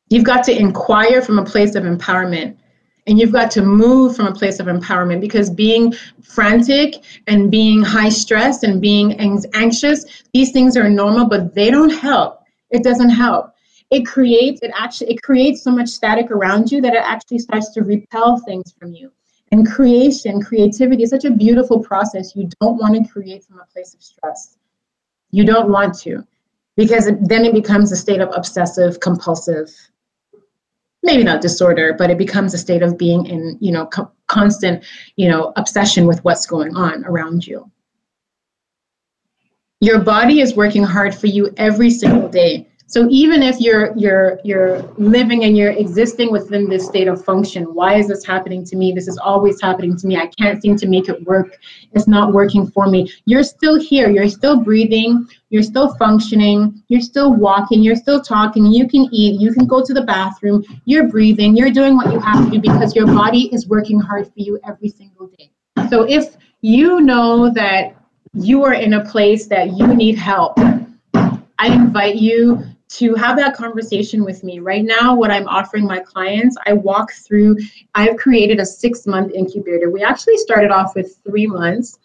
You've 0.09 0.25
got 0.25 0.43
to 0.45 0.59
inquire 0.59 1.23
from 1.23 1.39
a 1.39 1.45
place 1.45 1.77
of 1.77 1.85
empowerment. 1.85 2.57
And 3.07 3.19
you've 3.19 3.33
got 3.33 3.51
to 3.53 3.63
move 3.63 4.17
from 4.17 4.27
a 4.27 4.35
place 4.35 4.61
of 4.61 4.67
empowerment 4.67 5.21
because 5.21 5.51
being 5.51 5.93
frantic 6.23 7.05
and 7.27 7.51
being 7.51 7.83
high 7.83 8.09
stress 8.09 8.63
and 8.63 8.81
being 8.81 9.19
anxious, 9.55 10.05
these 10.33 10.53
things 10.53 10.77
are 10.77 10.89
normal, 10.89 11.27
but 11.27 11.55
they 11.55 11.71
don't 11.71 11.91
help. 11.91 12.45
It 12.71 12.85
doesn't 12.85 13.11
help. 13.11 13.55
It 13.91 14.07
creates 14.07 14.61
it 14.63 14.71
actually 14.75 15.11
it 15.11 15.23
creates 15.23 15.63
so 15.63 15.73
much 15.73 15.89
static 15.89 16.31
around 16.31 16.71
you 16.71 16.81
that 16.81 16.95
it 16.95 17.03
actually 17.05 17.41
starts 17.41 17.71
to 17.71 17.83
repel 17.83 18.39
things 18.39 18.73
from 18.79 18.93
you. 18.93 19.11
And 19.51 19.69
creation, 19.69 20.41
creativity 20.41 21.03
is 21.03 21.11
such 21.11 21.25
a 21.25 21.31
beautiful 21.31 21.81
process. 21.81 22.37
You 22.37 22.49
don't 22.61 22.79
want 22.79 22.95
to 22.95 23.13
create 23.13 23.43
from 23.45 23.59
a 23.59 23.67
place 23.67 23.95
of 23.95 24.03
stress. 24.03 24.57
You 25.33 25.45
don't 25.45 25.71
want 25.71 25.99
to 26.01 26.25
because 26.77 27.11
then 27.21 27.45
it 27.45 27.53
becomes 27.53 27.91
a 27.91 27.97
state 27.97 28.21
of 28.21 28.31
obsessive 28.35 29.01
compulsive 29.01 29.71
maybe 31.03 31.25
not 31.25 31.41
disorder 31.41 31.95
but 31.97 32.11
it 32.11 32.19
becomes 32.19 32.55
a 32.55 32.59
state 32.59 32.83
of 32.83 32.99
being 32.99 33.27
in 33.27 33.57
you 33.61 33.73
know 33.73 33.87
co- 33.87 34.11
constant 34.27 34.85
you 35.17 35.29
know 35.29 35.53
obsession 35.57 36.07
with 36.07 36.23
what's 36.25 36.47
going 36.47 36.75
on 36.77 37.05
around 37.05 37.47
you. 37.47 37.71
Your 39.81 39.99
body 40.01 40.41
is 40.41 40.55
working 40.55 40.85
hard 40.85 41.15
for 41.15 41.27
you 41.27 41.53
every 41.57 41.91
single 41.91 42.29
day 42.29 42.70
so 42.91 43.07
even 43.09 43.41
if 43.41 43.61
you're 43.61 43.97
you're 43.97 44.41
you're 44.43 44.83
living 44.99 45.45
and 45.45 45.57
you're 45.57 45.71
existing 45.71 46.33
within 46.33 46.69
this 46.69 46.85
state 46.85 47.07
of 47.07 47.25
function, 47.25 47.63
why 47.73 47.95
is 47.95 48.09
this 48.09 48.27
happening 48.27 48.65
to 48.65 48.75
me? 48.75 48.91
This 48.91 49.07
is 49.07 49.17
always 49.17 49.61
happening 49.61 49.97
to 49.97 50.09
me. 50.09 50.17
I 50.17 50.27
can't 50.27 50.61
seem 50.61 50.75
to 50.79 50.89
make 50.89 51.09
it 51.09 51.23
work. 51.23 51.57
It's 51.93 52.09
not 52.09 52.33
working 52.33 52.67
for 52.67 52.89
me. 52.89 53.09
You're 53.27 53.45
still 53.45 53.79
here. 53.79 54.11
You're 54.11 54.29
still 54.29 54.57
breathing. 54.57 55.29
You're 55.51 55.63
still 55.63 55.95
functioning. 55.99 56.83
You're 56.89 57.01
still 57.01 57.33
walking. 57.33 57.81
You're 57.81 57.95
still 57.95 58.21
talking. 58.21 58.67
You 58.67 58.89
can 58.89 59.07
eat. 59.13 59.41
You 59.41 59.53
can 59.53 59.69
go 59.69 59.85
to 59.85 59.95
the 59.95 60.03
bathroom. 60.03 60.65
You're 60.85 61.07
breathing. 61.07 61.57
You're 61.57 61.71
doing 61.71 61.95
what 61.95 62.13
you 62.13 62.19
have 62.19 62.45
to 62.45 62.51
do 62.51 62.61
because 62.61 62.97
your 62.97 63.07
body 63.07 63.55
is 63.55 63.69
working 63.69 64.01
hard 64.01 64.27
for 64.27 64.41
you 64.41 64.59
every 64.67 64.89
single 64.89 65.29
day. 65.39 65.53
So 65.91 66.03
if 66.09 66.37
you 66.61 67.01
know 67.01 67.51
that 67.51 67.95
you 68.35 68.65
are 68.65 68.75
in 68.75 68.95
a 68.95 69.05
place 69.05 69.47
that 69.47 69.79
you 69.79 69.87
need 69.95 70.19
help, 70.19 70.59
I 71.15 71.69
invite 71.69 72.17
you 72.17 72.65
to 72.91 73.15
have 73.15 73.37
that 73.37 73.57
conversation 73.57 74.25
with 74.25 74.43
me. 74.43 74.59
Right 74.59 74.85
now, 74.85 75.15
what 75.15 75.31
I'm 75.31 75.47
offering 75.47 75.87
my 75.87 76.01
clients, 76.01 76.57
I 76.67 76.73
walk 76.73 77.13
through, 77.13 77.57
I've 77.95 78.17
created 78.17 78.59
a 78.59 78.67
six 78.67 79.07
month 79.07 79.33
incubator. 79.33 79.91
We 79.91 80.03
actually 80.03 80.37
started 80.39 80.73
off 80.73 80.95
with 80.97 81.21
three 81.25 81.47
months. 81.47 81.99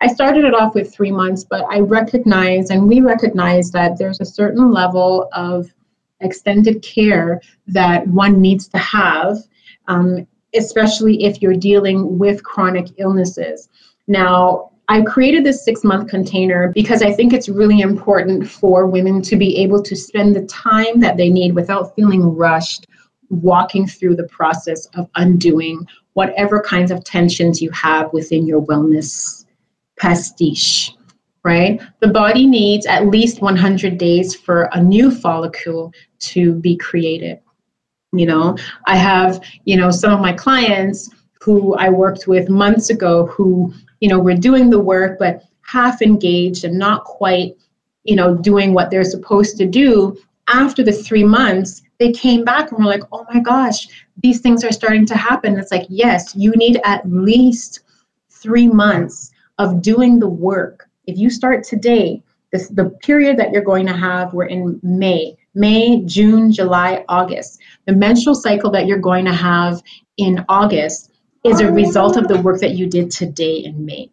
I 0.00 0.08
started 0.08 0.44
it 0.44 0.54
off 0.54 0.74
with 0.74 0.92
three 0.92 1.12
months, 1.12 1.44
but 1.44 1.64
I 1.70 1.78
recognize 1.78 2.70
and 2.70 2.88
we 2.88 3.00
recognize 3.00 3.70
that 3.70 3.96
there's 3.96 4.20
a 4.20 4.24
certain 4.24 4.72
level 4.72 5.28
of 5.32 5.72
extended 6.20 6.82
care 6.82 7.40
that 7.68 8.06
one 8.08 8.40
needs 8.40 8.66
to 8.68 8.78
have, 8.78 9.38
um, 9.86 10.26
especially 10.54 11.24
if 11.24 11.40
you're 11.40 11.54
dealing 11.54 12.18
with 12.18 12.42
chronic 12.42 12.88
illnesses. 12.98 13.68
Now, 14.08 14.72
I 14.88 15.02
created 15.02 15.44
this 15.44 15.64
six 15.64 15.82
month 15.82 16.08
container 16.10 16.70
because 16.74 17.02
I 17.02 17.12
think 17.12 17.32
it's 17.32 17.48
really 17.48 17.80
important 17.80 18.48
for 18.48 18.86
women 18.86 19.22
to 19.22 19.36
be 19.36 19.56
able 19.58 19.82
to 19.82 19.96
spend 19.96 20.36
the 20.36 20.44
time 20.46 21.00
that 21.00 21.16
they 21.16 21.30
need 21.30 21.54
without 21.54 21.94
feeling 21.94 22.34
rushed 22.34 22.86
walking 23.30 23.86
through 23.86 24.16
the 24.16 24.28
process 24.28 24.86
of 24.94 25.08
undoing 25.16 25.86
whatever 26.12 26.60
kinds 26.60 26.90
of 26.90 27.02
tensions 27.04 27.62
you 27.62 27.70
have 27.70 28.12
within 28.12 28.46
your 28.46 28.60
wellness 28.62 29.46
pastiche, 29.98 30.92
right? 31.42 31.80
The 32.00 32.08
body 32.08 32.46
needs 32.46 32.86
at 32.86 33.06
least 33.06 33.40
100 33.40 33.98
days 33.98 34.34
for 34.34 34.68
a 34.72 34.82
new 34.82 35.10
follicle 35.10 35.92
to 36.20 36.54
be 36.54 36.76
created. 36.76 37.40
You 38.12 38.26
know, 38.26 38.56
I 38.86 38.96
have, 38.96 39.42
you 39.64 39.76
know, 39.76 39.90
some 39.90 40.12
of 40.12 40.20
my 40.20 40.32
clients 40.32 41.10
who 41.40 41.74
I 41.74 41.88
worked 41.88 42.26
with 42.28 42.48
months 42.48 42.90
ago 42.90 43.26
who 43.26 43.74
you 44.04 44.10
know, 44.10 44.18
we're 44.18 44.36
doing 44.36 44.68
the 44.68 44.78
work, 44.78 45.18
but 45.18 45.44
half 45.62 46.02
engaged 46.02 46.62
and 46.62 46.78
not 46.78 47.04
quite, 47.04 47.56
you 48.02 48.14
know, 48.14 48.36
doing 48.36 48.74
what 48.74 48.90
they're 48.90 49.02
supposed 49.02 49.56
to 49.56 49.64
do. 49.64 50.14
After 50.46 50.82
the 50.82 50.92
three 50.92 51.24
months, 51.24 51.80
they 51.98 52.12
came 52.12 52.44
back 52.44 52.70
and 52.70 52.84
were 52.84 52.90
like, 52.90 53.04
oh 53.12 53.24
my 53.32 53.40
gosh, 53.40 53.88
these 54.22 54.42
things 54.42 54.62
are 54.62 54.72
starting 54.72 55.06
to 55.06 55.16
happen. 55.16 55.58
It's 55.58 55.72
like, 55.72 55.86
yes, 55.88 56.36
you 56.36 56.50
need 56.50 56.82
at 56.84 57.10
least 57.10 57.80
three 58.28 58.68
months 58.68 59.32
of 59.56 59.80
doing 59.80 60.18
the 60.18 60.28
work. 60.28 60.86
If 61.06 61.16
you 61.16 61.30
start 61.30 61.64
today, 61.64 62.22
this, 62.52 62.68
the 62.68 62.90
period 63.02 63.38
that 63.38 63.52
you're 63.52 63.62
going 63.62 63.86
to 63.86 63.96
have, 63.96 64.34
we're 64.34 64.52
in 64.56 64.78
May, 64.82 65.34
May, 65.54 66.02
June, 66.04 66.52
July, 66.52 67.06
August. 67.08 67.58
The 67.86 67.94
menstrual 67.94 68.34
cycle 68.34 68.70
that 68.72 68.86
you're 68.86 68.98
going 68.98 69.24
to 69.24 69.32
have 69.32 69.82
in 70.18 70.44
August 70.50 71.10
is 71.44 71.60
a 71.60 71.70
result 71.70 72.16
of 72.16 72.26
the 72.26 72.40
work 72.40 72.60
that 72.60 72.72
you 72.72 72.86
did 72.86 73.10
today 73.10 73.56
in 73.58 73.84
May. 73.84 74.10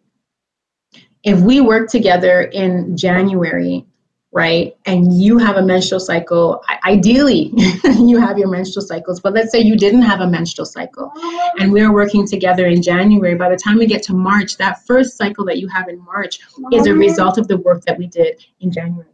If 1.24 1.40
we 1.40 1.60
work 1.60 1.88
together 1.88 2.42
in 2.42 2.96
January, 2.96 3.86
right, 4.32 4.76
and 4.86 5.20
you 5.20 5.38
have 5.38 5.56
a 5.56 5.62
menstrual 5.62 6.00
cycle, 6.00 6.62
ideally 6.84 7.52
you 7.84 8.18
have 8.18 8.38
your 8.38 8.48
menstrual 8.48 8.84
cycles, 8.84 9.20
but 9.20 9.32
let's 9.32 9.50
say 9.50 9.60
you 9.60 9.76
didn't 9.76 10.02
have 10.02 10.20
a 10.20 10.26
menstrual 10.26 10.66
cycle 10.66 11.12
and 11.58 11.72
we're 11.72 11.92
working 11.92 12.26
together 12.26 12.66
in 12.66 12.82
January, 12.82 13.34
by 13.34 13.48
the 13.48 13.56
time 13.56 13.76
we 13.76 13.86
get 13.86 14.02
to 14.04 14.14
March, 14.14 14.56
that 14.58 14.84
first 14.86 15.16
cycle 15.16 15.44
that 15.44 15.58
you 15.58 15.68
have 15.68 15.88
in 15.88 15.98
March 16.04 16.40
is 16.72 16.86
a 16.86 16.94
result 16.94 17.38
of 17.38 17.48
the 17.48 17.56
work 17.58 17.84
that 17.84 17.96
we 17.96 18.06
did 18.06 18.44
in 18.60 18.70
January. 18.70 19.11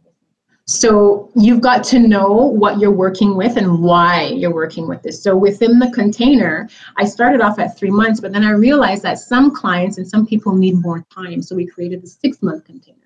So 0.69 1.31
you've 1.35 1.61
got 1.61 1.83
to 1.85 1.97
know 1.97 2.31
what 2.31 2.79
you're 2.79 2.91
working 2.91 3.35
with 3.35 3.57
and 3.57 3.81
why 3.81 4.27
you're 4.27 4.53
working 4.53 4.87
with 4.87 5.01
this. 5.01 5.19
So 5.23 5.35
within 5.35 5.79
the 5.79 5.89
container, 5.89 6.69
I 6.95 7.05
started 7.05 7.41
off 7.41 7.57
at 7.57 7.75
three 7.75 7.89
months, 7.89 8.19
but 8.19 8.31
then 8.31 8.43
I 8.43 8.51
realized 8.51 9.01
that 9.01 9.17
some 9.17 9.49
clients 9.49 9.97
and 9.97 10.07
some 10.07 10.27
people 10.27 10.53
need 10.53 10.75
more 10.75 11.03
time. 11.11 11.41
So 11.41 11.55
we 11.55 11.65
created 11.65 12.03
the 12.03 12.07
six 12.07 12.43
month 12.43 12.65
container. 12.65 12.97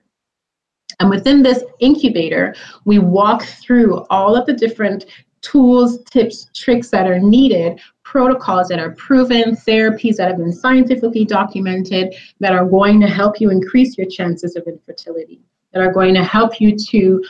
And 0.99 1.09
within 1.09 1.41
this 1.41 1.63
incubator, 1.79 2.53
we 2.83 2.99
walk 2.99 3.43
through 3.43 4.05
all 4.09 4.35
of 4.35 4.45
the 4.45 4.53
different 4.53 5.05
tools, 5.39 6.03
tips, 6.03 6.49
tricks 6.53 6.89
that 6.89 7.07
are 7.07 7.19
needed, 7.19 7.79
protocols 8.03 8.67
that 8.67 8.79
are 8.79 8.91
proven, 8.91 9.55
therapies 9.55 10.17
that 10.17 10.27
have 10.27 10.37
been 10.37 10.51
scientifically 10.51 11.23
documented 11.23 12.13
that 12.41 12.51
are 12.51 12.65
going 12.65 12.99
to 12.99 13.07
help 13.07 13.39
you 13.39 13.51
increase 13.51 13.97
your 13.97 14.07
chances 14.07 14.57
of 14.57 14.67
infertility, 14.67 15.39
that 15.71 15.81
are 15.81 15.93
going 15.93 16.13
to 16.13 16.25
help 16.25 16.59
you 16.59 16.77
to 16.77 17.23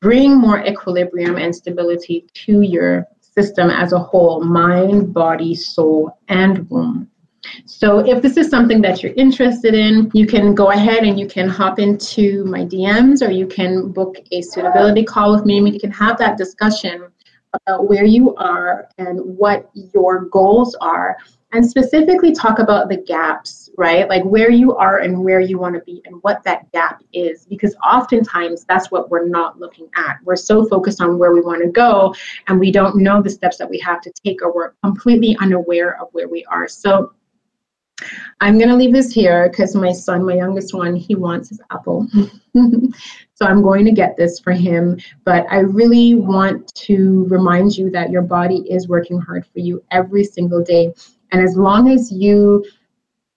bring 0.00 0.36
more 0.36 0.60
equilibrium 0.64 1.36
and 1.36 1.54
stability 1.54 2.26
to 2.34 2.60
your 2.60 3.06
system 3.20 3.70
as 3.70 3.92
a 3.92 3.98
whole 3.98 4.44
mind, 4.44 5.12
body, 5.12 5.54
soul, 5.54 6.18
and 6.28 6.68
womb. 6.70 7.08
So 7.66 7.98
if 7.98 8.22
this 8.22 8.36
is 8.36 8.48
something 8.48 8.80
that 8.82 9.02
you're 9.02 9.12
interested 9.14 9.74
in, 9.74 10.10
you 10.14 10.26
can 10.26 10.54
go 10.54 10.70
ahead 10.70 11.04
and 11.04 11.18
you 11.18 11.26
can 11.26 11.48
hop 11.48 11.78
into 11.78 12.44
my 12.44 12.60
DMs 12.64 13.26
or 13.26 13.30
you 13.30 13.46
can 13.46 13.92
book 13.92 14.16
a 14.32 14.40
suitability 14.40 15.04
call 15.04 15.34
with 15.34 15.44
me 15.44 15.56
and 15.58 15.64
we 15.64 15.78
can 15.78 15.90
have 15.90 16.18
that 16.18 16.38
discussion 16.38 17.08
about 17.54 17.88
where 17.88 18.04
you 18.04 18.34
are 18.36 18.88
and 18.98 19.20
what 19.20 19.70
your 19.74 20.26
goals 20.26 20.74
are 20.80 21.16
and 21.54 21.64
specifically 21.64 22.32
talk 22.32 22.58
about 22.58 22.88
the 22.88 22.96
gaps, 22.96 23.70
right? 23.78 24.08
Like 24.08 24.24
where 24.24 24.50
you 24.50 24.74
are 24.74 24.98
and 24.98 25.22
where 25.22 25.38
you 25.38 25.56
want 25.56 25.76
to 25.76 25.80
be 25.82 26.02
and 26.04 26.16
what 26.22 26.42
that 26.42 26.70
gap 26.72 27.00
is. 27.12 27.46
Because 27.46 27.76
oftentimes 27.76 28.64
that's 28.64 28.90
what 28.90 29.08
we're 29.08 29.28
not 29.28 29.60
looking 29.60 29.88
at. 29.96 30.16
We're 30.24 30.34
so 30.34 30.66
focused 30.66 31.00
on 31.00 31.16
where 31.16 31.32
we 31.32 31.40
want 31.40 31.62
to 31.62 31.70
go 31.70 32.12
and 32.48 32.58
we 32.58 32.72
don't 32.72 32.96
know 32.96 33.22
the 33.22 33.30
steps 33.30 33.56
that 33.58 33.70
we 33.70 33.78
have 33.78 34.00
to 34.02 34.12
take 34.24 34.42
or 34.42 34.52
we're 34.52 34.72
completely 34.82 35.36
unaware 35.40 36.00
of 36.02 36.08
where 36.10 36.28
we 36.28 36.44
are. 36.46 36.66
So 36.66 37.12
I'm 38.40 38.58
going 38.58 38.68
to 38.68 38.74
leave 38.74 38.92
this 38.92 39.12
here 39.12 39.48
because 39.48 39.76
my 39.76 39.92
son, 39.92 40.24
my 40.24 40.34
youngest 40.34 40.74
one, 40.74 40.96
he 40.96 41.14
wants 41.14 41.50
his 41.50 41.60
apple. 41.70 42.08
so 43.34 43.46
I'm 43.46 43.62
going 43.62 43.84
to 43.84 43.92
get 43.92 44.16
this 44.16 44.40
for 44.40 44.52
him. 44.52 44.98
But 45.24 45.46
I 45.48 45.58
really 45.58 46.14
want 46.14 46.74
to 46.74 47.26
remind 47.28 47.76
you 47.76 47.90
that 47.90 48.10
your 48.10 48.22
body 48.22 48.66
is 48.68 48.88
working 48.88 49.20
hard 49.20 49.46
for 49.46 49.60
you 49.60 49.82
every 49.92 50.24
single 50.24 50.62
day. 50.62 50.92
And 51.34 51.42
as 51.42 51.56
long 51.56 51.90
as 51.90 52.12
you 52.12 52.64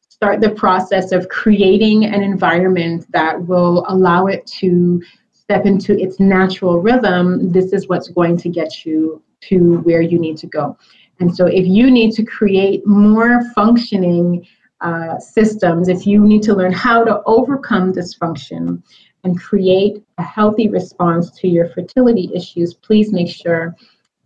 start 0.07 0.39
the 0.39 0.51
process 0.51 1.11
of 1.11 1.29
creating 1.29 2.05
an 2.05 2.21
environment 2.21 3.07
that 3.11 3.47
will 3.47 3.85
allow 3.87 4.27
it 4.27 4.45
to 4.59 5.01
step 5.31 5.65
into 5.65 5.99
its 5.99 6.19
natural 6.19 6.79
rhythm, 6.79 7.51
this 7.51 7.73
is 7.73 7.87
what's 7.87 8.09
going 8.09 8.37
to 8.37 8.49
get 8.49 8.85
you 8.85 9.19
to 9.49 9.79
where 9.79 10.01
you 10.01 10.19
need 10.19 10.37
to 10.37 10.45
go. 10.45 10.77
And 11.19 11.35
so, 11.35 11.47
if 11.47 11.65
you 11.65 11.89
need 11.89 12.11
to 12.11 12.23
create 12.23 12.85
more 12.85 13.41
functioning 13.55 14.45
uh, 14.81 15.17
systems, 15.17 15.87
if 15.87 16.05
you 16.05 16.23
need 16.23 16.43
to 16.43 16.53
learn 16.53 16.73
how 16.73 17.03
to 17.03 17.23
overcome 17.25 17.93
dysfunction 17.93 18.79
and 19.23 19.41
create 19.41 20.03
a 20.19 20.23
healthy 20.23 20.69
response 20.69 21.31
to 21.39 21.47
your 21.47 21.69
fertility 21.69 22.29
issues, 22.35 22.75
please 22.75 23.11
make 23.11 23.27
sure 23.27 23.75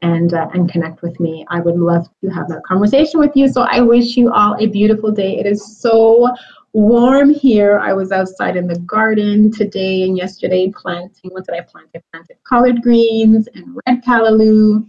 and 0.02 0.34
uh, 0.34 0.48
and 0.54 0.72
connect 0.72 1.02
with 1.02 1.20
me. 1.20 1.46
I 1.50 1.60
would 1.60 1.78
love 1.78 2.08
to 2.22 2.30
have 2.30 2.48
that 2.50 2.64
conversation 2.64 3.20
with 3.20 3.32
you. 3.36 3.48
So 3.48 3.62
I 3.64 3.82
wish 3.82 4.18
you 4.18 4.32
all 4.32 4.56
a 4.60 4.68
beautiful 4.68 5.12
day. 5.12 5.38
It 5.38 5.46
is 5.46 5.80
so 5.80 6.34
warm 6.74 7.34
here. 7.34 7.80
I 7.80 7.94
was 7.94 8.12
outside 8.12 8.56
in 8.56 8.68
the 8.68 8.80
garden 8.80 9.52
today 9.52 10.04
and 10.04 10.18
yesterday 10.18 10.72
planting. 10.76 11.32
What 11.32 11.46
did 11.46 11.56
I 11.56 11.62
plant? 11.62 11.90
I 11.96 12.02
planted 12.12 12.38
collard 12.44 12.82
greens 12.82 13.48
and 13.54 13.78
red 13.86 14.04
callaloo 14.04 14.88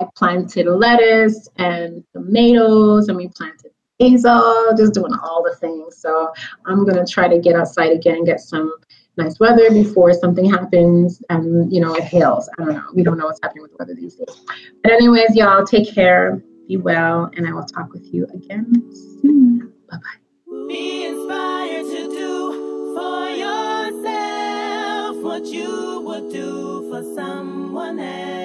I 0.00 0.06
planted 0.14 0.66
lettuce 0.66 1.48
and 1.56 2.04
tomatoes, 2.12 3.08
and 3.08 3.16
we 3.16 3.28
planted 3.28 3.72
basil, 3.98 4.72
just 4.76 4.94
doing 4.94 5.12
all 5.22 5.42
the 5.42 5.56
things. 5.56 5.96
So 5.96 6.32
I'm 6.66 6.84
gonna 6.84 7.06
try 7.06 7.26
to 7.26 7.38
get 7.38 7.56
outside 7.56 7.90
again 7.90 8.18
and 8.18 8.26
get 8.26 8.40
some 8.40 8.72
nice 9.18 9.38
weather 9.38 9.70
before 9.70 10.14
something 10.14 10.48
happens 10.48 11.20
and 11.28 11.70
you 11.72 11.80
know 11.80 11.94
it 11.94 12.04
hails. 12.04 12.48
I 12.58 12.64
don't 12.64 12.74
know. 12.74 12.84
We 12.94 13.02
don't 13.02 13.18
know 13.18 13.26
what's 13.26 13.40
happening 13.42 13.62
with 13.62 13.72
the 13.72 13.76
weather 13.78 13.94
these 13.94 14.14
days. 14.14 14.42
But 14.82 14.92
anyways, 14.92 15.36
y'all 15.36 15.66
take 15.66 15.92
care, 15.92 16.42
be 16.66 16.78
well, 16.78 17.30
and 17.36 17.46
I 17.46 17.52
will 17.52 17.64
talk 17.64 17.92
with 17.92 18.06
you 18.14 18.26
again 18.32 18.72
soon. 19.20 19.72
Bye 19.90 19.96
bye. 19.96 20.66
Be 20.68 21.06
inspired 21.06 21.84
to 21.84 22.08
do 22.08 22.94
for 22.96 23.28
yourself 23.30 25.16
what 25.22 25.44
you 25.46 26.00
would 26.06 26.32
do 26.32 26.88
for 26.90 27.02
someone 27.14 27.98
else. 27.98 28.38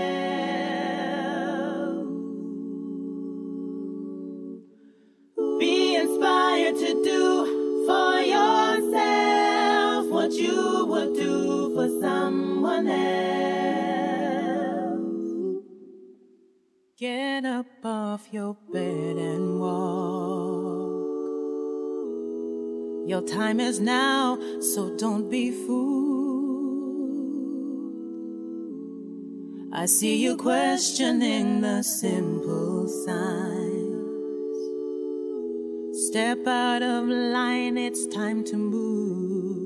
inspired 6.04 6.76
to 6.76 7.04
do 7.04 7.86
for 7.86 8.20
yourself 8.20 8.63
else. 12.88 14.44
Get 16.98 17.46
up 17.46 17.66
off 17.84 18.28
your 18.32 18.56
bed 18.72 19.18
and 19.18 19.60
walk. 19.60 20.84
Your 23.06 23.22
time 23.22 23.60
is 23.60 23.80
now, 23.80 24.38
so 24.62 24.96
don't 24.98 25.30
be 25.30 25.52
fooled. 25.52 26.04
I 29.74 29.86
see 29.88 30.22
you 30.24 30.38
questioning 30.38 31.62
the 31.62 31.82
simple 31.82 32.88
signs. 32.88 33.84
Step 36.08 36.48
out 36.48 36.84
of 36.84 37.08
line, 37.08 37.78
it's 37.78 38.06
time 38.08 38.44
to 38.46 38.56
move. 38.56 39.63